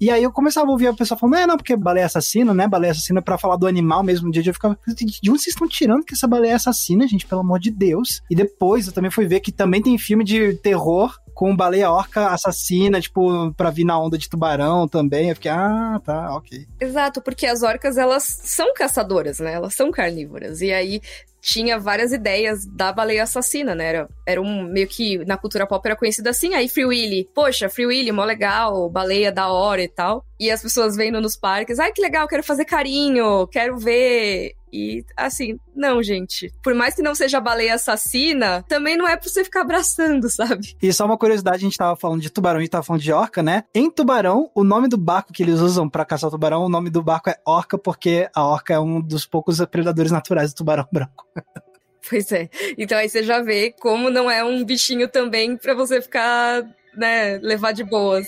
E 0.01 0.11
aí 0.11 0.25
eu 0.25 0.33
começava 0.33 0.67
a 0.67 0.71
ouvir 0.73 0.89
a 0.89 0.95
pessoa 0.95 1.17
falando, 1.17 1.37
é, 1.37 1.47
não, 1.47 1.57
porque 1.57 1.77
baleia 1.77 2.07
assassina, 2.07 2.53
né? 2.53 2.67
Baleia 2.67 2.91
assassina 2.91 3.23
para 3.23 3.39
falar 3.39 3.57
do 3.57 3.67
animal 3.67 4.03
mesmo. 4.03 4.27
Um 4.27 4.31
dia 4.31 4.43
eu 4.45 4.55
ficava, 4.55 4.77
de 4.89 5.31
onde 5.31 5.43
vocês 5.43 5.55
estão 5.55 5.69
tirando 5.69 6.05
que 6.05 6.15
essa 6.15 6.27
baleia 6.27 6.53
é 6.53 6.55
assassina, 6.55 7.07
gente? 7.07 7.27
Pelo 7.27 7.43
amor 7.43 7.61
de 7.61 7.71
Deus. 7.71 8.23
E 8.29 8.35
depois 8.35 8.87
eu 8.89 8.93
também 8.93 9.11
fui 9.11 9.27
ver 9.27 9.41
que 9.41 9.53
também 9.53 9.83
tem 9.83 9.97
filme 9.99 10.25
de 10.25 10.55
terror 10.55 11.15
com 11.39 11.55
baleia 11.55 11.89
orca 11.89 12.31
assassina, 12.31 13.01
tipo, 13.01 13.55
pra 13.55 13.71
vir 13.71 13.85
na 13.85 13.97
onda 13.97 14.19
de 14.19 14.29
tubarão 14.29 14.89
também. 14.89 15.29
Eu 15.29 15.37
fiquei, 15.37 15.53
ah, 15.53 16.01
tá, 16.05 16.35
ok. 16.35 16.67
Exato, 16.81 17.23
porque 17.23 17.47
as 17.47 17.63
orcas, 17.63 17.97
elas 17.97 18.25
são 18.25 18.75
caçadoras, 18.75 19.39
né? 19.39 19.53
Elas 19.53 19.77
são 19.77 19.93
carnívoras. 19.93 20.61
E 20.61 20.73
aí 20.73 21.01
tinha 21.41 21.79
várias 21.79 22.13
ideias 22.13 22.67
da 22.67 22.93
baleia 22.93 23.23
assassina, 23.23 23.73
né? 23.73 23.87
Era, 23.87 24.09
era 24.27 24.43
um 24.43 24.65
meio 24.65 24.89
que 24.89 25.25
na 25.27 25.37
cultura 25.37 25.65
pop 25.65 25.87
era 25.87 25.95
conhecido 25.95 26.29
assim. 26.29 26.55
Aí 26.55 26.69
Free 26.69 26.87
Willy, 26.87 27.29
poxa, 27.33 27.69
Free 27.69 27.87
Willy, 27.87 28.11
mó 28.11 28.25
legal, 28.25 28.91
baleia 28.91 29.31
da 29.31 29.49
hora 29.49 29.81
e 29.81 29.89
tal. 29.89 30.25
E 30.41 30.51
as 30.51 30.61
pessoas 30.61 30.97
vendo 30.97 31.21
nos 31.21 31.37
parques, 31.37 31.79
ai 31.79 31.93
que 31.93 32.03
legal, 32.03 32.27
quero 32.27 32.43
fazer 32.43 32.65
carinho, 32.65 33.47
quero 33.47 33.79
ver 33.79 34.55
E 34.73 35.05
assim, 35.17 35.59
não, 35.75 36.03
gente. 36.03 36.53
Por 36.63 36.75
mais 36.75 36.95
que 36.95 37.03
não 37.03 37.15
seja 37.15 37.41
baleia 37.41 37.75
assassina, 37.75 38.63
também 38.69 38.97
não 38.97 39.09
é 39.09 39.17
pra 39.17 39.29
você 39.29 39.45
ficar 39.45 39.63
abraçando, 39.63 40.29
sabe? 40.31 40.77
E 40.81 40.93
só 40.93 41.05
uma 41.05 41.19
curiosidade, 41.19 41.59
a 41.59 41.61
gente 41.61 41.77
tava 41.77 41.97
falando 41.97 42.21
de 42.21 42.31
tubarão 42.31 42.61
e 42.61 42.69
tava 42.69 42.85
falando 42.85 43.03
de 43.03 43.13
orca, 43.13 43.43
né? 43.43 43.65
Em 43.75 43.91
tubarão, 43.91 44.51
o 44.55 44.65
nome 44.65 44.89
do 44.89 44.97
barco 44.97 45.33
que 45.33 45.43
eles 45.43 45.61
usam 45.61 45.89
para 45.89 46.05
caçar 46.05 46.29
o 46.29 46.31
tubarão, 46.31 46.65
o 46.65 46.69
nome 46.69 46.91
do 46.91 47.03
barco 47.03 47.31
é 47.31 47.37
orca, 47.47 47.79
porque 47.79 48.29
a 48.35 48.45
orca 48.45 48.75
é 48.75 48.79
um 48.79 49.01
dos 49.01 49.27
poucos 49.27 49.65
predadores 49.67 50.13
naturais 50.13 50.53
do 50.53 50.57
tubarão 50.57 50.87
branco. 50.93 51.27
Pois 52.09 52.31
é. 52.33 52.49
Então 52.77 52.97
aí 52.97 53.09
você 53.09 53.23
já 53.23 53.43
vê 53.43 53.75
como 53.81 54.11
não 54.11 54.31
é 54.31 54.43
um 54.43 54.65
bichinho 54.65 55.09
também 55.09 55.57
para 55.57 55.75
você 55.75 56.01
ficar, 56.01 56.65
né, 56.97 57.39
levar 57.39 57.73
de 57.73 57.85
boas. 57.85 58.27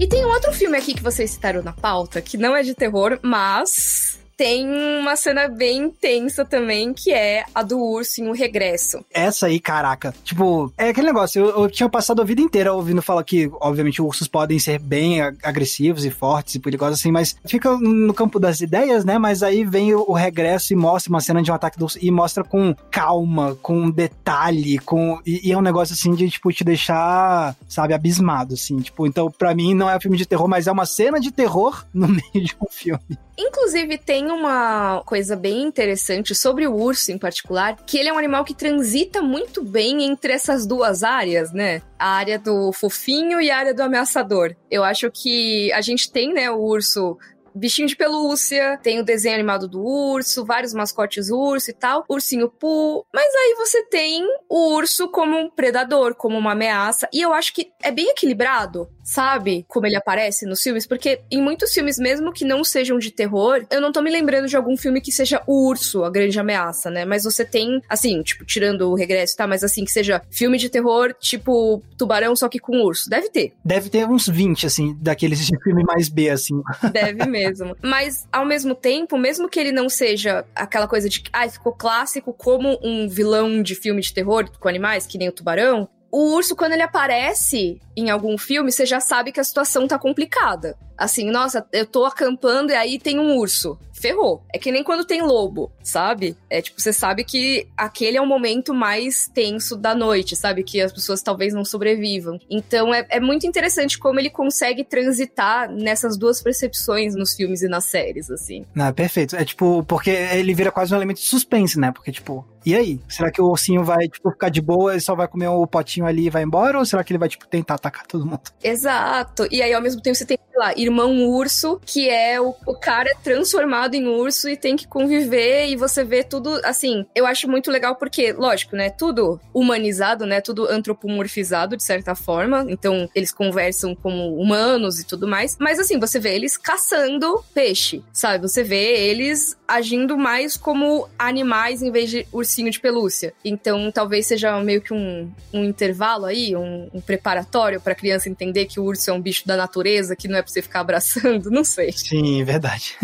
E 0.00 0.06
tem 0.06 0.24
um 0.24 0.30
outro 0.30 0.50
filme 0.50 0.78
aqui 0.78 0.94
que 0.94 1.02
vocês 1.02 1.30
citaram 1.30 1.62
na 1.62 1.74
pauta, 1.74 2.22
que 2.22 2.38
não 2.38 2.56
é 2.56 2.62
de 2.62 2.74
terror, 2.74 3.18
mas 3.22 4.18
tem 4.40 4.66
uma 4.98 5.16
cena 5.16 5.48
bem 5.48 5.82
intensa 5.82 6.46
também, 6.46 6.94
que 6.94 7.12
é 7.12 7.44
a 7.54 7.62
do 7.62 7.78
urso 7.78 8.22
em 8.22 8.28
O 8.28 8.32
Regresso. 8.32 9.04
Essa 9.12 9.48
aí, 9.48 9.60
caraca. 9.60 10.14
Tipo, 10.24 10.72
é 10.78 10.88
aquele 10.88 11.08
negócio, 11.08 11.42
eu, 11.42 11.64
eu 11.64 11.70
tinha 11.70 11.90
passado 11.90 12.22
a 12.22 12.24
vida 12.24 12.40
inteira 12.40 12.72
ouvindo 12.72 13.02
falar 13.02 13.22
que, 13.22 13.50
obviamente, 13.60 14.00
ursos 14.00 14.26
podem 14.26 14.58
ser 14.58 14.78
bem 14.78 15.20
agressivos 15.20 16.06
e 16.06 16.10
fortes 16.10 16.54
e 16.54 16.58
perigosos, 16.58 17.00
assim, 17.00 17.12
mas 17.12 17.36
fica 17.44 17.76
no 17.76 18.14
campo 18.14 18.40
das 18.40 18.62
ideias, 18.62 19.04
né? 19.04 19.18
Mas 19.18 19.42
aí 19.42 19.62
vem 19.62 19.94
o, 19.94 20.06
o 20.08 20.14
regresso 20.14 20.72
e 20.72 20.76
mostra 20.76 21.10
uma 21.10 21.20
cena 21.20 21.42
de 21.42 21.50
um 21.50 21.54
ataque 21.54 21.78
do 21.78 21.84
urso 21.84 21.98
e 22.00 22.10
mostra 22.10 22.42
com 22.42 22.74
calma, 22.90 23.58
com 23.60 23.90
detalhe, 23.90 24.78
com. 24.78 25.20
E, 25.26 25.50
e, 25.50 25.52
é 25.52 25.58
um 25.58 25.60
negócio 25.60 25.92
assim 25.92 26.14
de, 26.14 26.30
tipo, 26.30 26.50
te 26.50 26.64
deixar, 26.64 27.54
sabe, 27.68 27.92
abismado, 27.92 28.54
assim. 28.54 28.78
Tipo, 28.78 29.06
então, 29.06 29.30
pra 29.30 29.54
mim, 29.54 29.74
não 29.74 29.90
é 29.90 29.98
um 29.98 30.00
filme 30.00 30.16
de 30.16 30.24
terror, 30.24 30.48
mas 30.48 30.66
é 30.66 30.72
uma 30.72 30.86
cena 30.86 31.20
de 31.20 31.30
terror 31.30 31.84
no 31.92 32.08
meio 32.08 32.42
de 32.42 32.56
um 32.58 32.70
filme. 32.70 33.18
Inclusive, 33.40 33.96
tem 33.96 34.29
uma 34.30 35.02
coisa 35.04 35.36
bem 35.36 35.62
interessante 35.62 36.34
sobre 36.34 36.66
o 36.66 36.74
urso 36.74 37.12
em 37.12 37.18
particular, 37.18 37.76
que 37.86 37.98
ele 37.98 38.08
é 38.08 38.12
um 38.12 38.18
animal 38.18 38.44
que 38.44 38.54
transita 38.54 39.20
muito 39.22 39.62
bem 39.62 40.04
entre 40.04 40.32
essas 40.32 40.66
duas 40.66 41.02
áreas, 41.02 41.52
né? 41.52 41.82
A 41.98 42.10
área 42.10 42.38
do 42.38 42.72
fofinho 42.72 43.40
e 43.40 43.50
a 43.50 43.58
área 43.58 43.74
do 43.74 43.82
ameaçador. 43.82 44.54
Eu 44.70 44.84
acho 44.84 45.10
que 45.10 45.72
a 45.72 45.80
gente 45.80 46.10
tem, 46.10 46.32
né, 46.32 46.50
o 46.50 46.60
urso 46.60 47.18
bichinho 47.54 47.88
de 47.88 47.96
pelúcia, 47.96 48.78
tem 48.82 49.00
o 49.00 49.04
desenho 49.04 49.34
animado 49.34 49.68
do 49.68 49.82
urso, 49.82 50.44
vários 50.44 50.72
mascotes 50.72 51.30
urso 51.30 51.70
e 51.70 51.74
tal, 51.74 52.04
ursinho 52.08 52.48
Poo, 52.48 53.04
mas 53.12 53.34
aí 53.34 53.54
você 53.56 53.84
tem 53.86 54.24
o 54.48 54.74
urso 54.74 55.08
como 55.08 55.36
um 55.36 55.50
predador, 55.50 56.14
como 56.14 56.38
uma 56.38 56.52
ameaça, 56.52 57.08
e 57.12 57.20
eu 57.20 57.32
acho 57.32 57.52
que 57.52 57.70
é 57.82 57.90
bem 57.90 58.08
equilibrado, 58.10 58.88
sabe? 59.02 59.64
Como 59.68 59.86
ele 59.86 59.96
aparece 59.96 60.46
nos 60.46 60.62
filmes, 60.62 60.86
porque 60.86 61.20
em 61.30 61.42
muitos 61.42 61.72
filmes, 61.72 61.98
mesmo 61.98 62.32
que 62.32 62.44
não 62.44 62.64
sejam 62.64 62.98
de 62.98 63.10
terror, 63.10 63.64
eu 63.70 63.80
não 63.80 63.92
tô 63.92 64.00
me 64.02 64.10
lembrando 64.10 64.48
de 64.48 64.56
algum 64.56 64.76
filme 64.76 65.00
que 65.00 65.12
seja 65.12 65.42
o 65.46 65.68
urso, 65.68 66.04
a 66.04 66.10
grande 66.10 66.38
ameaça, 66.38 66.90
né? 66.90 67.04
Mas 67.04 67.24
você 67.24 67.44
tem, 67.44 67.82
assim, 67.88 68.22
tipo, 68.22 68.44
tirando 68.44 68.90
o 68.90 68.94
regresso, 68.94 69.36
tá? 69.36 69.46
Mas 69.46 69.64
assim, 69.64 69.84
que 69.84 69.90
seja 69.90 70.22
filme 70.30 70.58
de 70.58 70.68
terror, 70.68 71.14
tipo 71.18 71.82
tubarão, 71.96 72.34
só 72.34 72.48
que 72.48 72.58
com 72.58 72.82
urso. 72.82 73.08
Deve 73.08 73.28
ter. 73.28 73.52
Deve 73.64 73.90
ter 73.90 74.06
uns 74.06 74.28
20, 74.28 74.66
assim, 74.66 74.96
daqueles 75.00 75.46
de 75.46 75.58
filme 75.62 75.82
mais 75.84 76.08
B, 76.08 76.30
assim. 76.30 76.60
Deve 76.92 77.26
mesmo. 77.26 77.76
Mas, 77.82 78.26
ao 78.32 78.46
mesmo 78.46 78.74
tempo, 78.74 79.18
mesmo 79.18 79.48
que 79.48 79.58
ele 79.58 79.72
não 79.72 79.88
seja 79.88 80.44
aquela 80.54 80.88
coisa 80.88 81.08
de 81.08 81.20
que, 81.20 81.30
ah, 81.32 81.48
ficou 81.48 81.72
clássico 81.72 82.32
como 82.32 82.78
um 82.82 83.08
vilão 83.08 83.62
de 83.62 83.74
filme 83.74 84.00
de 84.00 84.12
terror 84.12 84.50
com 84.58 84.68
animais, 84.68 85.06
que 85.06 85.18
nem 85.18 85.28
o 85.28 85.32
tubarão, 85.32 85.88
o 86.12 86.34
urso, 86.34 86.56
quando 86.56 86.72
ele 86.72 86.82
aparece 86.82 87.80
em 87.96 88.10
algum 88.10 88.36
filme, 88.36 88.72
você 88.72 88.84
já 88.84 89.00
sabe 89.00 89.32
que 89.32 89.40
a 89.40 89.44
situação 89.44 89.86
tá 89.86 89.98
complicada. 89.98 90.76
Assim, 90.98 91.30
nossa, 91.30 91.66
eu 91.72 91.86
tô 91.86 92.04
acampando 92.04 92.72
e 92.72 92.74
aí 92.74 92.98
tem 92.98 93.18
um 93.18 93.36
urso. 93.36 93.78
Ferrou. 94.00 94.42
É 94.52 94.58
que 94.58 94.72
nem 94.72 94.82
quando 94.82 95.04
tem 95.04 95.22
lobo, 95.22 95.70
sabe? 95.82 96.36
É 96.48 96.62
tipo, 96.62 96.80
você 96.80 96.92
sabe 96.92 97.24
que 97.24 97.66
aquele 97.76 98.16
é 98.16 98.20
o 98.20 98.26
momento 98.26 98.72
mais 98.74 99.28
tenso 99.28 99.76
da 99.76 99.94
noite, 99.94 100.34
sabe? 100.34 100.62
Que 100.62 100.80
as 100.80 100.92
pessoas 100.92 101.22
talvez 101.22 101.52
não 101.52 101.64
sobrevivam. 101.64 102.38
Então 102.48 102.94
é, 102.94 103.06
é 103.08 103.20
muito 103.20 103.46
interessante 103.46 103.98
como 103.98 104.18
ele 104.18 104.30
consegue 104.30 104.84
transitar 104.84 105.70
nessas 105.70 106.16
duas 106.16 106.42
percepções 106.42 107.14
nos 107.14 107.34
filmes 107.34 107.62
e 107.62 107.68
nas 107.68 107.84
séries, 107.84 108.30
assim. 108.30 108.64
Não, 108.74 108.86
é 108.86 108.92
perfeito. 108.92 109.36
É 109.36 109.44
tipo, 109.44 109.84
porque 109.84 110.10
ele 110.10 110.54
vira 110.54 110.70
quase 110.70 110.92
um 110.92 110.96
elemento 110.96 111.18
de 111.18 111.26
suspense, 111.26 111.78
né? 111.78 111.92
Porque, 111.92 112.12
tipo, 112.12 112.46
e 112.64 112.74
aí? 112.74 113.00
Será 113.08 113.30
que 113.30 113.40
o 113.40 113.46
ursinho 113.46 113.82
vai, 113.82 114.08
tipo, 114.08 114.30
ficar 114.30 114.50
de 114.50 114.60
boa 114.60 114.94
e 114.94 115.00
só 115.00 115.14
vai 115.14 115.26
comer 115.26 115.48
o 115.48 115.62
um 115.62 115.66
potinho 115.66 116.06
ali 116.06 116.26
e 116.26 116.30
vai 116.30 116.42
embora? 116.42 116.78
Ou 116.78 116.84
será 116.84 117.02
que 117.02 117.12
ele 117.12 117.18
vai, 117.18 117.28
tipo, 117.28 117.46
tentar 117.46 117.74
atacar 117.74 118.06
todo 118.06 118.26
mundo? 118.26 118.42
Exato. 118.62 119.46
E 119.50 119.62
aí, 119.62 119.72
ao 119.72 119.82
mesmo 119.82 120.00
tempo, 120.00 120.16
você 120.16 120.26
tem, 120.26 120.38
sei 120.50 120.58
lá, 120.58 120.72
irmão 120.76 121.26
urso, 121.26 121.80
que 121.84 122.08
é 122.08 122.40
o, 122.40 122.54
o 122.66 122.74
cara 122.74 123.10
transformado 123.22 123.89
em 123.96 124.06
urso 124.06 124.48
e 124.48 124.56
tem 124.56 124.76
que 124.76 124.86
conviver 124.86 125.66
e 125.68 125.76
você 125.76 126.04
vê 126.04 126.22
tudo, 126.22 126.60
assim, 126.64 127.04
eu 127.14 127.26
acho 127.26 127.48
muito 127.48 127.70
legal 127.70 127.96
porque, 127.96 128.32
lógico, 128.32 128.76
né, 128.76 128.90
tudo 128.90 129.40
humanizado, 129.52 130.26
né, 130.26 130.40
tudo 130.40 130.66
antropomorfizado 130.66 131.76
de 131.76 131.84
certa 131.84 132.14
forma, 132.14 132.64
então 132.68 133.08
eles 133.14 133.32
conversam 133.32 133.94
como 133.94 134.36
humanos 134.36 134.98
e 134.98 135.06
tudo 135.06 135.26
mais, 135.26 135.56
mas 135.60 135.78
assim, 135.78 135.98
você 135.98 136.18
vê 136.18 136.34
eles 136.34 136.56
caçando 136.56 137.44
peixe, 137.54 138.02
sabe? 138.12 138.48
Você 138.48 138.62
vê 138.62 139.08
eles 139.08 139.56
agindo 139.70 140.18
mais 140.18 140.56
como 140.56 141.08
animais 141.18 141.80
em 141.80 141.92
vez 141.92 142.10
de 142.10 142.26
ursinho 142.32 142.70
de 142.70 142.80
pelúcia. 142.80 143.32
Então, 143.44 143.90
talvez 143.92 144.26
seja 144.26 144.58
meio 144.60 144.82
que 144.82 144.92
um, 144.92 145.30
um 145.52 145.64
intervalo 145.64 146.26
aí, 146.26 146.56
um, 146.56 146.90
um 146.92 147.00
preparatório 147.00 147.80
para 147.80 147.92
a 147.92 147.96
criança 147.96 148.28
entender 148.28 148.66
que 148.66 148.80
o 148.80 148.84
urso 148.84 149.10
é 149.10 149.12
um 149.12 149.20
bicho 149.20 149.46
da 149.46 149.56
natureza, 149.56 150.16
que 150.16 150.26
não 150.26 150.38
é 150.38 150.42
pra 150.42 150.50
você 150.50 150.60
ficar 150.60 150.80
abraçando, 150.80 151.50
não 151.52 151.62
sei. 151.64 151.92
Sim, 151.92 152.42
verdade. 152.42 152.96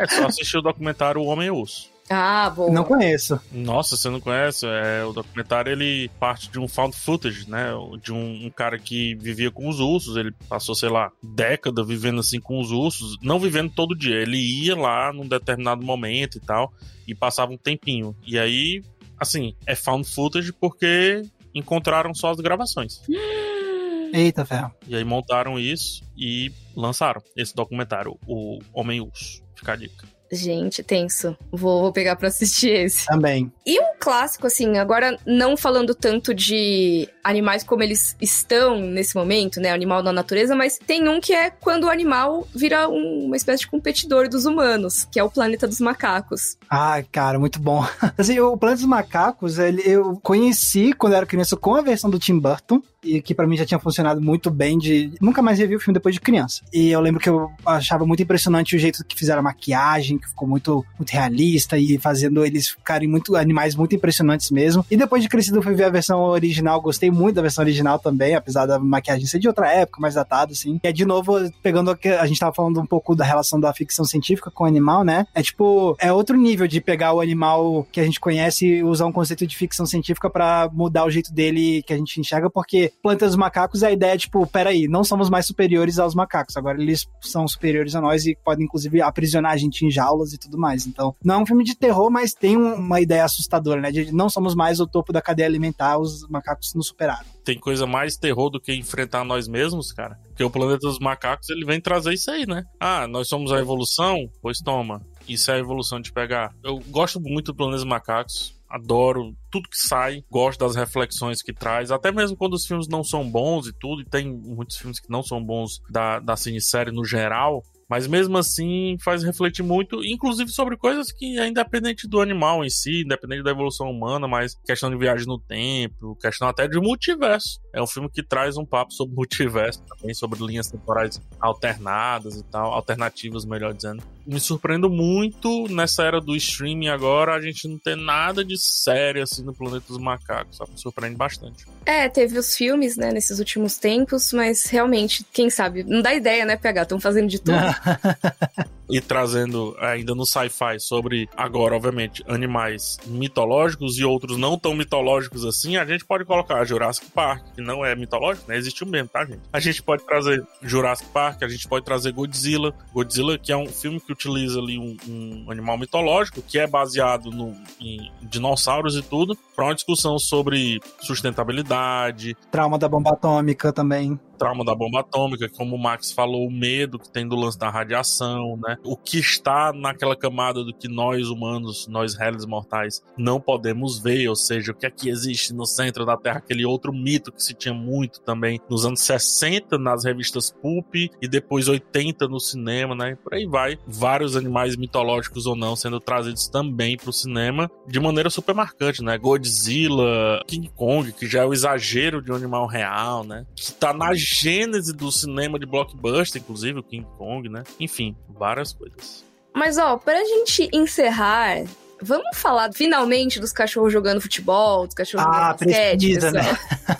é 0.00 0.06
só 0.08 0.26
assistir 0.26 0.58
o 0.58 0.62
documentário 0.62 1.20
O 1.20 1.26
Homem 1.26 1.50
Urso. 1.50 1.93
Ah, 2.08 2.50
bom. 2.50 2.70
Não 2.70 2.84
conheço. 2.84 3.40
Nossa, 3.50 3.96
você 3.96 4.10
não 4.10 4.20
conhece? 4.20 4.66
É, 4.66 5.04
o 5.04 5.12
documentário 5.12 5.72
ele 5.72 6.10
parte 6.20 6.50
de 6.50 6.58
um 6.58 6.68
found 6.68 6.94
footage, 6.94 7.48
né? 7.48 7.70
De 8.02 8.12
um, 8.12 8.46
um, 8.46 8.50
cara 8.50 8.78
que 8.78 9.14
vivia 9.14 9.50
com 9.50 9.68
os 9.68 9.80
ursos. 9.80 10.16
Ele 10.16 10.30
passou, 10.48 10.74
sei 10.74 10.90
lá, 10.90 11.10
década 11.22 11.82
vivendo 11.82 12.20
assim 12.20 12.40
com 12.40 12.60
os 12.60 12.70
ursos, 12.70 13.16
não 13.22 13.38
vivendo 13.38 13.72
todo 13.74 13.96
dia. 13.96 14.16
Ele 14.16 14.36
ia 14.36 14.76
lá 14.76 15.12
num 15.12 15.26
determinado 15.26 15.84
momento 15.84 16.36
e 16.36 16.40
tal, 16.40 16.72
e 17.06 17.14
passava 17.14 17.52
um 17.52 17.58
tempinho. 17.58 18.14
E 18.26 18.38
aí, 18.38 18.82
assim, 19.18 19.54
é 19.66 19.74
found 19.74 20.06
footage 20.06 20.52
porque 20.52 21.22
encontraram 21.54 22.14
só 22.14 22.30
as 22.30 22.36
gravações. 22.38 23.00
Eita, 24.12 24.44
ferro. 24.44 24.72
E 24.86 24.94
aí 24.94 25.02
montaram 25.02 25.58
isso 25.58 26.04
e 26.16 26.52
lançaram 26.76 27.20
esse 27.36 27.52
documentário, 27.52 28.16
o 28.26 28.60
Homem 28.72 29.00
Urso. 29.00 29.42
Fica 29.56 29.72
a 29.72 29.76
dica. 29.76 30.06
Gente, 30.34 30.82
tenso. 30.82 31.36
Vou, 31.52 31.80
vou 31.82 31.92
pegar 31.92 32.16
pra 32.16 32.28
assistir 32.28 32.70
esse. 32.70 33.06
Também. 33.06 33.52
E 33.66 33.80
um 33.80 33.94
clássico, 33.98 34.46
assim, 34.46 34.76
agora 34.76 35.18
não 35.26 35.56
falando 35.56 35.94
tanto 35.94 36.34
de 36.34 37.08
animais 37.22 37.62
como 37.62 37.82
eles 37.82 38.14
estão 38.20 38.78
nesse 38.78 39.16
momento, 39.16 39.58
né? 39.58 39.70
Animal 39.70 40.02
na 40.02 40.12
natureza, 40.12 40.54
mas 40.54 40.78
tem 40.78 41.08
um 41.08 41.18
que 41.18 41.32
é 41.32 41.48
quando 41.48 41.84
o 41.84 41.90
animal 41.90 42.46
vira 42.54 42.88
um, 42.88 43.24
uma 43.24 43.36
espécie 43.36 43.60
de 43.60 43.68
competidor 43.68 44.28
dos 44.28 44.44
humanos, 44.44 45.08
que 45.10 45.18
é 45.18 45.24
o 45.24 45.30
Planeta 45.30 45.66
dos 45.66 45.80
Macacos. 45.80 46.58
Ah, 46.68 47.02
cara, 47.10 47.38
muito 47.38 47.58
bom. 47.58 47.86
Assim, 48.18 48.38
o 48.38 48.56
Planeta 48.56 48.82
dos 48.82 48.88
Macacos, 48.88 49.58
ele, 49.58 49.82
eu 49.86 50.20
conheci 50.22 50.92
quando 50.92 51.14
era 51.14 51.24
criança 51.24 51.56
com 51.56 51.74
a 51.74 51.80
versão 51.80 52.10
do 52.10 52.18
Tim 52.18 52.38
Burton, 52.38 52.82
e 53.04 53.20
que 53.20 53.34
para 53.34 53.46
mim 53.46 53.56
já 53.56 53.66
tinha 53.66 53.78
funcionado 53.78 54.20
muito 54.20 54.50
bem 54.50 54.78
de 54.78 55.12
nunca 55.20 55.42
mais 55.42 55.58
revi 55.58 55.76
o 55.76 55.80
filme 55.80 55.94
depois 55.94 56.14
de 56.14 56.20
criança. 56.20 56.62
E 56.72 56.90
eu 56.90 57.00
lembro 57.00 57.20
que 57.20 57.28
eu 57.28 57.50
achava 57.64 58.06
muito 58.06 58.22
impressionante 58.22 58.74
o 58.74 58.78
jeito 58.78 59.04
que 59.04 59.16
fizeram 59.16 59.40
a 59.40 59.42
maquiagem, 59.42 60.18
que 60.18 60.28
ficou 60.28 60.48
muito, 60.48 60.84
muito 60.98 61.10
realista 61.10 61.78
e 61.78 61.98
fazendo 61.98 62.44
eles 62.44 62.70
ficarem 62.70 63.08
muito 63.08 63.30
animais 63.54 63.76
muito 63.76 63.94
impressionantes 63.94 64.50
mesmo. 64.50 64.84
E 64.90 64.96
depois 64.96 65.22
de 65.22 65.28
crescido 65.28 65.62
fui 65.62 65.74
ver 65.74 65.84
a 65.84 65.90
versão 65.90 66.20
original, 66.20 66.80
gostei 66.80 67.10
muito 67.10 67.36
da 67.36 67.42
versão 67.42 67.62
original 67.62 67.98
também, 67.98 68.34
apesar 68.34 68.66
da 68.66 68.78
maquiagem 68.78 69.26
ser 69.26 69.38
de 69.38 69.46
outra 69.46 69.72
época, 69.72 70.00
mais 70.00 70.14
datada 70.14 70.52
assim. 70.52 70.80
E 70.82 70.88
é 70.88 70.92
de 70.92 71.04
novo 71.04 71.34
pegando 71.62 71.90
a, 71.90 71.96
a 72.20 72.26
gente 72.26 72.40
tava 72.40 72.52
falando 72.52 72.80
um 72.80 72.86
pouco 72.86 73.14
da 73.14 73.24
relação 73.24 73.60
da 73.60 73.72
ficção 73.72 74.04
científica 74.04 74.50
com 74.50 74.64
o 74.64 74.66
animal, 74.66 75.04
né? 75.04 75.26
É 75.34 75.42
tipo, 75.42 75.96
é 76.00 76.12
outro 76.12 76.36
nível 76.36 76.66
de 76.66 76.80
pegar 76.80 77.12
o 77.12 77.20
animal 77.20 77.86
que 77.92 78.00
a 78.00 78.04
gente 78.04 78.18
conhece 78.18 78.66
e 78.66 78.82
usar 78.82 79.06
um 79.06 79.12
conceito 79.12 79.46
de 79.46 79.56
ficção 79.56 79.86
científica 79.86 80.28
para 80.28 80.68
mudar 80.72 81.04
o 81.04 81.10
jeito 81.10 81.32
dele 81.32 81.82
que 81.86 81.92
a 81.92 81.96
gente 81.96 82.20
enxerga, 82.20 82.50
porque 82.50 82.92
Plantas 83.02 83.30
dos 83.30 83.36
Macacos 83.36 83.82
a 83.82 83.92
ideia 83.92 84.14
é 84.14 84.18
tipo, 84.18 84.46
peraí, 84.46 84.88
não 84.88 85.04
somos 85.04 85.30
mais 85.30 85.46
superiores 85.46 85.98
aos 85.98 86.14
macacos, 86.14 86.56
agora 86.56 86.80
eles 86.80 87.06
são 87.20 87.46
superiores 87.46 87.94
a 87.94 88.00
nós 88.00 88.26
e 88.26 88.36
podem 88.44 88.64
inclusive 88.64 89.00
aprisionar 89.00 89.52
a 89.52 89.56
gente 89.56 89.84
em 89.84 89.90
jaulas 89.90 90.32
e 90.32 90.38
tudo 90.38 90.58
mais. 90.58 90.86
Então, 90.86 91.14
não 91.22 91.36
é 91.36 91.38
um 91.38 91.46
filme 91.46 91.64
de 91.64 91.76
terror, 91.76 92.10
mas 92.10 92.32
tem 92.32 92.56
uma 92.56 93.00
ideia 93.00 93.24
assustadora, 93.24 93.43
né? 93.80 93.90
De 93.90 94.12
não 94.12 94.28
somos 94.28 94.54
mais 94.54 94.80
o 94.80 94.86
topo 94.86 95.12
da 95.12 95.22
cadeia 95.22 95.46
alimentar, 95.46 95.98
os 95.98 96.26
macacos 96.28 96.74
nos 96.74 96.88
superaram. 96.88 97.24
Tem 97.44 97.58
coisa 97.58 97.86
mais 97.86 98.16
terror 98.16 98.50
do 98.50 98.60
que 98.60 98.74
enfrentar 98.74 99.24
nós 99.24 99.46
mesmos, 99.46 99.92
cara. 99.92 100.18
Porque 100.28 100.44
o 100.44 100.50
planeta 100.50 100.86
dos 100.86 100.98
macacos, 100.98 101.48
ele 101.50 101.64
vem 101.64 101.80
trazer 101.80 102.14
isso 102.14 102.30
aí, 102.30 102.46
né? 102.46 102.64
Ah, 102.80 103.06
nós 103.06 103.28
somos 103.28 103.52
a 103.52 103.58
evolução? 103.58 104.28
Pois 104.40 104.58
toma. 104.58 105.00
Isso 105.28 105.50
é 105.50 105.54
a 105.54 105.58
evolução 105.58 106.00
de 106.00 106.12
pegar. 106.12 106.54
Eu 106.62 106.78
gosto 106.88 107.20
muito 107.20 107.46
do 107.46 107.54
Planeta 107.54 107.76
dos 107.76 107.84
Macacos 107.84 108.54
adoro 108.74 109.36
tudo 109.52 109.68
que 109.68 109.76
sai, 109.76 110.24
gosto 110.28 110.58
das 110.58 110.74
reflexões 110.74 111.40
que 111.40 111.52
traz, 111.52 111.92
até 111.92 112.10
mesmo 112.10 112.36
quando 112.36 112.54
os 112.54 112.66
filmes 112.66 112.88
não 112.88 113.04
são 113.04 113.30
bons 113.30 113.68
e 113.68 113.72
tudo, 113.72 114.02
e 114.02 114.04
tem 114.04 114.28
muitos 114.28 114.76
filmes 114.76 114.98
que 114.98 115.08
não 115.08 115.22
são 115.22 115.42
bons 115.42 115.80
da, 115.88 116.18
da 116.18 116.36
cinesérie 116.36 116.92
no 116.92 117.04
geral, 117.04 117.62
mas 117.88 118.06
mesmo 118.06 118.36
assim 118.38 118.96
faz 119.02 119.22
refletir 119.22 119.62
muito, 119.62 120.04
inclusive 120.04 120.50
sobre 120.50 120.76
coisas 120.76 121.12
que 121.12 121.38
é 121.38 121.46
independente 121.46 122.08
do 122.08 122.20
animal 122.20 122.64
em 122.64 122.70
si, 122.70 123.02
independente 123.02 123.42
da 123.42 123.50
evolução 123.50 123.90
humana, 123.90 124.26
mas 124.26 124.54
questão 124.64 124.90
de 124.90 124.96
viagem 124.96 125.26
no 125.26 125.38
tempo, 125.38 126.16
questão 126.16 126.48
até 126.48 126.66
de 126.66 126.78
multiverso. 126.80 127.63
É 127.74 127.82
um 127.82 127.86
filme 127.86 128.08
que 128.08 128.22
traz 128.22 128.56
um 128.56 128.64
papo 128.64 128.92
sobre 128.92 129.14
multiverso 129.16 129.82
também, 129.82 130.14
sobre 130.14 130.42
linhas 130.44 130.70
temporais 130.70 131.20
alternadas 131.40 132.36
e 132.36 132.44
tal, 132.44 132.72
alternativas, 132.72 133.44
melhor 133.44 133.74
dizendo. 133.74 134.02
Me 134.26 134.40
surpreendo 134.40 134.88
muito 134.88 135.66
nessa 135.68 136.04
era 136.04 136.20
do 136.20 136.34
streaming 136.36 136.88
agora, 136.88 137.34
a 137.34 137.40
gente 137.40 137.68
não 137.68 137.78
ter 137.78 137.96
nada 137.96 138.44
de 138.44 138.56
série 138.58 139.20
assim 139.20 139.42
no 139.42 139.52
Planeta 139.52 139.84
dos 139.88 139.98
Macacos, 139.98 140.56
sabe? 140.56 140.70
Me 140.70 140.78
surpreende 140.78 141.16
bastante. 141.16 141.66
É, 141.84 142.08
teve 142.08 142.38
os 142.38 142.56
filmes, 142.56 142.96
né, 142.96 143.10
nesses 143.12 143.38
últimos 143.38 143.76
tempos, 143.76 144.32
mas 144.32 144.64
realmente, 144.66 145.26
quem 145.32 145.50
sabe, 145.50 145.84
não 145.84 146.00
dá 146.00 146.14
ideia, 146.14 146.46
né, 146.46 146.56
PH? 146.56 146.82
Estão 146.82 147.00
fazendo 147.00 147.28
de 147.28 147.40
tudo. 147.40 147.58
e 148.88 149.00
trazendo 149.00 149.76
ainda 149.78 150.14
no 150.14 150.26
sci-fi 150.26 150.78
sobre 150.78 151.28
agora, 151.36 151.76
obviamente, 151.76 152.22
animais 152.28 152.98
mitológicos 153.06 153.98
e 153.98 154.04
outros 154.04 154.36
não 154.36 154.58
tão 154.58 154.74
mitológicos 154.74 155.44
assim, 155.44 155.76
a 155.76 155.84
gente 155.84 156.04
pode 156.04 156.24
colocar 156.24 156.64
Jurassic 156.64 157.10
Park, 157.10 157.44
que 157.54 157.62
não 157.62 157.84
é 157.84 157.94
mitológico, 157.94 158.48
né? 158.48 158.56
Existiu 158.56 158.86
mesmo, 158.86 159.08
tá, 159.08 159.24
gente? 159.24 159.40
A 159.52 159.60
gente 159.60 159.82
pode 159.82 160.04
trazer 160.04 160.44
Jurassic 160.62 161.08
Park, 161.10 161.42
a 161.42 161.48
gente 161.48 161.66
pode 161.68 161.84
trazer 161.84 162.12
Godzilla. 162.12 162.74
Godzilla, 162.92 163.38
que 163.38 163.52
é 163.52 163.56
um 163.56 163.66
filme 163.66 164.00
que 164.00 164.12
utiliza 164.12 164.58
ali 164.58 164.78
um, 164.78 164.96
um 165.08 165.50
animal 165.50 165.78
mitológico, 165.78 166.42
que 166.42 166.58
é 166.58 166.66
baseado 166.66 167.30
no, 167.30 167.54
em 167.80 168.10
dinossauros 168.22 168.96
e 168.96 169.02
tudo, 169.02 169.36
para 169.54 169.64
uma 169.64 169.74
discussão 169.74 170.18
sobre 170.18 170.80
sustentabilidade. 171.00 172.36
Trauma 172.50 172.78
da 172.78 172.88
bomba 172.88 173.10
atômica 173.10 173.72
também 173.72 174.18
trauma 174.34 174.64
da 174.64 174.74
bomba 174.74 175.00
atômica, 175.00 175.48
como 175.48 175.76
o 175.76 175.78
Max 175.78 176.12
falou, 176.12 176.46
o 176.46 176.52
medo 176.52 176.98
que 176.98 177.10
tem 177.10 177.26
do 177.26 177.36
lance 177.36 177.58
da 177.58 177.70
radiação, 177.70 178.58
né? 178.62 178.76
O 178.84 178.96
que 178.96 179.18
está 179.18 179.72
naquela 179.72 180.16
camada 180.16 180.64
do 180.64 180.74
que 180.74 180.88
nós 180.88 181.28
humanos, 181.28 181.86
nós 181.88 182.14
réis 182.14 182.44
mortais, 182.46 183.02
não 183.16 183.40
podemos 183.40 183.98
ver, 183.98 184.28
ou 184.28 184.36
seja, 184.36 184.72
o 184.72 184.74
que 184.74 184.86
é 184.86 184.90
existe 185.04 185.52
no 185.52 185.66
centro 185.66 186.04
da 186.04 186.16
Terra, 186.16 186.38
aquele 186.38 186.64
outro 186.64 186.92
mito 186.92 187.30
que 187.30 187.42
se 187.42 187.54
tinha 187.54 187.74
muito 187.74 188.20
também 188.20 188.60
nos 188.68 188.84
anos 188.84 189.00
60 189.00 189.78
nas 189.78 190.04
revistas 190.04 190.50
pulp 190.50 190.94
e 190.94 191.28
depois 191.28 191.68
80 191.68 192.26
no 192.26 192.40
cinema, 192.40 192.94
né? 192.94 193.16
Por 193.22 193.34
aí 193.34 193.46
vai, 193.46 193.78
vários 193.86 194.36
animais 194.36 194.76
mitológicos 194.76 195.46
ou 195.46 195.54
não 195.54 195.76
sendo 195.76 196.00
trazidos 196.00 196.48
também 196.48 196.96
para 196.96 197.10
o 197.10 197.12
cinema 197.12 197.70
de 197.86 198.00
maneira 198.00 198.30
super 198.30 198.54
marcante, 198.54 199.02
né? 199.02 199.18
Godzilla, 199.18 200.42
King 200.46 200.70
Kong, 200.74 201.12
que 201.12 201.26
já 201.26 201.42
é 201.42 201.44
o 201.44 201.52
exagero 201.52 202.22
de 202.22 202.32
um 202.32 202.34
animal 202.34 202.66
real, 202.66 203.24
né? 203.24 203.44
Que 203.54 203.72
tá 203.72 203.92
na 203.92 204.14
gênese 204.34 204.92
do 204.92 205.10
cinema 205.12 205.58
de 205.58 205.66
blockbuster, 205.66 206.42
inclusive 206.42 206.78
o 206.78 206.82
King 206.82 207.06
Kong, 207.16 207.48
né? 207.48 207.62
Enfim, 207.78 208.16
várias 208.28 208.72
coisas. 208.72 209.24
Mas 209.54 209.78
ó, 209.78 209.96
pra 209.96 210.24
gente 210.24 210.68
encerrar, 210.72 211.64
Vamos 212.02 212.36
falar 212.36 212.70
finalmente 212.72 213.40
dos 213.40 213.52
cachorros 213.52 213.90
jogando 213.90 214.20
futebol, 214.20 214.84
dos 214.84 214.94
cachorros 214.94 215.26
ah, 215.26 215.32
jogando 215.32 215.70
basquete, 215.70 215.98
precisa, 216.00 216.30
né? 216.32 216.42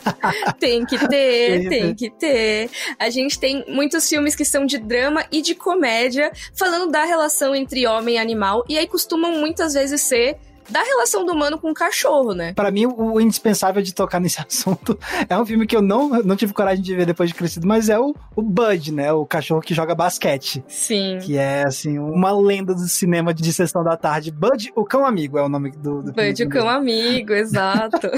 tem 0.58 0.86
que 0.86 1.08
ter, 1.08 1.68
tem 1.68 1.94
que 1.94 2.10
ter. 2.10 2.70
A 2.98 3.10
gente 3.10 3.38
tem 3.38 3.64
muitos 3.68 4.08
filmes 4.08 4.34
que 4.34 4.46
são 4.46 4.64
de 4.64 4.78
drama 4.78 5.24
e 5.30 5.42
de 5.42 5.54
comédia, 5.54 6.32
falando 6.54 6.90
da 6.90 7.04
relação 7.04 7.54
entre 7.54 7.86
homem 7.86 8.14
e 8.14 8.18
animal, 8.18 8.64
e 8.66 8.78
aí 8.78 8.86
costumam 8.86 9.32
muitas 9.32 9.74
vezes 9.74 10.00
ser 10.00 10.38
da 10.68 10.82
relação 10.82 11.24
do 11.24 11.32
humano 11.32 11.58
com 11.58 11.70
o 11.70 11.74
cachorro, 11.74 12.32
né? 12.32 12.52
Para 12.54 12.70
mim, 12.70 12.86
o 12.86 13.20
indispensável 13.20 13.82
de 13.82 13.94
tocar 13.94 14.20
nesse 14.20 14.40
assunto 14.46 14.98
é 15.28 15.36
um 15.38 15.46
filme 15.46 15.66
que 15.66 15.76
eu 15.76 15.82
não, 15.82 16.08
não 16.22 16.36
tive 16.36 16.52
coragem 16.52 16.82
de 16.82 16.94
ver 16.94 17.06
depois 17.06 17.28
de 17.30 17.34
crescido, 17.34 17.66
mas 17.66 17.88
é 17.88 17.98
o, 17.98 18.14
o 18.34 18.42
Bud, 18.42 18.92
né? 18.92 19.12
O 19.12 19.26
cachorro 19.26 19.60
que 19.60 19.74
joga 19.74 19.94
basquete. 19.94 20.64
Sim. 20.68 21.18
Que 21.22 21.36
é, 21.36 21.64
assim, 21.66 21.98
uma 21.98 22.32
lenda 22.32 22.74
do 22.74 22.86
cinema 22.88 23.32
de 23.34 23.52
sessão 23.52 23.82
da 23.84 23.96
tarde. 23.96 24.30
Bud, 24.30 24.72
o 24.74 24.84
cão 24.84 25.04
amigo, 25.04 25.38
é 25.38 25.42
o 25.42 25.48
nome 25.48 25.70
do, 25.70 26.02
do 26.02 26.12
Bud, 26.12 26.42
o 26.42 26.48
cão 26.48 26.68
amigo, 26.68 27.32
exato. 27.34 28.10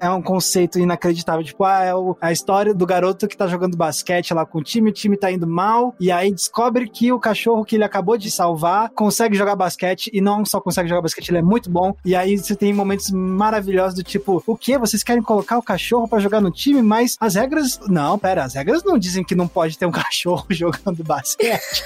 é 0.00 0.10
um 0.10 0.22
conceito 0.22 0.78
inacreditável. 0.78 1.44
Tipo, 1.44 1.64
ah, 1.64 1.84
é 1.84 1.94
o, 1.94 2.16
a 2.20 2.32
história 2.32 2.74
do 2.74 2.86
garoto 2.86 3.26
que 3.26 3.36
tá 3.36 3.46
jogando 3.46 3.76
basquete 3.76 4.34
lá 4.34 4.44
com 4.44 4.58
o 4.58 4.62
time, 4.62 4.90
o 4.90 4.92
time 4.92 5.16
tá 5.16 5.30
indo 5.30 5.46
mal, 5.46 5.94
e 5.98 6.10
aí 6.10 6.32
descobre 6.32 6.88
que 6.88 7.12
o 7.12 7.18
cachorro 7.18 7.64
que 7.64 7.76
ele 7.76 7.84
acabou 7.84 8.16
de 8.16 8.30
salvar 8.30 8.90
consegue 8.90 9.36
jogar 9.36 9.56
basquete, 9.56 10.10
e 10.12 10.20
não 10.20 10.44
só 10.44 10.60
consegue 10.60 10.88
jogar 10.88 11.02
basquete, 11.02 11.28
ele 11.28 11.38
é 11.38 11.42
muito 11.42 11.70
bom 11.70 11.93
e 12.04 12.14
aí 12.14 12.36
você 12.36 12.54
tem 12.54 12.72
momentos 12.72 13.10
maravilhosos 13.10 13.94
do 13.94 14.02
tipo, 14.02 14.42
o 14.46 14.56
que? 14.56 14.78
Vocês 14.78 15.02
querem 15.02 15.22
colocar 15.22 15.58
o 15.58 15.62
cachorro 15.62 16.08
para 16.08 16.20
jogar 16.20 16.40
no 16.40 16.50
time, 16.50 16.82
mas 16.82 17.16
as 17.20 17.34
regras. 17.34 17.78
Não, 17.88 18.18
pera, 18.18 18.44
as 18.44 18.54
regras 18.54 18.82
não 18.84 18.98
dizem 18.98 19.24
que 19.24 19.34
não 19.34 19.48
pode 19.48 19.78
ter 19.78 19.86
um 19.86 19.92
cachorro 19.92 20.46
jogando 20.50 21.02
basquete. 21.04 21.84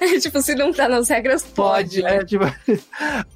É, 0.00 0.18
tipo, 0.20 0.40
se 0.42 0.54
não 0.54 0.72
tá 0.72 0.88
nas 0.88 1.08
regras, 1.08 1.42
pode. 1.42 2.02
pode 2.02 2.14
é, 2.14 2.24
tipo... 2.24 2.44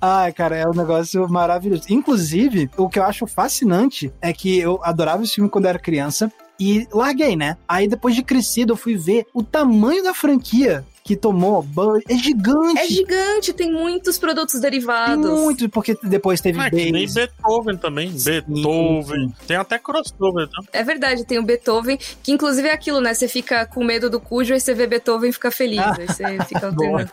Ai, 0.01 0.33
cara, 0.33 0.57
é 0.57 0.66
um 0.66 0.74
negócio 0.74 1.29
maravilhoso. 1.29 1.85
Inclusive, 1.91 2.70
o 2.76 2.89
que 2.89 2.99
eu 2.99 3.05
acho 3.05 3.26
fascinante 3.26 4.12
é 4.20 4.33
que 4.33 4.59
eu 4.59 4.81
adorava 4.83 5.22
esse 5.22 5.35
filme 5.35 5.51
quando 5.51 5.64
eu 5.64 5.70
era 5.70 5.79
criança 5.79 6.33
e 6.61 6.89
larguei, 6.93 7.37
né? 7.37 7.57
Aí 7.68 7.87
depois 7.87 8.14
de 8.14 8.22
crescido 8.22 8.72
eu 8.72 8.76
fui 8.76 8.97
ver 8.97 9.26
o 9.33 9.43
tamanho 9.43 10.03
da 10.03 10.12
franquia 10.12 10.85
que 11.09 11.16
tomou 11.16 11.62
banho. 11.62 12.02
É 12.06 12.18
gigante. 12.18 12.80
É 12.80 12.86
gigante, 12.86 13.54
tem 13.54 13.72
muitos 13.72 14.18
produtos 14.18 14.61
derivados. 14.61 15.24
Tem 15.24 15.34
muito, 15.34 15.66
porque 15.70 15.96
depois 16.02 16.38
teve 16.38 16.61
ah, 16.61 16.68
Tem 16.68 16.92
Beethoven 16.92 17.78
também. 17.78 18.11
Sim. 18.18 18.42
Beethoven. 18.46 19.32
Tem 19.46 19.56
até 19.56 19.78
crossover, 19.78 20.46
tá? 20.48 20.62
É 20.70 20.84
verdade, 20.84 21.24
tem 21.24 21.38
o 21.38 21.42
Beethoven, 21.42 21.98
que 22.22 22.30
inclusive 22.30 22.68
é 22.68 22.74
aquilo, 22.74 23.00
né? 23.00 23.14
Você 23.14 23.26
fica 23.26 23.64
com 23.64 23.82
medo 23.82 24.11
do 24.11 24.20
cujo, 24.20 24.52
aí 24.52 24.61
você 24.61 24.74
vê 24.74 24.86
Beethoven 24.86 25.30
e 25.30 25.32
fica 25.32 25.50
feliz. 25.50 25.80
aí 25.80 26.06
você 26.06 26.44
fica 26.44 26.66
alternando. 26.68 27.09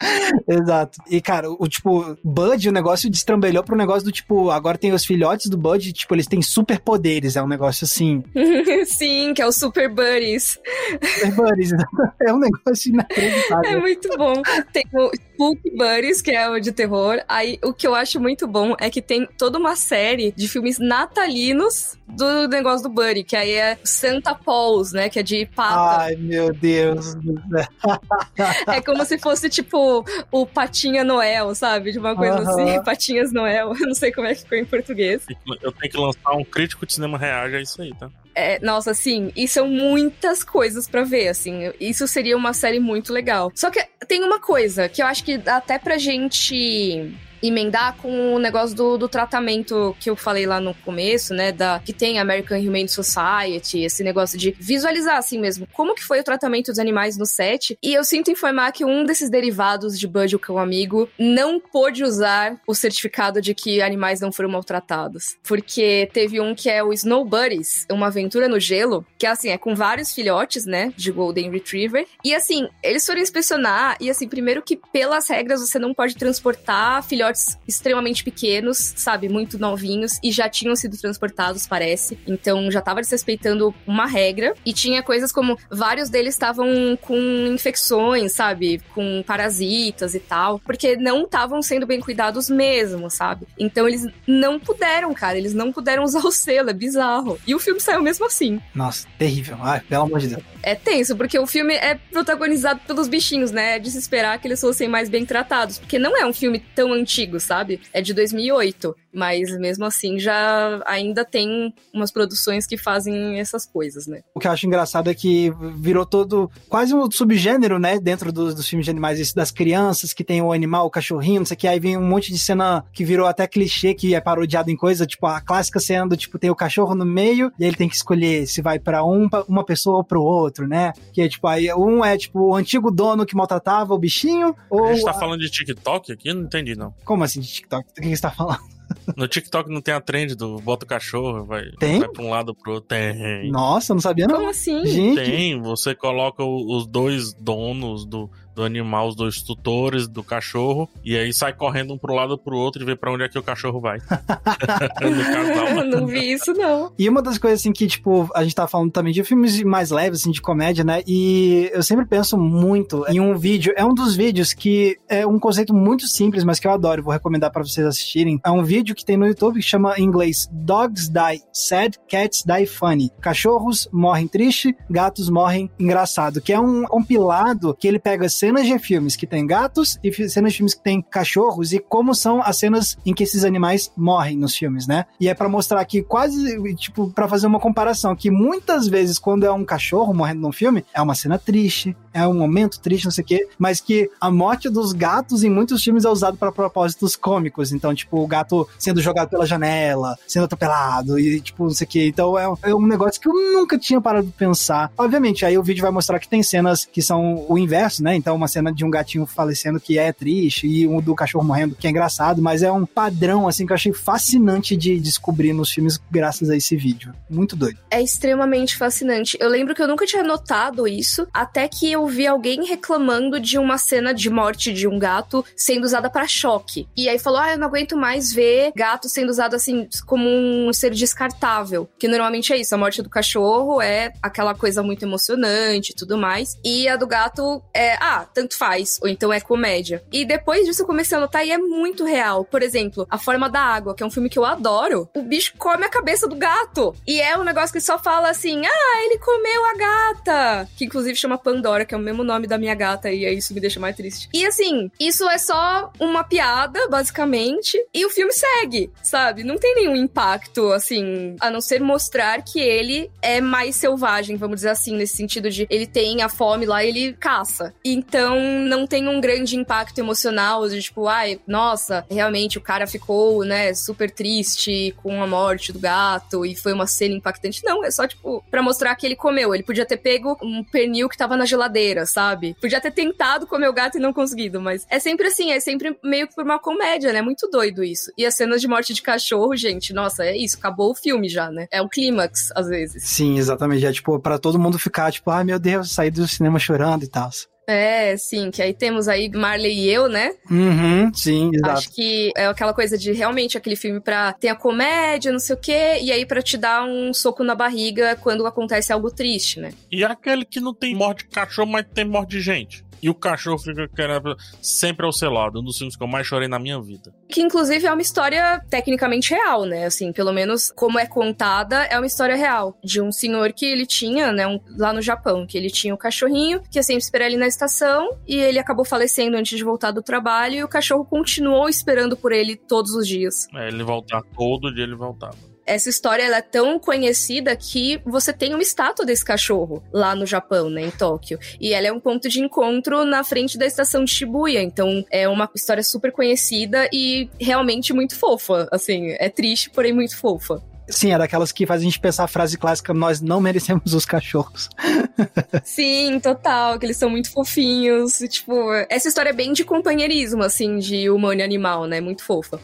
Exato. 0.46 1.00
E, 1.08 1.20
cara, 1.20 1.50
o 1.50 1.68
tipo, 1.68 2.16
Bud, 2.22 2.68
o 2.68 2.72
negócio 2.72 3.10
destrambelhou 3.10 3.62
pro 3.62 3.76
negócio 3.76 4.04
do 4.04 4.12
tipo, 4.12 4.50
agora 4.50 4.78
tem 4.78 4.92
os 4.92 5.04
filhotes 5.04 5.48
do 5.48 5.56
Bud, 5.56 5.92
tipo, 5.92 6.14
eles 6.14 6.26
têm 6.26 6.40
superpoderes. 6.40 7.36
É 7.36 7.42
um 7.42 7.48
negócio 7.48 7.84
assim. 7.84 8.22
Sim, 8.86 9.34
que 9.34 9.42
é 9.42 9.46
o 9.46 9.52
Super 9.52 9.88
Buddies. 9.88 10.58
Super 11.02 11.32
Buddies. 11.32 11.72
É 12.20 12.32
um 12.32 12.38
negócio 12.38 12.87
inacreditável. 12.88 13.70
É 13.70 13.76
muito 13.76 14.08
bom. 14.16 14.34
Tem 14.72 14.84
o 14.92 15.10
Spook 15.14 15.60
Buddies, 15.76 16.20
que 16.20 16.30
é 16.32 16.48
o 16.48 16.58
de 16.58 16.72
terror. 16.72 17.22
Aí, 17.28 17.58
o 17.62 17.72
que 17.72 17.86
eu 17.86 17.94
acho 17.94 18.20
muito 18.20 18.46
bom 18.46 18.74
é 18.78 18.90
que 18.90 19.00
tem 19.00 19.26
toda 19.38 19.58
uma 19.58 19.76
série 19.76 20.32
de 20.32 20.48
filmes 20.48 20.78
natalinos 20.78 21.96
do 22.08 22.48
negócio 22.48 22.88
do 22.88 22.92
Buddy, 22.92 23.22
que 23.22 23.36
aí 23.36 23.52
é 23.52 23.78
Santa 23.84 24.34
Paul's, 24.34 24.92
né? 24.92 25.08
Que 25.08 25.20
é 25.20 25.22
de 25.22 25.46
pata. 25.46 26.02
Ai, 26.02 26.16
meu 26.16 26.52
Deus. 26.52 27.14
é 28.66 28.80
como 28.80 29.04
se 29.04 29.18
fosse, 29.18 29.48
tipo, 29.48 30.04
o 30.30 30.46
Patinha 30.46 31.04
Noel, 31.04 31.54
sabe? 31.54 31.92
De 31.92 31.98
uma 31.98 32.16
coisa 32.16 32.38
assim, 32.38 32.82
Patinhas 32.82 33.32
Noel. 33.32 33.72
Eu 33.78 33.86
não 33.86 33.94
sei 33.94 34.10
como 34.10 34.26
é 34.26 34.34
que 34.34 34.42
ficou 34.42 34.58
em 34.58 34.64
português. 34.64 35.24
Eu 35.62 35.72
tenho 35.72 35.92
que 35.92 35.98
lançar 35.98 36.32
um 36.32 36.44
crítico 36.44 36.84
de 36.84 36.94
cinema 36.94 37.16
reage 37.16 37.56
a 37.56 37.60
isso 37.60 37.80
aí, 37.80 37.94
tá? 37.94 38.10
É, 38.40 38.60
nossa, 38.62 38.92
assim, 38.92 39.32
e 39.34 39.48
são 39.48 39.66
muitas 39.66 40.44
coisas 40.44 40.86
para 40.86 41.02
ver, 41.02 41.26
assim. 41.26 41.72
Isso 41.80 42.06
seria 42.06 42.36
uma 42.36 42.52
série 42.52 42.78
muito 42.78 43.12
legal. 43.12 43.50
Só 43.52 43.68
que 43.68 43.84
tem 44.06 44.22
uma 44.22 44.38
coisa 44.38 44.88
que 44.88 45.02
eu 45.02 45.06
acho 45.06 45.24
que 45.24 45.42
até 45.44 45.76
pra 45.76 45.98
gente 45.98 47.12
emendar 47.42 47.96
com 47.96 48.34
o 48.34 48.38
negócio 48.38 48.76
do, 48.76 48.96
do 48.98 49.08
tratamento 49.08 49.96
que 50.00 50.10
eu 50.10 50.16
falei 50.16 50.46
lá 50.46 50.60
no 50.60 50.74
começo, 50.74 51.34
né? 51.34 51.52
Da, 51.52 51.80
que 51.84 51.92
tem 51.92 52.18
American 52.18 52.58
Humane 52.58 52.88
Society, 52.88 53.80
esse 53.80 54.02
negócio 54.02 54.38
de 54.38 54.54
visualizar 54.58 55.16
assim 55.16 55.38
mesmo 55.38 55.66
como 55.72 55.94
que 55.94 56.04
foi 56.04 56.20
o 56.20 56.24
tratamento 56.24 56.70
dos 56.70 56.78
animais 56.78 57.16
no 57.16 57.26
set. 57.26 57.78
E 57.82 57.94
eu 57.94 58.04
sinto 58.04 58.30
informar 58.30 58.72
que 58.72 58.84
um 58.84 59.04
desses 59.04 59.30
derivados 59.30 59.98
de 59.98 60.06
Bud, 60.06 60.34
o 60.34 60.38
cão 60.38 60.58
amigo, 60.58 61.08
não 61.18 61.60
pôde 61.60 62.04
usar 62.04 62.60
o 62.66 62.74
certificado 62.74 63.40
de 63.40 63.54
que 63.54 63.80
animais 63.80 64.20
não 64.20 64.32
foram 64.32 64.50
maltratados. 64.50 65.36
Porque 65.46 66.08
teve 66.12 66.40
um 66.40 66.54
que 66.54 66.68
é 66.68 66.82
o 66.82 66.92
Snow 66.92 67.24
Buddies, 67.24 67.86
uma 67.90 68.06
aventura 68.06 68.48
no 68.48 68.58
gelo, 68.58 69.06
que 69.18 69.26
assim, 69.26 69.50
é 69.50 69.58
com 69.58 69.74
vários 69.74 70.12
filhotes, 70.12 70.66
né? 70.66 70.92
De 70.96 71.12
Golden 71.12 71.50
Retriever. 71.50 72.06
E 72.24 72.34
assim, 72.34 72.68
eles 72.82 73.04
foram 73.06 73.20
inspecionar, 73.20 73.96
e 74.00 74.10
assim, 74.10 74.28
primeiro 74.28 74.62
que 74.62 74.76
pelas 74.92 75.28
regras 75.28 75.60
você 75.60 75.78
não 75.78 75.94
pode 75.94 76.16
transportar 76.16 77.02
filhotes 77.02 77.27
filhotes 77.28 77.58
extremamente 77.66 78.24
pequenos, 78.24 78.94
sabe, 78.96 79.28
muito 79.28 79.58
novinhos 79.58 80.18
e 80.22 80.32
já 80.32 80.48
tinham 80.48 80.74
sido 80.74 80.96
transportados, 80.96 81.66
parece. 81.66 82.18
Então 82.26 82.70
já 82.70 82.80
tava 82.80 83.00
desrespeitando 83.00 83.74
uma 83.86 84.06
regra 84.06 84.54
e 84.64 84.72
tinha 84.72 85.02
coisas 85.02 85.32
como 85.32 85.58
vários 85.70 86.08
deles 86.08 86.34
estavam 86.34 86.66
com 87.00 87.16
infecções, 87.52 88.32
sabe, 88.32 88.80
com 88.94 89.22
parasitas 89.26 90.14
e 90.14 90.20
tal, 90.20 90.58
porque 90.60 90.96
não 90.96 91.22
estavam 91.22 91.62
sendo 91.62 91.86
bem 91.86 92.00
cuidados 92.00 92.48
mesmo, 92.48 93.10
sabe? 93.10 93.46
Então 93.58 93.86
eles 93.86 94.06
não 94.26 94.58
puderam, 94.58 95.12
cara, 95.14 95.38
eles 95.38 95.54
não 95.54 95.72
puderam 95.72 96.04
usar 96.04 96.24
o 96.24 96.32
selo, 96.32 96.70
é 96.70 96.74
bizarro. 96.74 97.38
E 97.46 97.54
o 97.54 97.58
filme 97.58 97.80
saiu 97.80 98.02
mesmo 98.02 98.26
assim. 98.26 98.60
Nossa, 98.74 99.06
terrível. 99.18 99.56
Ai, 99.60 99.80
pelo 99.80 100.04
amor 100.04 100.20
de 100.20 100.28
Deus. 100.28 100.42
É 100.62 100.74
tenso, 100.74 101.16
porque 101.16 101.38
o 101.38 101.46
filme 101.46 101.74
é 101.74 101.94
protagonizado 101.94 102.80
pelos 102.86 103.08
bichinhos, 103.08 103.50
né? 103.50 103.76
É 103.76 103.78
de 103.78 103.90
se 103.90 103.98
esperar 103.98 104.38
que 104.38 104.48
eles 104.48 104.60
fossem 104.60 104.88
mais 104.88 105.08
bem 105.08 105.24
tratados, 105.24 105.78
porque 105.78 105.98
não 105.98 106.16
é 106.16 106.26
um 106.26 106.32
filme 106.32 106.62
tão 106.74 106.92
antigo 106.92 107.38
sabe? 107.38 107.80
É 107.92 108.00
de 108.00 108.12
2008, 108.14 108.96
mas 109.18 109.50
mesmo 109.58 109.84
assim 109.84 110.18
já 110.18 110.80
ainda 110.86 111.24
tem 111.24 111.74
umas 111.92 112.12
produções 112.12 112.66
que 112.66 112.78
fazem 112.78 113.40
essas 113.40 113.66
coisas, 113.66 114.06
né? 114.06 114.20
O 114.32 114.38
que 114.38 114.46
eu 114.46 114.52
acho 114.52 114.66
engraçado 114.66 115.10
é 115.10 115.14
que 115.14 115.52
virou 115.76 116.06
todo 116.06 116.48
quase 116.68 116.94
um 116.94 117.10
subgênero, 117.10 117.78
né, 117.78 117.98
dentro 117.98 118.32
dos, 118.32 118.54
dos 118.54 118.68
filmes 118.68 118.84
de 118.84 118.90
animais, 118.90 119.18
esse 119.18 119.34
das 119.34 119.50
crianças 119.50 120.12
que 120.12 120.22
tem 120.22 120.40
o 120.40 120.52
animal, 120.52 120.86
o 120.86 120.90
cachorrinho, 120.90 121.40
não 121.40 121.46
sei 121.46 121.56
o 121.56 121.58
que, 121.58 121.66
aí 121.66 121.80
vem 121.80 121.96
um 121.96 122.06
monte 122.06 122.32
de 122.32 122.38
cena 122.38 122.84
que 122.92 123.04
virou 123.04 123.26
até 123.26 123.46
clichê, 123.46 123.92
que 123.92 124.14
é 124.14 124.20
parodiado 124.20 124.70
em 124.70 124.76
coisa, 124.76 125.06
tipo 125.06 125.26
a 125.26 125.40
clássica 125.40 125.80
cena 125.80 126.06
do 126.06 126.16
tipo 126.16 126.38
tem 126.38 126.50
o 126.50 126.54
cachorro 126.54 126.94
no 126.94 127.04
meio 127.04 127.52
e 127.58 127.64
aí 127.64 127.70
ele 127.70 127.76
tem 127.76 127.88
que 127.88 127.96
escolher 127.96 128.46
se 128.46 128.62
vai 128.62 128.78
para 128.78 129.04
um, 129.04 129.28
uma 129.48 129.64
pessoa 129.64 129.98
ou 129.98 130.04
pro 130.04 130.22
outro, 130.22 130.68
né? 130.68 130.92
Que 131.12 131.22
é 131.22 131.28
tipo 131.28 131.46
aí 131.48 131.72
um 131.74 132.04
é 132.04 132.16
tipo 132.16 132.38
o 132.50 132.54
antigo 132.54 132.90
dono 132.90 133.26
que 133.26 133.34
maltratava 133.34 133.94
o 133.94 133.98
bichinho 133.98 134.54
ou 134.70 134.86
A 134.86 134.94
gente 134.94 135.04
tá 135.04 135.14
falando 135.14 135.40
de 135.40 135.50
TikTok 135.50 136.12
aqui? 136.12 136.32
Não 136.32 136.42
entendi 136.42 136.76
não. 136.76 136.94
Como 137.04 137.24
assim 137.24 137.40
de 137.40 137.48
TikTok? 137.48 137.88
Do 137.94 138.02
que 138.02 138.16
você 138.16 138.22
tá 138.22 138.30
falando? 138.30 138.77
No 139.16 139.26
TikTok 139.26 139.70
não 139.70 139.80
tem 139.80 139.94
a 139.94 140.00
trend 140.00 140.34
do 140.34 140.58
bota 140.58 140.84
o 140.84 140.88
cachorro, 140.88 141.44
vai, 141.44 141.64
Tem? 141.78 141.98
vai 141.98 142.08
pra 142.08 142.22
um 142.22 142.30
lado 142.30 142.54
pro 142.54 142.74
outro. 142.74 142.88
Tem. 142.88 143.50
Nossa, 143.50 143.92
eu 143.92 143.94
não 143.96 144.00
sabia 144.00 144.26
não. 144.26 144.36
Como 144.36 144.48
assim? 144.48 144.86
Gente, 144.86 145.16
Tem, 145.16 145.60
você 145.60 145.94
coloca 145.94 146.44
os 146.44 146.86
dois 146.86 147.32
donos 147.34 148.04
do, 148.04 148.30
do 148.58 148.64
animal, 148.64 149.08
os 149.08 149.14
dois 149.14 149.40
tutores 149.40 150.08
do 150.08 150.22
cachorro, 150.22 150.88
e 151.04 151.16
aí 151.16 151.32
sai 151.32 151.52
correndo 151.52 151.94
um 151.94 151.98
pro 151.98 152.12
lado 152.12 152.36
pro 152.36 152.56
outro 152.56 152.82
e 152.82 152.84
vê 152.84 152.96
pra 152.96 153.12
onde 153.12 153.22
é 153.22 153.28
que 153.28 153.38
o 153.38 153.42
cachorro 153.42 153.80
vai. 153.80 153.98
casal. 154.08 155.68
Eu 155.78 155.84
não 155.84 156.06
vi 156.06 156.32
isso, 156.32 156.52
não. 156.52 156.92
E 156.98 157.08
uma 157.08 157.22
das 157.22 157.38
coisas, 157.38 157.60
assim, 157.60 157.72
que, 157.72 157.86
tipo, 157.86 158.28
a 158.34 158.42
gente 158.42 158.54
tá 158.54 158.66
falando 158.66 158.90
também 158.90 159.12
de 159.12 159.22
filmes 159.22 159.62
mais 159.62 159.90
leves, 159.90 160.20
assim, 160.20 160.32
de 160.32 160.40
comédia, 160.40 160.84
né? 160.84 161.02
E 161.06 161.70
eu 161.72 161.82
sempre 161.82 162.04
penso 162.04 162.36
muito 162.36 163.04
em 163.08 163.20
um 163.20 163.36
vídeo. 163.36 163.72
É 163.76 163.84
um 163.84 163.94
dos 163.94 164.16
vídeos 164.16 164.52
que 164.52 164.96
é 165.08 165.26
um 165.26 165.38
conceito 165.38 165.72
muito 165.72 166.06
simples, 166.08 166.42
mas 166.42 166.58
que 166.58 166.66
eu 166.66 166.72
adoro. 166.72 167.02
Vou 167.02 167.12
recomendar 167.12 167.52
pra 167.52 167.62
vocês 167.62 167.86
assistirem. 167.86 168.40
É 168.44 168.50
um 168.50 168.64
vídeo 168.64 168.94
que 168.94 169.04
tem 169.04 169.16
no 169.16 169.26
YouTube 169.26 169.60
que 169.60 169.62
chama 169.62 169.94
em 169.96 170.04
inglês 170.04 170.48
Dogs 170.50 171.08
Die 171.08 171.42
Sad, 171.52 171.98
Cats 172.08 172.44
Die 172.44 172.66
Funny. 172.66 173.10
Cachorros 173.20 173.88
morrem 173.92 174.26
triste, 174.26 174.74
gatos 174.90 175.30
morrem 175.30 175.70
engraçado. 175.78 176.40
Que 176.40 176.52
é 176.52 176.58
um 176.58 176.84
compilado 176.84 177.74
que 177.74 177.86
ele 177.86 177.98
pega 177.98 178.28
cenas 178.28 178.47
de 178.54 178.78
filmes 178.78 179.16
que 179.16 179.26
tem 179.26 179.46
gatos 179.46 179.98
e 180.02 180.12
cenas 180.28 180.52
de 180.52 180.58
filmes 180.58 180.74
que 180.74 180.82
tem 180.82 181.02
cachorros 181.02 181.72
e 181.72 181.78
como 181.78 182.14
são 182.14 182.42
as 182.42 182.58
cenas 182.58 182.96
em 183.04 183.14
que 183.14 183.22
esses 183.22 183.44
animais 183.44 183.92
morrem 183.96 184.36
nos 184.36 184.56
filmes, 184.56 184.86
né? 184.86 185.06
E 185.20 185.28
é 185.28 185.34
pra 185.34 185.48
mostrar 185.48 185.84
que 185.84 186.02
quase, 186.02 186.74
tipo, 186.74 187.10
pra 187.10 187.28
fazer 187.28 187.46
uma 187.46 187.60
comparação, 187.60 188.14
que 188.16 188.30
muitas 188.30 188.88
vezes 188.88 189.18
quando 189.18 189.44
é 189.44 189.52
um 189.52 189.64
cachorro 189.64 190.14
morrendo 190.14 190.40
num 190.40 190.52
filme, 190.52 190.84
é 190.92 191.00
uma 191.00 191.14
cena 191.14 191.38
triste, 191.38 191.96
é 192.18 192.28
um 192.28 192.34
momento 192.34 192.80
triste, 192.80 193.04
não 193.04 193.12
sei 193.12 193.22
o 193.24 193.26
quê, 193.26 193.48
mas 193.58 193.80
que 193.80 194.10
a 194.20 194.30
morte 194.30 194.68
dos 194.68 194.92
gatos 194.92 195.42
em 195.42 195.50
muitos 195.50 195.82
filmes 195.82 196.04
é 196.04 196.08
usado 196.08 196.36
pra 196.36 196.52
propósitos 196.52 197.16
cômicos. 197.16 197.72
Então, 197.72 197.94
tipo, 197.94 198.20
o 198.22 198.26
gato 198.26 198.68
sendo 198.78 199.00
jogado 199.00 199.28
pela 199.28 199.46
janela, 199.46 200.16
sendo 200.26 200.44
atropelado 200.44 201.18
e, 201.18 201.40
tipo, 201.40 201.64
não 201.64 201.70
sei 201.70 201.86
o 201.86 201.90
quê. 201.90 202.06
Então, 202.08 202.38
é, 202.38 202.48
um- 202.48 202.56
é 202.62 202.74
um 202.74 202.86
negócio 202.86 203.20
que 203.20 203.28
eu 203.28 203.32
nunca 203.32 203.78
tinha 203.78 204.00
parado 204.00 204.26
de 204.26 204.32
pensar. 204.32 204.90
Obviamente, 204.96 205.44
aí 205.44 205.56
o 205.58 205.62
vídeo 205.62 205.82
vai 205.82 205.90
mostrar 205.90 206.18
que 206.18 206.28
tem 206.28 206.42
cenas 206.42 206.84
que 206.84 207.00
são 207.02 207.46
o 207.48 207.58
inverso, 207.58 208.02
né? 208.02 208.14
Então, 208.16 208.34
uma 208.34 208.48
cena 208.48 208.72
de 208.72 208.84
um 208.84 208.90
gatinho 208.90 209.26
falecendo 209.26 209.78
que 209.80 209.98
é 209.98 210.12
triste 210.12 210.66
e 210.66 210.86
um 210.86 211.00
do 211.00 211.14
cachorro 211.14 211.44
morrendo 211.44 211.74
que 211.74 211.86
é 211.86 211.90
engraçado, 211.90 212.42
mas 212.42 212.62
é 212.62 212.70
um 212.72 212.84
padrão, 212.86 213.46
assim, 213.46 213.66
que 213.66 213.72
eu 213.72 213.76
achei 213.76 213.92
fascinante 213.92 214.76
de 214.76 214.98
descobrir 214.98 215.52
nos 215.52 215.70
filmes 215.70 216.00
graças 216.10 216.50
a 216.50 216.56
esse 216.56 216.76
vídeo. 216.76 217.12
Muito 217.30 217.54
doido. 217.54 217.78
É 217.90 218.02
extremamente 218.02 218.76
fascinante. 218.76 219.36
Eu 219.40 219.48
lembro 219.48 219.74
que 219.74 219.82
eu 219.82 219.86
nunca 219.88 220.04
tinha 220.06 220.22
notado 220.24 220.88
isso, 220.88 221.26
até 221.32 221.68
que 221.68 221.90
eu 221.92 222.06
vi 222.08 222.26
alguém 222.26 222.64
reclamando 222.64 223.38
de 223.38 223.58
uma 223.58 223.78
cena 223.78 224.12
de 224.12 224.30
morte 224.30 224.72
de 224.72 224.86
um 224.86 224.98
gato 224.98 225.44
sendo 225.56 225.84
usada 225.84 226.10
pra 226.10 226.26
choque. 226.26 226.88
E 226.96 227.08
aí 227.08 227.18
falou: 227.18 227.38
Ah, 227.38 227.52
eu 227.52 227.58
não 227.58 227.66
aguento 227.66 227.96
mais 227.96 228.32
ver 228.32 228.72
gato 228.74 229.08
sendo 229.08 229.30
usado 229.30 229.54
assim 229.54 229.88
como 230.06 230.28
um 230.28 230.72
ser 230.72 230.90
descartável. 230.90 231.88
Que 231.98 232.08
normalmente 232.08 232.52
é 232.52 232.56
isso, 232.56 232.74
a 232.74 232.78
morte 232.78 233.02
do 233.02 233.10
cachorro 233.10 233.80
é 233.80 234.12
aquela 234.22 234.54
coisa 234.54 234.82
muito 234.82 235.04
emocionante 235.04 235.92
e 235.92 235.94
tudo 235.94 236.16
mais. 236.16 236.58
E 236.64 236.88
a 236.88 236.96
do 236.96 237.06
gato 237.06 237.62
é, 237.74 237.94
ah, 237.94 238.26
tanto 238.32 238.56
faz, 238.56 238.98
ou 239.02 239.08
então 239.08 239.32
é 239.32 239.40
comédia. 239.40 240.02
E 240.12 240.24
depois 240.24 240.66
disso 240.66 240.82
eu 240.82 240.86
comecei 240.86 241.16
a 241.16 241.20
notar 241.20 241.46
e 241.46 241.50
é 241.50 241.58
muito 241.58 242.04
real. 242.04 242.44
Por 242.44 242.62
exemplo, 242.62 243.06
A 243.10 243.18
Forma 243.18 243.48
da 243.48 243.60
Água, 243.60 243.94
que 243.94 244.02
é 244.02 244.06
um 244.06 244.10
filme 244.10 244.28
que 244.28 244.38
eu 244.38 244.44
adoro, 244.44 245.08
o 245.14 245.22
bicho 245.22 245.52
come 245.58 245.84
a 245.84 245.88
cabeça 245.88 246.26
do 246.26 246.36
gato. 246.36 246.94
E 247.06 247.20
é 247.20 247.36
um 247.36 247.44
negócio 247.44 247.72
que 247.72 247.80
só 247.80 247.98
fala 247.98 248.30
assim: 248.30 248.62
ah, 248.64 249.04
ele 249.04 249.18
comeu 249.18 249.64
a 249.64 249.74
gata. 249.74 250.68
Que 250.76 250.84
inclusive 250.84 251.16
chama 251.16 251.38
Pandora, 251.38 251.84
que 251.84 251.94
é 251.94 251.97
o 251.98 252.02
mesmo 252.02 252.24
nome 252.24 252.46
da 252.46 252.58
minha 252.58 252.74
gata, 252.74 253.10
e 253.10 253.24
aí 253.24 253.36
isso 253.36 253.54
me 253.54 253.60
deixa 253.60 253.80
mais 253.80 253.96
triste. 253.96 254.28
E 254.32 254.46
assim, 254.46 254.90
isso 254.98 255.28
é 255.28 255.38
só 255.38 255.92
uma 255.98 256.24
piada, 256.24 256.88
basicamente, 256.88 257.78
e 257.92 258.04
o 258.04 258.10
filme 258.10 258.32
segue, 258.32 258.90
sabe? 259.02 259.44
Não 259.44 259.58
tem 259.58 259.74
nenhum 259.74 259.96
impacto, 259.96 260.72
assim, 260.72 261.36
a 261.40 261.50
não 261.50 261.60
ser 261.60 261.80
mostrar 261.80 262.42
que 262.42 262.60
ele 262.60 263.10
é 263.22 263.40
mais 263.40 263.76
selvagem, 263.76 264.36
vamos 264.36 264.56
dizer 264.56 264.70
assim, 264.70 264.96
nesse 264.96 265.16
sentido 265.16 265.50
de 265.50 265.66
ele 265.70 265.86
tem 265.86 266.22
a 266.22 266.28
fome 266.28 266.66
lá 266.66 266.84
e 266.84 266.88
ele 266.88 267.12
caça. 267.14 267.74
Então 267.84 268.38
não 268.40 268.86
tem 268.86 269.08
um 269.08 269.20
grande 269.20 269.56
impacto 269.56 269.98
emocional 269.98 270.68
de 270.68 270.82
tipo, 270.82 271.06
ai, 271.06 271.40
nossa, 271.46 272.04
realmente 272.10 272.58
o 272.58 272.60
cara 272.60 272.86
ficou, 272.86 273.44
né, 273.44 273.74
super 273.74 274.10
triste 274.10 274.94
com 275.02 275.22
a 275.22 275.26
morte 275.26 275.72
do 275.72 275.78
gato 275.78 276.44
e 276.44 276.54
foi 276.54 276.72
uma 276.72 276.86
cena 276.86 277.14
impactante. 277.14 277.62
Não, 277.64 277.84
é 277.84 277.90
só 277.90 278.06
tipo 278.06 278.44
pra 278.50 278.62
mostrar 278.62 278.94
que 278.94 279.06
ele 279.06 279.16
comeu. 279.16 279.54
Ele 279.54 279.62
podia 279.62 279.86
ter 279.86 279.96
pego 279.96 280.36
um 280.42 280.62
pernil 280.62 281.08
que 281.08 281.16
tava 281.16 281.36
na 281.36 281.46
geladeira, 281.46 281.68
sabe? 282.06 282.56
Podia 282.60 282.80
ter 282.80 282.90
tentado 282.90 283.46
comer 283.46 283.68
o 283.68 283.72
gato 283.72 283.98
e 283.98 284.00
não 284.00 284.12
conseguido, 284.12 284.60
mas 284.60 284.86
é 284.90 284.98
sempre 284.98 285.28
assim, 285.28 285.52
é 285.52 285.60
sempre 285.60 285.98
meio 286.02 286.28
que 286.28 286.34
por 286.34 286.44
uma 286.44 286.58
comédia, 286.58 287.12
né? 287.12 287.22
Muito 287.22 287.48
doido 287.48 287.82
isso. 287.84 288.12
E 288.16 288.26
as 288.26 288.34
cenas 288.34 288.60
de 288.60 288.68
morte 288.68 288.94
de 288.94 289.02
cachorro, 289.02 289.56
gente, 289.56 289.92
nossa, 289.92 290.24
é 290.24 290.36
isso, 290.36 290.56
acabou 290.56 290.90
o 290.90 290.94
filme 290.94 291.28
já, 291.28 291.50
né? 291.50 291.66
É 291.70 291.80
o 291.82 291.88
clímax, 291.88 292.50
às 292.54 292.68
vezes. 292.68 293.04
Sim, 293.04 293.38
exatamente. 293.38 293.84
É 293.84 293.92
tipo, 293.92 294.18
pra 294.18 294.38
todo 294.38 294.58
mundo 294.58 294.78
ficar, 294.78 295.12
tipo, 295.12 295.30
ai 295.30 295.44
meu 295.44 295.58
Deus, 295.58 295.92
saí 295.92 296.10
do 296.10 296.26
cinema 296.26 296.58
chorando 296.58 297.04
e 297.04 297.08
tal. 297.08 297.28
É, 297.70 298.16
sim, 298.16 298.50
que 298.50 298.62
aí 298.62 298.72
temos 298.72 299.08
aí 299.08 299.28
Marley 299.28 299.78
e 299.78 299.90
eu, 299.90 300.08
né? 300.08 300.30
Uhum, 300.50 301.12
sim, 301.12 301.50
exato. 301.52 301.72
Acho 301.72 301.94
que 301.94 302.32
é 302.34 302.46
aquela 302.46 302.72
coisa 302.72 302.96
de 302.96 303.12
realmente 303.12 303.58
aquele 303.58 303.76
filme 303.76 304.00
pra 304.00 304.32
ter 304.32 304.48
a 304.48 304.54
comédia, 304.54 305.30
não 305.30 305.38
sei 305.38 305.54
o 305.54 305.58
quê, 305.58 305.98
e 306.00 306.10
aí 306.10 306.24
pra 306.24 306.40
te 306.40 306.56
dar 306.56 306.82
um 306.84 307.12
soco 307.12 307.44
na 307.44 307.54
barriga 307.54 308.16
quando 308.16 308.46
acontece 308.46 308.90
algo 308.90 309.10
triste, 309.10 309.60
né? 309.60 309.74
E 309.92 310.02
aquele 310.02 310.46
que 310.46 310.60
não 310.60 310.72
tem 310.72 310.94
morte 310.94 311.24
de 311.24 311.30
cachorro, 311.30 311.70
mas 311.70 311.84
tem 311.92 312.06
morte 312.06 312.30
de 312.30 312.40
gente. 312.40 312.87
E 313.02 313.08
o 313.10 313.14
cachorro 313.14 313.58
fica 313.58 313.88
querendo 313.88 314.36
sempre 314.62 315.06
ao 315.06 315.12
seu 315.12 315.30
lado. 315.30 315.60
Um 315.60 315.64
dos 315.64 315.76
filmes 315.78 315.96
que 315.96 316.02
eu 316.02 316.08
mais 316.08 316.26
chorei 316.26 316.48
na 316.48 316.58
minha 316.58 316.80
vida. 316.80 317.12
Que 317.28 317.40
inclusive 317.40 317.86
é 317.86 317.92
uma 317.92 318.02
história 318.02 318.60
tecnicamente 318.70 319.32
real, 319.32 319.64
né? 319.64 319.86
Assim, 319.86 320.12
pelo 320.12 320.32
menos 320.32 320.72
como 320.74 320.98
é 320.98 321.06
contada, 321.06 321.84
é 321.84 321.96
uma 321.98 322.06
história 322.06 322.36
real. 322.36 322.76
De 322.82 323.00
um 323.00 323.12
senhor 323.12 323.52
que 323.52 323.66
ele 323.66 323.86
tinha, 323.86 324.32
né, 324.32 324.46
um- 324.46 324.60
lá 324.76 324.92
no 324.92 325.02
Japão, 325.02 325.46
que 325.46 325.56
ele 325.56 325.70
tinha 325.70 325.94
o 325.94 325.98
cachorrinho, 325.98 326.60
que 326.70 326.78
ia 326.78 326.82
sempre 326.82 327.02
esperar 327.02 327.26
ele 327.26 327.36
na 327.36 327.46
estação, 327.46 328.16
e 328.26 328.36
ele 328.36 328.58
acabou 328.58 328.84
falecendo 328.84 329.36
antes 329.36 329.56
de 329.56 329.64
voltar 329.64 329.90
do 329.90 330.02
trabalho, 330.02 330.54
e 330.54 330.64
o 330.64 330.68
cachorro 330.68 331.04
continuou 331.04 331.68
esperando 331.68 332.16
por 332.16 332.32
ele 332.32 332.56
todos 332.56 332.92
os 332.94 333.06
dias. 333.06 333.46
É, 333.54 333.68
ele 333.68 333.82
voltar 333.82 334.22
todo 334.36 334.72
dia, 334.74 334.84
ele 334.84 334.94
voltava. 334.96 335.36
Essa 335.68 335.88
história 335.88 336.22
ela 336.22 336.38
é 336.38 336.42
tão 336.42 336.78
conhecida 336.78 337.54
que 337.54 338.00
você 338.04 338.32
tem 338.32 338.54
uma 338.54 338.62
estátua 338.62 339.04
desse 339.04 339.24
cachorro 339.24 339.82
lá 339.92 340.14
no 340.14 340.26
Japão, 340.26 340.70
né, 340.70 340.82
em 340.82 340.90
Tóquio. 340.90 341.38
E 341.60 341.72
ela 341.72 341.86
é 341.86 341.92
um 341.92 342.00
ponto 342.00 342.28
de 342.28 342.40
encontro 342.40 343.04
na 343.04 343.22
frente 343.22 343.58
da 343.58 343.66
estação 343.66 344.04
de 344.04 344.10
Shibuya. 344.10 344.62
Então 344.62 345.04
é 345.10 345.28
uma 345.28 345.48
história 345.54 345.82
super 345.82 346.10
conhecida 346.10 346.88
e 346.92 347.28
realmente 347.38 347.92
muito 347.92 348.16
fofa. 348.16 348.66
Assim, 348.72 349.10
é 349.18 349.28
triste, 349.28 349.70
porém 349.70 349.92
muito 349.92 350.16
fofa. 350.16 350.62
Sim, 350.90 351.12
é 351.12 351.18
daquelas 351.18 351.52
que 351.52 351.66
faz 351.66 351.82
a 351.82 351.84
gente 351.84 352.00
pensar 352.00 352.24
a 352.24 352.28
frase 352.28 352.56
clássica: 352.56 352.94
nós 352.94 353.20
não 353.20 353.40
merecemos 353.40 353.92
os 353.92 354.06
cachorros. 354.06 354.70
Sim, 355.62 356.18
total, 356.18 356.78
que 356.78 356.86
eles 356.86 356.96
são 356.96 357.10
muito 357.10 357.30
fofinhos. 357.30 358.18
Tipo, 358.30 358.72
essa 358.88 359.08
história 359.08 359.30
é 359.30 359.34
bem 359.34 359.52
de 359.52 359.64
companheirismo, 359.64 360.42
assim, 360.42 360.78
de 360.78 361.10
humano 361.10 361.40
e 361.40 361.44
animal, 361.44 361.84
né? 361.84 362.00
Muito 362.00 362.24
fofa. 362.24 362.58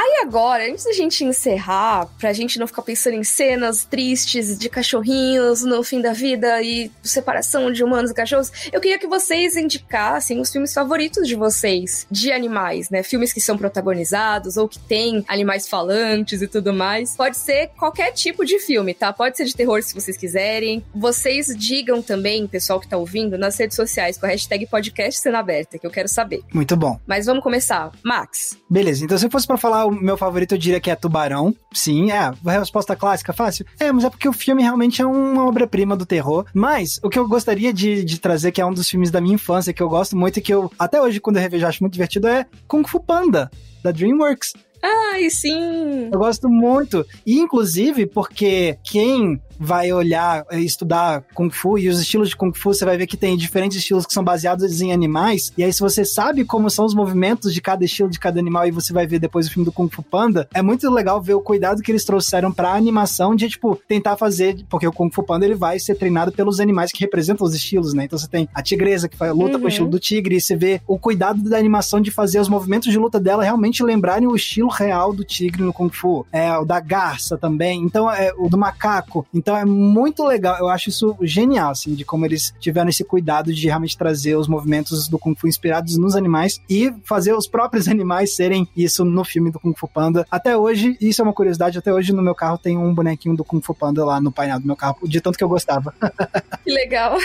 Aí 0.00 0.22
agora, 0.22 0.64
antes 0.64 0.86
da 0.86 0.94
gente 0.94 1.22
encerrar, 1.22 2.06
pra 2.18 2.32
gente 2.32 2.58
não 2.58 2.66
ficar 2.66 2.80
pensando 2.80 3.16
em 3.16 3.22
cenas 3.22 3.84
tristes 3.84 4.58
de 4.58 4.66
cachorrinhos 4.70 5.62
no 5.62 5.82
fim 5.84 6.00
da 6.00 6.14
vida 6.14 6.62
e 6.62 6.90
separação 7.02 7.70
de 7.70 7.84
humanos 7.84 8.10
e 8.10 8.14
cachorros, 8.14 8.50
eu 8.72 8.80
queria 8.80 8.98
que 8.98 9.06
vocês 9.06 9.58
indicassem 9.58 10.40
os 10.40 10.50
filmes 10.50 10.72
favoritos 10.72 11.28
de 11.28 11.34
vocês, 11.34 12.06
de 12.10 12.32
animais, 12.32 12.88
né? 12.88 13.02
Filmes 13.02 13.30
que 13.30 13.42
são 13.42 13.58
protagonizados 13.58 14.56
ou 14.56 14.66
que 14.66 14.78
têm 14.78 15.22
animais 15.28 15.68
falantes 15.68 16.40
e 16.40 16.48
tudo 16.48 16.72
mais. 16.72 17.14
Pode 17.14 17.36
ser 17.36 17.68
qualquer 17.78 18.12
tipo 18.12 18.42
de 18.42 18.58
filme, 18.58 18.94
tá? 18.94 19.12
Pode 19.12 19.36
ser 19.36 19.44
de 19.44 19.54
terror 19.54 19.82
se 19.82 19.92
vocês 19.92 20.16
quiserem. 20.16 20.82
Vocês 20.94 21.54
digam 21.54 22.00
também, 22.00 22.46
pessoal 22.46 22.80
que 22.80 22.88
tá 22.88 22.96
ouvindo, 22.96 23.36
nas 23.36 23.58
redes 23.58 23.76
sociais 23.76 24.16
com 24.16 24.24
a 24.24 24.30
hashtag 24.30 24.66
podcast 24.66 25.20
cena 25.20 25.40
aberta, 25.40 25.78
que 25.78 25.86
eu 25.86 25.90
quero 25.90 26.08
saber. 26.08 26.40
Muito 26.54 26.74
bom. 26.74 26.98
Mas 27.06 27.26
vamos 27.26 27.42
começar. 27.42 27.92
Max. 28.02 28.56
Beleza, 28.70 29.04
então 29.04 29.18
se 29.18 29.28
fosse 29.28 29.46
pra 29.46 29.58
falar 29.58 29.89
o 29.90 30.02
meu 30.02 30.10
meu 30.10 30.16
favorito 30.16 30.54
eu 30.54 30.58
diria 30.58 30.80
que 30.80 30.90
é 30.90 30.96
Tubarão. 30.96 31.54
Sim, 31.72 32.10
é. 32.10 32.18
A 32.18 32.58
resposta 32.58 32.96
clássica, 32.96 33.32
fácil. 33.32 33.64
É, 33.78 33.92
mas 33.92 34.04
é 34.04 34.10
porque 34.10 34.28
o 34.28 34.32
filme 34.32 34.62
realmente 34.62 35.00
é 35.00 35.06
uma 35.06 35.46
obra-prima 35.46 35.96
do 35.96 36.04
terror. 36.04 36.44
Mas 36.52 36.98
o 37.02 37.08
que 37.08 37.18
eu 37.18 37.28
gostaria 37.28 37.72
de, 37.72 38.04
de 38.04 38.18
trazer, 38.18 38.50
que 38.50 38.60
é 38.60 38.66
um 38.66 38.72
dos 38.72 38.88
filmes 38.88 39.10
da 39.10 39.20
minha 39.20 39.34
infância, 39.34 39.72
que 39.72 39.82
eu 39.82 39.88
gosto 39.88 40.16
muito 40.16 40.38
e 40.38 40.42
que 40.42 40.52
eu, 40.52 40.70
até 40.78 41.00
hoje, 41.00 41.20
quando 41.20 41.36
eu 41.36 41.42
revejo, 41.42 41.66
acho 41.66 41.82
muito 41.82 41.92
divertido, 41.92 42.26
é 42.26 42.44
Kung 42.66 42.84
Fu 42.86 42.98
Panda, 42.98 43.50
da 43.84 43.92
DreamWorks. 43.92 44.52
Ai, 44.82 45.28
sim! 45.30 46.08
Eu 46.12 46.18
gosto 46.18 46.48
muito. 46.48 47.06
E, 47.24 47.38
inclusive, 47.38 48.06
porque 48.06 48.78
quem 48.82 49.40
vai 49.60 49.92
olhar 49.92 50.44
e 50.52 50.64
estudar 50.64 51.22
Kung 51.34 51.50
Fu 51.50 51.78
e 51.78 51.88
os 51.88 52.00
estilos 52.00 52.30
de 52.30 52.36
Kung 52.36 52.52
Fu, 52.52 52.72
você 52.72 52.84
vai 52.84 52.96
ver 52.96 53.06
que 53.06 53.16
tem 53.16 53.36
diferentes 53.36 53.76
estilos 53.76 54.06
que 54.06 54.14
são 54.14 54.24
baseados 54.24 54.80
em 54.80 54.92
animais. 54.92 55.52
E 55.56 55.62
aí, 55.62 55.72
se 55.72 55.80
você 55.80 56.04
sabe 56.04 56.44
como 56.44 56.70
são 56.70 56.86
os 56.86 56.94
movimentos 56.94 57.52
de 57.52 57.60
cada 57.60 57.84
estilo 57.84 58.08
de 58.08 58.18
cada 58.18 58.40
animal 58.40 58.66
e 58.66 58.70
você 58.70 58.92
vai 58.92 59.06
ver 59.06 59.18
depois 59.18 59.46
o 59.46 59.50
filme 59.50 59.64
do 59.64 59.72
Kung 59.72 59.88
Fu 59.88 60.02
Panda, 60.02 60.48
é 60.54 60.62
muito 60.62 60.90
legal 60.90 61.20
ver 61.20 61.34
o 61.34 61.40
cuidado 61.40 61.82
que 61.82 61.92
eles 61.92 62.04
trouxeram 62.04 62.50
pra 62.50 62.72
animação 62.72 63.36
de, 63.36 63.48
tipo, 63.48 63.78
tentar 63.86 64.16
fazer. 64.16 64.64
Porque 64.68 64.86
o 64.86 64.92
Kung 64.92 65.10
Fu 65.10 65.22
Panda 65.22 65.44
ele 65.44 65.54
vai 65.54 65.78
ser 65.78 65.94
treinado 65.94 66.32
pelos 66.32 66.58
animais 66.58 66.90
que 66.90 67.00
representam 67.00 67.46
os 67.46 67.54
estilos, 67.54 67.92
né? 67.92 68.04
Então 68.04 68.18
você 68.18 68.28
tem 68.28 68.48
a 68.54 68.62
tigresa 68.62 69.08
que 69.08 69.16
luta 69.30 69.54
uhum. 69.54 69.60
com 69.60 69.66
o 69.66 69.68
estilo 69.68 69.88
do 69.88 69.98
tigre, 69.98 70.36
e 70.36 70.40
você 70.40 70.56
vê 70.56 70.80
o 70.86 70.98
cuidado 70.98 71.42
da 71.42 71.58
animação 71.58 72.00
de 72.00 72.10
fazer 72.10 72.40
os 72.40 72.48
movimentos 72.48 72.90
de 72.90 72.98
luta 72.98 73.20
dela 73.20 73.42
realmente 73.42 73.82
lembrarem 73.82 74.26
o 74.26 74.34
estilo 74.34 74.68
real 74.68 75.12
do 75.12 75.24
tigre 75.24 75.62
no 75.62 75.72
Kung 75.72 75.90
Fu. 75.90 76.26
É, 76.32 76.56
o 76.56 76.64
da 76.64 76.80
garça 76.80 77.36
também. 77.36 77.82
Então, 77.82 78.10
é 78.10 78.32
o 78.36 78.48
do 78.48 78.56
macaco. 78.56 79.26
Então 79.34 79.49
é 79.56 79.64
muito 79.64 80.24
legal. 80.24 80.58
Eu 80.58 80.68
acho 80.68 80.88
isso 80.88 81.16
genial, 81.22 81.70
assim, 81.70 81.94
de 81.94 82.04
como 82.04 82.24
eles 82.24 82.54
tiveram 82.58 82.88
esse 82.88 83.04
cuidado 83.04 83.52
de 83.52 83.66
realmente 83.66 83.96
trazer 83.96 84.36
os 84.36 84.48
movimentos 84.48 85.08
do 85.08 85.18
Kung 85.18 85.34
Fu 85.34 85.48
inspirados 85.48 85.96
nos 85.96 86.16
animais 86.16 86.60
e 86.68 86.92
fazer 87.04 87.34
os 87.34 87.46
próprios 87.46 87.86
animais 87.88 88.34
serem 88.34 88.68
isso 88.76 89.04
no 89.04 89.24
filme 89.24 89.50
do 89.50 89.60
Kung 89.60 89.74
Fu 89.74 89.88
Panda. 89.88 90.26
Até 90.30 90.56
hoje, 90.56 90.96
isso 91.00 91.20
é 91.20 91.24
uma 91.24 91.32
curiosidade, 91.32 91.78
até 91.78 91.92
hoje 91.92 92.12
no 92.12 92.22
meu 92.22 92.34
carro 92.34 92.58
tem 92.58 92.76
um 92.76 92.94
bonequinho 92.94 93.36
do 93.36 93.44
Kung 93.44 93.60
Fu 93.60 93.74
Panda 93.74 94.04
lá 94.04 94.20
no 94.20 94.32
painel 94.32 94.60
do 94.60 94.66
meu 94.66 94.76
carro, 94.76 94.98
de 95.04 95.20
tanto 95.20 95.38
que 95.38 95.44
eu 95.44 95.48
gostava. 95.48 95.94
Que 96.62 96.70
legal. 96.70 97.16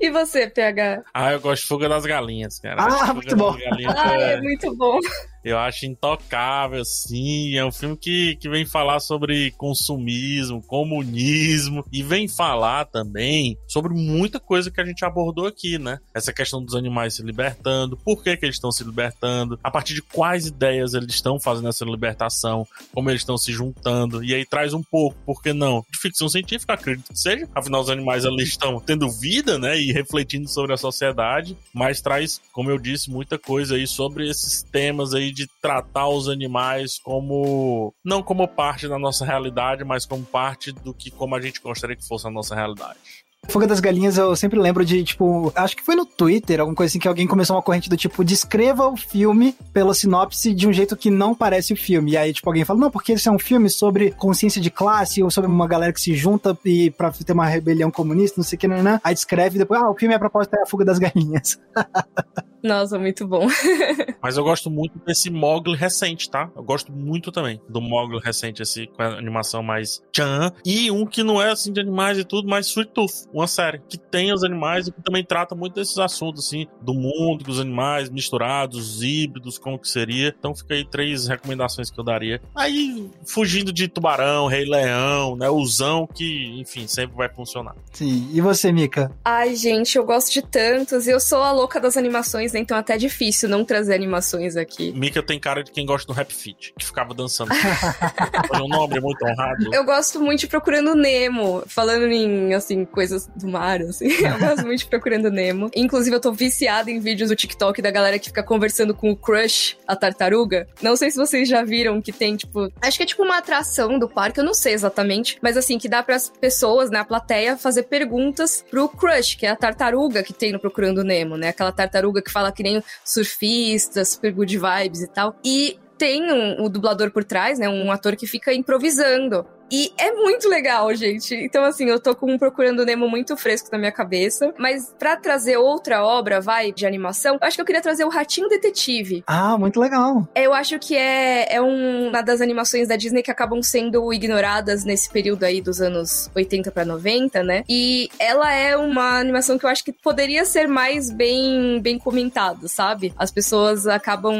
E 0.00 0.10
você, 0.10 0.48
PH? 0.48 1.02
Ah, 1.12 1.32
eu 1.32 1.40
gosto 1.40 1.62
de 1.62 1.68
Fuga 1.68 1.88
das 1.88 2.06
Galinhas, 2.06 2.58
cara. 2.58 2.82
Ah, 2.82 3.12
muito 3.12 3.36
bom. 3.36 3.54
Ah, 3.86 4.14
é... 4.14 4.32
é 4.34 4.40
muito 4.40 4.74
bom. 4.74 4.98
Eu 5.44 5.58
acho 5.58 5.86
intocável, 5.86 6.84
sim. 6.84 7.56
É 7.56 7.64
um 7.64 7.72
filme 7.72 7.96
que, 7.96 8.36
que 8.36 8.48
vem 8.48 8.64
falar 8.64 9.00
sobre 9.00 9.50
consumismo, 9.52 10.62
comunismo 10.62 11.84
e 11.92 12.02
vem 12.02 12.28
falar 12.28 12.84
também 12.86 13.56
sobre 13.66 13.94
muita 13.94 14.40
coisa 14.40 14.70
que 14.70 14.80
a 14.80 14.84
gente 14.84 15.04
abordou 15.04 15.46
aqui, 15.46 15.78
né? 15.78 15.98
Essa 16.14 16.32
questão 16.32 16.62
dos 16.62 16.74
animais 16.74 17.14
se 17.14 17.22
libertando, 17.22 17.96
por 17.96 18.22
que, 18.22 18.36
que 18.36 18.44
eles 18.44 18.56
estão 18.56 18.72
se 18.72 18.84
libertando, 18.84 19.58
a 19.62 19.70
partir 19.70 19.94
de 19.94 20.02
quais 20.02 20.46
ideias 20.46 20.94
eles 20.94 21.14
estão 21.14 21.38
fazendo 21.40 21.68
essa 21.68 21.84
libertação, 21.84 22.66
como 22.92 23.10
eles 23.10 23.22
estão 23.22 23.38
se 23.38 23.52
juntando. 23.52 24.22
E 24.22 24.34
aí 24.34 24.44
traz 24.44 24.74
um 24.74 24.82
pouco, 24.82 25.16
por 25.24 25.42
que 25.42 25.52
não? 25.52 25.84
De 25.90 25.98
ficção 25.98 26.28
científica, 26.28 26.74
acredito 26.74 27.08
que 27.08 27.18
seja. 27.18 27.48
Afinal, 27.54 27.80
os 27.80 27.90
animais 27.90 28.24
ali 28.24 28.42
estão 28.42 28.80
tendo 28.80 29.10
vida, 29.10 29.58
né? 29.58 29.78
E 29.78 29.92
refletindo 29.92 30.48
sobre 30.48 30.74
a 30.74 30.76
sociedade, 30.76 31.56
mas 31.72 32.00
traz, 32.00 32.40
como 32.52 32.70
eu 32.70 32.78
disse, 32.78 33.10
muita 33.10 33.38
coisa 33.38 33.76
aí 33.76 33.86
sobre 33.86 34.28
esses 34.28 34.62
temas 34.62 35.14
aí 35.14 35.27
de 35.32 35.46
tratar 35.60 36.08
os 36.08 36.28
animais 36.28 36.98
como 36.98 37.94
não 38.04 38.22
como 38.22 38.46
parte 38.46 38.88
da 38.88 38.98
nossa 38.98 39.24
realidade, 39.24 39.84
mas 39.84 40.06
como 40.06 40.24
parte 40.24 40.72
do 40.72 40.94
que 40.94 41.10
como 41.10 41.34
a 41.34 41.40
gente 41.40 41.60
gostaria 41.60 41.96
que 41.96 42.06
fosse 42.06 42.26
a 42.26 42.30
nossa 42.30 42.54
realidade. 42.54 42.98
Fuga 43.46 43.66
das 43.66 43.80
Galinhas, 43.80 44.18
eu 44.18 44.36
sempre 44.36 44.58
lembro 44.58 44.84
de, 44.84 45.02
tipo, 45.02 45.50
acho 45.54 45.74
que 45.74 45.82
foi 45.82 45.94
no 45.94 46.04
Twitter, 46.04 46.60
alguma 46.60 46.76
coisa 46.76 46.90
assim, 46.90 46.98
que 46.98 47.08
alguém 47.08 47.26
começou 47.26 47.56
uma 47.56 47.62
corrente 47.62 47.88
do 47.88 47.96
tipo, 47.96 48.22
descreva 48.22 48.86
o 48.86 48.96
filme 48.96 49.54
pela 49.72 49.94
sinopse 49.94 50.52
de 50.52 50.68
um 50.68 50.72
jeito 50.72 50.96
que 50.96 51.10
não 51.10 51.34
parece 51.34 51.72
o 51.72 51.76
filme. 51.76 52.12
E 52.12 52.16
aí, 52.16 52.32
tipo, 52.32 52.48
alguém 52.48 52.64
fala, 52.64 52.80
não, 52.80 52.90
porque 52.90 53.12
esse 53.12 53.26
é 53.26 53.32
um 53.32 53.38
filme 53.38 53.70
sobre 53.70 54.10
consciência 54.10 54.60
de 54.60 54.70
classe, 54.70 55.22
ou 55.22 55.30
sobre 55.30 55.50
uma 55.50 55.66
galera 55.66 55.94
que 55.94 56.00
se 56.00 56.14
junta 56.14 56.58
e 56.62 56.90
pra 56.90 57.10
ter 57.10 57.32
uma 57.32 57.46
rebelião 57.46 57.90
comunista, 57.90 58.38
não 58.38 58.44
sei 58.44 58.56
o 58.56 58.60
que, 58.60 58.68
né? 58.68 59.00
Aí 59.02 59.14
descreve 59.14 59.58
depois, 59.58 59.80
ah, 59.80 59.88
o 59.88 59.96
filme, 59.96 60.14
a 60.14 60.18
proposta 60.18 60.56
é 60.58 60.62
a 60.62 60.66
Fuga 60.66 60.84
das 60.84 60.98
Galinhas. 60.98 61.58
Nossa, 62.62 62.98
muito 62.98 63.26
bom. 63.26 63.46
Mas 64.22 64.36
eu 64.36 64.44
gosto 64.44 64.70
muito 64.70 64.98
desse 65.06 65.30
Mogli 65.30 65.76
recente, 65.76 66.28
tá? 66.28 66.50
Eu 66.56 66.62
gosto 66.62 66.92
muito 66.92 67.30
também 67.30 67.60
do 67.68 67.80
Mogli 67.80 68.18
recente, 68.18 68.62
esse 68.62 68.86
com 68.88 69.02
a 69.02 69.18
animação 69.18 69.62
mais 69.62 70.02
tchan. 70.12 70.52
E 70.64 70.90
um 70.90 71.06
que 71.06 71.22
não 71.22 71.40
é 71.40 71.50
assim 71.50 71.72
de 71.72 71.80
animais 71.80 72.18
e 72.18 72.24
tudo, 72.24 72.48
mas 72.48 72.66
Sweet 72.66 72.92
Tooth, 72.92 73.28
uma 73.32 73.46
série 73.46 73.80
que 73.88 73.96
tem 73.96 74.32
os 74.32 74.42
animais 74.42 74.88
e 74.88 74.92
que 74.92 75.02
também 75.02 75.24
trata 75.24 75.54
muito 75.54 75.74
desses 75.74 75.98
assuntos, 75.98 76.46
assim, 76.46 76.66
do 76.80 76.94
mundo, 76.94 77.44
dos 77.44 77.60
animais 77.60 78.10
misturados, 78.10 78.96
os 78.96 79.02
híbridos, 79.02 79.58
como 79.58 79.78
que 79.78 79.88
seria. 79.88 80.34
Então 80.36 80.54
fica 80.54 80.74
aí 80.74 80.84
três 80.84 81.28
recomendações 81.28 81.90
que 81.90 81.98
eu 81.98 82.04
daria. 82.04 82.40
Aí, 82.54 83.08
fugindo 83.24 83.72
de 83.72 83.88
Tubarão, 83.88 84.46
Rei 84.46 84.64
Leão, 84.64 85.36
né? 85.36 85.48
Usão, 85.48 86.06
que, 86.06 86.60
enfim, 86.60 86.86
sempre 86.86 87.16
vai 87.16 87.28
funcionar. 87.28 87.74
Sim. 87.92 88.28
E 88.32 88.40
você, 88.40 88.72
Mika? 88.72 89.12
Ai, 89.24 89.54
gente, 89.54 89.96
eu 89.96 90.04
gosto 90.04 90.32
de 90.32 90.42
tantos. 90.42 91.06
Eu 91.06 91.20
sou 91.20 91.42
a 91.42 91.52
louca 91.52 91.80
das 91.80 91.96
animações 91.96 92.47
animações, 92.48 92.52
né? 92.52 92.60
Então 92.60 92.76
é 92.76 92.80
até 92.80 92.96
difícil 92.96 93.48
não 93.48 93.64
trazer 93.64 93.94
animações 93.94 94.56
aqui. 94.56 94.92
Mika 94.92 95.22
tem 95.22 95.38
cara 95.38 95.62
de 95.62 95.70
quem 95.70 95.84
gosta 95.84 96.06
do 96.06 96.16
Rap 96.16 96.32
Fit, 96.32 96.72
que 96.78 96.84
ficava 96.84 97.14
dançando. 97.14 97.50
Foi 98.48 98.60
um 98.60 98.68
nome 98.68 99.00
muito 99.00 99.24
honrado. 99.24 99.70
Eu 99.72 99.84
gosto 99.84 100.20
muito 100.20 100.40
de 100.40 100.46
Procurando 100.46 100.94
Nemo, 100.94 101.62
falando 101.66 102.06
em, 102.06 102.54
assim, 102.54 102.84
coisas 102.84 103.28
do 103.36 103.48
mar, 103.48 103.80
assim. 103.82 104.08
Eu 104.28 104.38
gosto 104.38 104.66
muito 104.66 104.80
de 104.80 104.86
Procurando 104.86 105.30
Nemo. 105.30 105.70
Inclusive, 105.74 106.16
eu 106.16 106.20
tô 106.20 106.32
viciada 106.32 106.90
em 106.90 107.00
vídeos 107.00 107.30
do 107.30 107.36
TikTok 107.36 107.80
da 107.82 107.90
galera 107.90 108.18
que 108.18 108.26
fica 108.26 108.42
conversando 108.42 108.94
com 108.94 109.10
o 109.10 109.16
Crush, 109.16 109.76
a 109.86 109.96
tartaruga. 109.96 110.66
Não 110.82 110.96
sei 110.96 111.10
se 111.10 111.16
vocês 111.16 111.48
já 111.48 111.62
viram 111.62 112.00
que 112.00 112.12
tem, 112.12 112.36
tipo... 112.36 112.70
Acho 112.80 112.96
que 112.96 113.02
é 113.02 113.06
tipo 113.06 113.22
uma 113.22 113.38
atração 113.38 113.98
do 113.98 114.08
parque, 114.08 114.40
eu 114.40 114.44
não 114.44 114.54
sei 114.54 114.74
exatamente. 114.74 115.38
Mas, 115.42 115.56
assim, 115.56 115.78
que 115.78 115.88
dá 115.88 116.02
para 116.02 116.16
as 116.16 116.28
pessoas, 116.28 116.90
na 116.90 117.00
né, 117.00 117.04
plateia, 117.04 117.56
fazer 117.56 117.84
perguntas 117.84 118.64
pro 118.70 118.88
Crush, 118.88 119.36
que 119.36 119.46
é 119.46 119.50
a 119.50 119.56
tartaruga 119.56 120.22
que 120.22 120.32
tem 120.32 120.52
no 120.52 120.60
Procurando 120.60 121.02
Nemo, 121.02 121.36
né? 121.36 121.48
Aquela 121.48 121.72
tartaruga 121.72 122.22
que 122.22 122.30
fala 122.38 122.52
que 122.52 122.62
nem 122.62 122.82
surfistas, 123.04 124.10
super 124.10 124.32
good 124.32 124.56
vibes 124.56 125.02
e 125.02 125.08
tal. 125.08 125.34
E 125.44 125.78
tem 125.96 126.30
um, 126.30 126.64
um, 126.64 126.70
dublador 126.70 127.10
por 127.10 127.24
trás, 127.24 127.58
né? 127.58 127.68
Um 127.68 127.90
ator 127.90 128.14
que 128.14 128.26
fica 128.26 128.54
improvisando. 128.54 129.44
E 129.70 129.92
é 129.96 130.12
muito 130.12 130.48
legal, 130.48 130.92
gente. 130.94 131.34
Então, 131.34 131.64
assim, 131.64 131.88
eu 131.88 132.00
tô 132.00 132.14
com 132.14 132.32
um 132.32 132.38
Procurando 132.38 132.84
Nemo 132.84 133.08
muito 133.08 133.36
fresco 133.36 133.68
na 133.70 133.78
minha 133.78 133.92
cabeça. 133.92 134.52
Mas 134.58 134.94
para 134.98 135.16
trazer 135.16 135.56
outra 135.56 136.04
obra, 136.04 136.40
vai, 136.40 136.72
de 136.72 136.86
animação, 136.86 137.34
eu 137.34 137.46
acho 137.46 137.56
que 137.56 137.60
eu 137.60 137.66
queria 137.66 137.82
trazer 137.82 138.04
o 138.04 138.08
Ratinho 138.08 138.48
Detetive. 138.48 139.22
Ah, 139.26 139.56
muito 139.58 139.78
legal. 139.78 140.26
Eu 140.34 140.52
acho 140.54 140.78
que 140.78 140.96
é, 140.96 141.54
é 141.54 141.60
uma 141.60 142.22
das 142.22 142.40
animações 142.40 142.88
da 142.88 142.96
Disney 142.96 143.22
que 143.22 143.30
acabam 143.30 143.62
sendo 143.62 144.12
ignoradas 144.12 144.84
nesse 144.84 145.10
período 145.10 145.44
aí 145.44 145.60
dos 145.60 145.80
anos 145.80 146.30
80 146.34 146.70
para 146.70 146.84
90, 146.84 147.42
né? 147.42 147.64
E 147.68 148.08
ela 148.18 148.52
é 148.52 148.76
uma 148.76 149.18
animação 149.18 149.58
que 149.58 149.66
eu 149.66 149.70
acho 149.70 149.84
que 149.84 149.92
poderia 149.92 150.44
ser 150.44 150.66
mais 150.66 151.10
bem, 151.10 151.80
bem 151.80 151.98
comentada, 151.98 152.68
sabe? 152.68 153.12
As 153.18 153.30
pessoas 153.30 153.86
acabam 153.86 154.34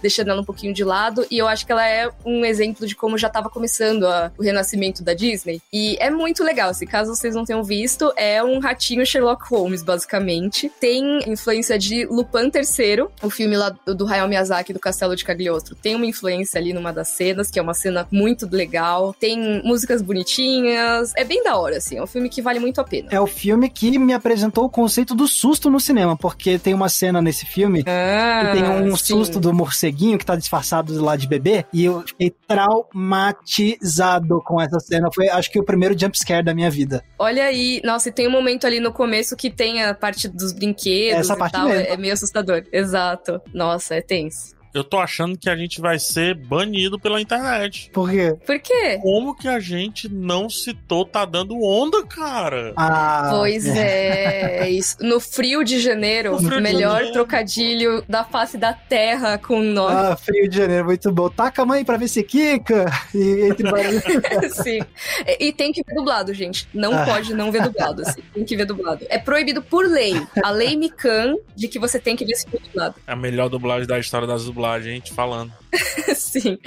deixando 0.00 0.30
ela 0.30 0.40
um 0.40 0.44
pouquinho 0.44 0.72
de 0.72 0.84
lado. 0.84 1.26
E 1.30 1.38
eu 1.38 1.48
acho 1.48 1.66
que 1.66 1.72
ela 1.72 1.86
é 1.86 2.10
um 2.24 2.44
exemplo 2.44 2.86
de 2.86 2.94
como 2.94 3.18
já 3.18 3.28
tava 3.28 3.50
começando 3.50 4.06
a, 4.06 4.30
o 4.38 4.42
renascimento 4.42 4.67
Renascimento 4.68 5.02
da 5.02 5.14
Disney. 5.14 5.60
E 5.72 5.96
é 5.98 6.10
muito 6.10 6.44
legal, 6.44 6.74
se 6.74 6.86
caso 6.86 7.14
vocês 7.14 7.34
não 7.34 7.44
tenham 7.44 7.62
visto, 7.62 8.12
é 8.16 8.42
um 8.42 8.58
ratinho 8.58 9.06
Sherlock 9.06 9.48
Holmes, 9.48 9.82
basicamente. 9.82 10.70
Tem 10.80 11.20
influência 11.30 11.78
de 11.78 12.04
Lupin 12.06 12.50
III, 12.54 13.06
o 13.22 13.30
filme 13.30 13.56
lá 13.56 13.70
do 13.70 14.06
Hayao 14.06 14.28
Miyazaki 14.28 14.72
do 14.72 14.80
Castelo 14.80 15.16
de 15.16 15.24
Cagliostro. 15.24 15.74
Tem 15.74 15.94
uma 15.94 16.06
influência 16.06 16.58
ali 16.58 16.72
numa 16.72 16.92
das 16.92 17.08
cenas, 17.08 17.50
que 17.50 17.58
é 17.58 17.62
uma 17.62 17.74
cena 17.74 18.06
muito 18.10 18.48
legal. 18.50 19.14
Tem 19.18 19.62
músicas 19.64 20.02
bonitinhas. 20.02 21.12
É 21.16 21.24
bem 21.24 21.42
da 21.42 21.56
hora, 21.56 21.78
assim. 21.78 21.96
É 21.96 22.02
um 22.02 22.06
filme 22.06 22.28
que 22.28 22.42
vale 22.42 22.58
muito 22.58 22.80
a 22.80 22.84
pena. 22.84 23.08
É 23.10 23.20
o 23.20 23.26
filme 23.26 23.68
que 23.68 23.98
me 23.98 24.12
apresentou 24.12 24.64
o 24.64 24.70
conceito 24.70 25.14
do 25.14 25.26
susto 25.26 25.70
no 25.70 25.80
cinema, 25.80 26.16
porque 26.16 26.58
tem 26.58 26.74
uma 26.74 26.88
cena 26.88 27.22
nesse 27.22 27.46
filme 27.46 27.84
ah, 27.86 28.52
que 28.52 28.52
tem 28.60 28.68
um 28.68 28.96
sim. 28.96 29.14
susto 29.14 29.40
do 29.40 29.52
morceguinho 29.52 30.18
que 30.18 30.26
tá 30.26 30.36
disfarçado 30.36 31.00
lá 31.02 31.16
de 31.16 31.26
bebê, 31.26 31.64
e 31.72 31.84
eu 31.84 32.02
fiquei 32.02 32.34
traumatizado 32.46 34.42
com 34.44 34.57
essa 34.60 34.78
cena. 34.80 35.08
Foi, 35.14 35.28
acho 35.28 35.50
que, 35.50 35.58
o 35.58 35.64
primeiro 35.64 35.98
jumpscare 35.98 36.44
da 36.44 36.54
minha 36.54 36.70
vida. 36.70 37.02
Olha 37.18 37.44
aí, 37.44 37.80
nossa, 37.84 38.08
e 38.08 38.12
tem 38.12 38.26
um 38.26 38.30
momento 38.30 38.66
ali 38.66 38.80
no 38.80 38.92
começo 38.92 39.36
que 39.36 39.50
tem 39.50 39.82
a 39.82 39.94
parte 39.94 40.28
dos 40.28 40.52
brinquedos 40.52 41.30
essa 41.30 41.46
e 41.46 41.50
tal. 41.50 41.68
Mesmo. 41.68 41.92
É 41.92 41.96
meio 41.96 42.12
assustador. 42.12 42.64
Exato. 42.72 43.40
Nossa, 43.52 43.94
é 43.94 44.00
tenso 44.00 44.57
eu 44.74 44.84
tô 44.84 44.98
achando 44.98 45.36
que 45.36 45.48
a 45.48 45.56
gente 45.56 45.80
vai 45.80 45.98
ser 45.98 46.34
banido 46.34 46.98
pela 46.98 47.20
internet. 47.20 47.90
Por 47.92 48.10
quê? 48.10 48.36
Por 48.46 48.58
quê? 48.60 48.98
Como 49.02 49.34
que 49.34 49.48
a 49.48 49.58
gente 49.58 50.08
não 50.08 50.50
citou 50.50 51.04
Tá 51.04 51.24
Dando 51.24 51.58
Onda, 51.62 52.04
cara? 52.06 52.74
Ah. 52.76 53.30
Pois 53.32 53.66
é. 53.66 54.66
é 54.66 54.70
isso. 54.70 54.96
No 55.00 55.20
frio 55.20 55.64
de 55.64 55.80
janeiro, 55.80 56.36
o 56.36 56.42
melhor 56.60 56.96
janeiro. 56.96 57.12
trocadilho 57.12 58.04
da 58.08 58.24
face 58.24 58.58
da 58.58 58.72
terra 58.72 59.38
com 59.38 59.60
nós. 59.60 59.94
Ah, 59.94 60.16
frio 60.16 60.48
de 60.48 60.56
janeiro, 60.56 60.84
muito 60.86 61.10
bom. 61.12 61.28
Taca 61.30 61.62
a 61.62 61.66
mãe 61.66 61.84
pra 61.84 61.96
ver 61.96 62.08
se 62.08 62.22
quica. 62.22 62.86
E 63.14 63.48
entre 63.48 63.68
Sim. 64.50 64.80
E, 65.26 65.48
e, 65.48 65.52
tem 65.52 65.72
que 65.72 65.82
ver 65.82 65.94
dublado, 65.94 66.32
gente. 66.34 66.68
Não 66.74 66.92
ah. 66.92 67.04
pode 67.04 67.34
não 67.34 67.50
ver 67.50 67.62
dublado. 67.62 68.02
Assim. 68.02 68.22
Tem 68.34 68.44
que 68.44 68.56
ver 68.56 68.66
dublado. 68.66 69.06
É 69.08 69.18
proibido 69.18 69.62
por 69.62 69.86
lei. 69.86 70.14
A 70.42 70.50
lei 70.50 70.76
Mikan 70.76 71.36
de 71.56 71.68
que 71.68 71.78
você 71.78 71.98
tem 71.98 72.14
que 72.14 72.24
ver 72.24 72.32
esse 72.32 72.46
dublado. 72.48 72.96
É 73.06 73.12
a 73.12 73.16
melhor 73.16 73.48
dublagem 73.48 73.86
da 73.86 73.98
história 73.98 74.26
das 74.26 74.44
dublagens 74.44 74.57
dublagem, 74.58 74.92
a 74.92 74.94
gente 74.96 75.12
falando. 75.12 75.52
Sim. 76.16 76.58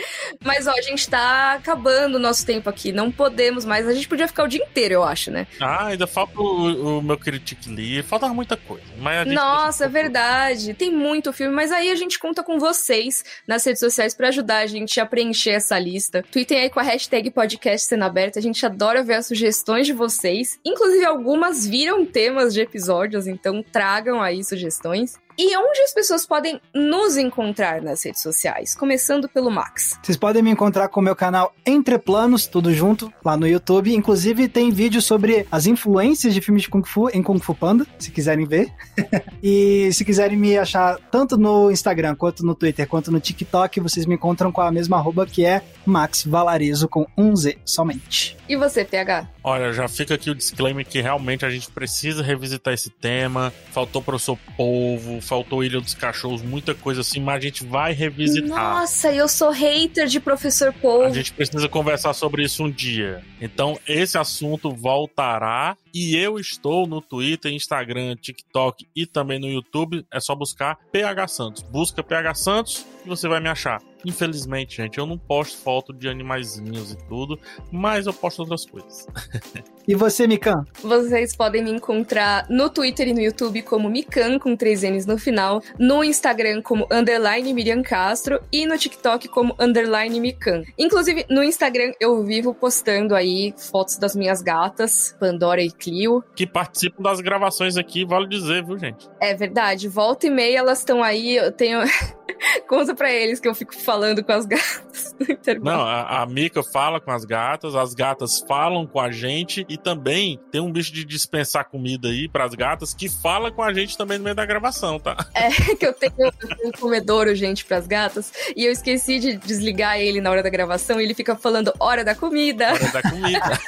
Mas, 0.44 0.66
ó, 0.66 0.72
a 0.72 0.82
gente 0.82 1.10
tá 1.10 1.54
acabando 1.54 2.16
o 2.16 2.20
nosso 2.20 2.46
tempo 2.46 2.70
aqui. 2.70 2.94
Não 2.94 3.12
podemos 3.12 3.66
mais. 3.66 3.86
A 3.88 3.94
gente 3.94 4.08
podia 4.08 4.28
ficar 4.28 4.44
o 4.44 4.48
dia 4.48 4.64
inteiro, 4.64 4.94
eu 4.94 5.04
acho, 5.04 5.30
né? 5.30 5.46
Ah, 5.60 5.88
ainda 5.88 6.08
falta 6.08 6.40
o, 6.40 7.00
o 7.00 7.02
meu 7.02 7.18
querido 7.18 7.44
Lee. 7.68 8.02
Falta 8.02 8.30
muita 8.30 8.56
coisa. 8.56 8.84
Nossa, 9.26 9.86
é 9.86 9.90
verdade. 9.90 10.74
Tem 10.74 10.92
muito 10.92 11.34
filme, 11.34 11.54
mas 11.54 11.72
aí 11.72 11.92
a 11.92 11.96
gente 11.96 12.18
conta 12.18 12.44
com 12.44 12.58
vocês 12.58 13.24
nas 13.46 13.66
redes 13.66 13.82
sociais 13.82 14.14
para 14.14 14.30
ajudar 14.30 14.60
a 14.60 14.68
gente 14.68 15.00
a 15.00 15.06
preencher 15.06 15.52
essa 15.52 15.78
lista. 15.78 16.24
Tweetem 16.32 16.60
aí 16.60 16.70
com 16.70 16.80
a 16.80 16.84
hashtag 16.84 17.30
podcast 17.32 17.88
sendo 17.88 18.06
aberta. 18.06 18.40
A 18.40 18.42
gente 18.42 18.66
adora 18.66 19.04
ver 19.04 19.16
as 19.16 19.28
sugestões 19.28 19.86
de 19.86 19.94
vocês. 19.94 20.60
Inclusive, 20.64 21.04
algumas 21.04 21.68
viram 21.68 22.06
temas 22.06 22.54
de 22.54 22.62
episódios, 22.62 23.28
então 23.28 23.64
tragam 23.64 24.22
aí 24.22 24.44
sugestões. 24.44 25.20
E 25.38 25.56
onde 25.58 25.82
as 25.82 25.94
pessoas 25.94 26.26
podem 26.26 26.60
nos 26.74 27.18
encontrar 27.18 27.82
nas 27.82 28.04
redes 28.04 28.22
sociais? 28.22 28.76
Começando 28.76 29.30
pelo 29.30 29.50
Max. 29.50 29.98
Vocês 30.02 30.18
podem 30.18 30.42
me 30.42 30.52
encontrar 30.52 30.90
com 30.90 31.00
o 31.00 31.04
meu 31.04 31.16
canal 31.16 31.54
Entre 31.66 31.98
Planos, 31.98 32.46
tudo 32.46 32.74
junto, 32.74 33.12
lá 33.24 33.38
no 33.38 33.48
YouTube. 33.48 33.94
Inclusive, 33.94 34.48
tem 34.48 34.72
vídeo 34.72 35.02
sobre 35.02 35.48
as 35.52 35.66
influências 35.66 36.34
de 36.34 36.42
filmes 36.42 36.64
de 36.64 36.70
Kung 36.70 36.84
Fu 36.84 37.10
em 37.10 37.24
Kung 37.24 37.40
Fu 37.40 37.56
Panda, 37.56 37.86
se 37.98 38.12
quiserem 38.12 38.46
ver. 38.46 38.72
e 39.42 39.92
se 39.94 40.04
quiserem 40.04 40.38
me 40.38 40.58
achar 40.58 40.98
tanto 41.12 41.38
no 41.38 41.72
Instagram, 41.72 42.16
quanto 42.16 42.46
no 42.46 42.56
Twitter, 42.56 42.88
quanto 42.88 43.12
no 43.12 43.20
TikTok, 43.20 43.80
vocês 43.80 44.06
me 44.06 44.16
encontram 44.16 44.52
com 44.52 44.62
a 44.62 44.72
mesma 44.72 44.98
arroba 44.98 45.26
que 45.26 45.46
é 45.46 45.62
Max 45.86 46.24
Valarizo 46.26 46.88
com 46.88 47.06
um 47.18 47.36
Z 47.36 47.58
somente. 47.66 48.38
E 48.48 48.56
você, 48.56 48.84
PH? 48.84 49.30
Olha, 49.44 49.72
já 49.72 49.88
fica 49.88 50.16
aqui 50.16 50.30
o 50.30 50.36
disclaimer 50.36 50.86
que 50.86 51.02
realmente 51.02 51.46
a 51.46 51.50
gente 51.50 51.72
precisa 51.72 52.22
revisitar 52.22 52.74
esse 52.74 52.90
tema. 52.90 53.52
Faltou 53.72 54.02
Professor 54.02 54.38
Polvo, 54.58 55.22
faltou 55.32 55.64
Ilha 55.64 55.80
dos 55.80 55.94
Cachorros, 55.94 56.42
muita 56.42 56.76
coisa 56.76 57.00
assim, 57.00 57.22
mas 57.22 57.38
a 57.38 57.40
gente 57.40 57.64
vai 57.66 57.94
revisitar. 57.94 58.50
Nossa, 58.50 59.14
eu 59.14 59.30
sou 59.30 59.50
hater 59.50 60.06
de 60.06 60.20
Professor 60.20 60.74
Polvo. 60.74 61.06
A 61.06 61.14
gente 61.14 61.32
precisa 61.32 61.70
conversar 61.70 62.12
sobre 62.12 62.44
isso 62.44 62.66
um 62.66 62.70
dia. 62.70 63.24
Então, 63.40 63.80
esse 63.88 64.18
assunto 64.18 64.72
voltará. 64.76 65.78
E 65.94 66.16
eu 66.16 66.40
estou 66.40 66.88
no 66.88 67.02
Twitter, 67.02 67.52
Instagram, 67.52 68.16
TikTok 68.16 68.88
e 68.96 69.06
também 69.06 69.40
no 69.40 69.48
YouTube. 69.48 70.06
É 70.12 70.20
só 70.20 70.36
buscar 70.36 70.78
PH 70.92 71.28
Santos. 71.28 71.64
Busca 71.64 72.04
PH 72.04 72.34
Santos 72.36 72.86
e 73.06 73.10
você 73.10 73.28
vai 73.28 73.40
me 73.40 73.50
achar. 73.50 73.82
Infelizmente, 74.06 74.78
gente, 74.78 74.98
eu 74.98 75.06
não 75.06 75.18
posto 75.18 75.58
foto 75.58 75.94
de 75.94 76.08
animaizinhos 76.10 76.94
e 76.94 76.98
tudo, 77.08 77.40
mas 77.72 78.08
eu 78.08 78.14
posto 78.14 78.40
outras 78.40 78.66
coisas. 78.66 79.06
e 79.88 79.94
você, 79.94 80.26
Mikan? 80.26 80.66
Vocês 80.82 81.36
podem 81.36 81.64
me 81.64 81.72
encontrar 81.72 82.48
no 82.50 82.70
Twitter 82.70 83.10
e 83.10 83.14
no 83.14 83.22
YouTube 83.22 83.62
como 83.62 83.90
Mikan, 83.90 84.40
com 84.40 84.56
três 84.56 84.82
N's 84.82 85.06
no 85.06 85.18
final, 85.18 85.62
no 85.78 86.04
Instagram 86.04 86.62
como 86.62 86.88
underline 86.92 87.54
Miriam 87.54 87.84
Castro 87.84 88.42
e 88.52 88.66
no 88.66 88.78
TikTok 88.78 89.28
como 89.28 89.56
underline 89.60 90.20
Mikan. 90.20 90.64
Inclusive, 90.78 91.26
no 91.30 91.44
Instagram 91.44 91.94
eu 92.00 92.24
vivo 92.24 92.54
postando 92.54 93.14
aí 93.14 93.54
fotos 93.56 93.98
das 93.98 94.16
minhas 94.16 94.42
gatas, 94.42 95.16
Pandora 95.20 95.62
e 95.62 95.70
Clio. 95.82 96.24
Que 96.36 96.46
participam 96.46 97.02
das 97.02 97.20
gravações 97.20 97.78
aqui, 97.78 98.06
vale 98.06 98.28
dizer, 98.28 98.64
viu, 98.64 98.78
gente? 98.78 99.10
É 99.20 99.34
verdade, 99.34 99.88
volta 99.88 100.28
e 100.28 100.30
meia 100.30 100.60
elas 100.60 100.80
estão 100.80 101.04
aí, 101.04 101.36
eu 101.36 101.52
tenho... 101.52 101.82
Conta 102.68 102.96
pra 102.96 103.12
eles 103.12 103.40
que 103.40 103.48
eu 103.48 103.54
fico 103.54 103.76
falando 103.76 104.24
com 104.24 104.32
as 104.32 104.46
gatas 104.48 105.16
no 105.20 105.32
intervalo. 105.32 105.78
Não, 105.78 105.86
a, 105.86 106.22
a 106.22 106.26
Mika 106.26 106.62
fala 106.64 107.00
com 107.00 107.12
as 107.12 107.26
gatas, 107.26 107.76
as 107.76 107.94
gatas 107.94 108.44
falam 108.48 108.88
com 108.88 109.00
a 109.00 109.12
gente 109.12 109.66
e 109.70 109.78
também 109.78 110.40
tem 110.52 110.62
um 110.62 110.72
bicho 110.72 110.94
de 110.94 111.06
dispensar 111.06 111.70
comida 111.70 112.08
aí 112.08 112.28
pras 112.28 112.54
gatas 112.54 112.94
que 112.94 113.10
fala 113.10 113.52
com 113.52 113.62
a 113.62 113.74
gente 113.74 113.98
também 113.98 114.18
no 114.18 114.24
meio 114.24 114.36
da 114.36 114.46
gravação, 114.46 115.00
tá? 115.00 115.18
É, 115.34 115.50
que 115.76 115.86
eu 115.86 115.94
tenho, 115.94 116.14
eu 116.20 116.32
tenho 116.32 116.68
um 116.68 116.72
comedouro, 116.72 117.34
gente, 117.34 117.66
pras 117.66 117.88
gatas 117.88 118.32
e 118.56 118.66
eu 118.66 118.72
esqueci 118.72 119.20
de 119.20 119.38
desligar 119.38 120.00
ele 120.00 120.22
na 120.22 120.30
hora 120.30 120.44
da 120.44 120.50
gravação 120.50 121.02
e 121.02 121.04
ele 121.04 121.16
fica 121.16 121.36
falando 121.36 121.74
hora 121.80 122.04
da 122.04 122.14
comida. 122.14 122.72
Hora 122.74 122.92
da 122.92 123.02
comida. 123.02 123.60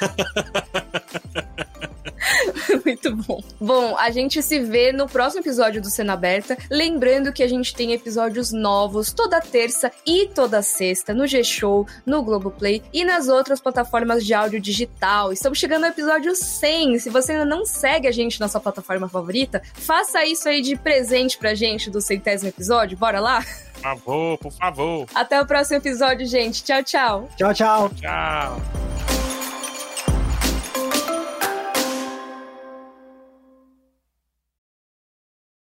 Muito 2.84 3.14
bom. 3.16 3.42
Bom, 3.60 3.96
a 3.98 4.10
gente 4.10 4.42
se 4.42 4.60
vê 4.60 4.92
no 4.92 5.08
próximo 5.08 5.42
episódio 5.42 5.80
do 5.80 5.90
Cena 5.90 6.14
Aberta. 6.14 6.56
Lembrando 6.70 7.32
que 7.32 7.42
a 7.42 7.48
gente 7.48 7.74
tem 7.74 7.92
episódios 7.92 8.52
novos 8.52 9.12
toda 9.12 9.40
terça 9.40 9.90
e 10.06 10.28
toda 10.28 10.62
sexta 10.62 11.14
no 11.14 11.26
G-Show, 11.26 11.86
no 12.04 12.22
Globoplay 12.22 12.82
e 12.92 13.04
nas 13.04 13.28
outras 13.28 13.60
plataformas 13.60 14.24
de 14.24 14.34
áudio 14.34 14.60
digital. 14.60 15.32
Estamos 15.32 15.58
chegando 15.58 15.84
ao 15.84 15.90
episódio 15.90 16.34
100. 16.34 16.98
Se 16.98 17.10
você 17.10 17.32
ainda 17.32 17.44
não 17.44 17.64
segue 17.64 18.08
a 18.08 18.12
gente 18.12 18.40
na 18.40 18.48
sua 18.48 18.60
plataforma 18.60 19.08
favorita, 19.08 19.62
faça 19.74 20.24
isso 20.24 20.48
aí 20.48 20.60
de 20.60 20.76
presente 20.76 21.38
pra 21.38 21.54
gente 21.54 21.90
do 21.90 22.00
centésimo 22.00 22.48
episódio. 22.48 22.96
Bora 22.96 23.20
lá? 23.20 23.44
Por 23.74 23.80
favor, 23.82 24.38
por 24.38 24.52
favor. 24.52 25.06
Até 25.14 25.40
o 25.40 25.46
próximo 25.46 25.76
episódio, 25.76 26.26
gente. 26.26 26.62
Tchau, 26.64 26.82
tchau. 26.82 27.28
Tchau, 27.36 27.54
tchau. 27.54 27.90
Tchau. 27.90 29.13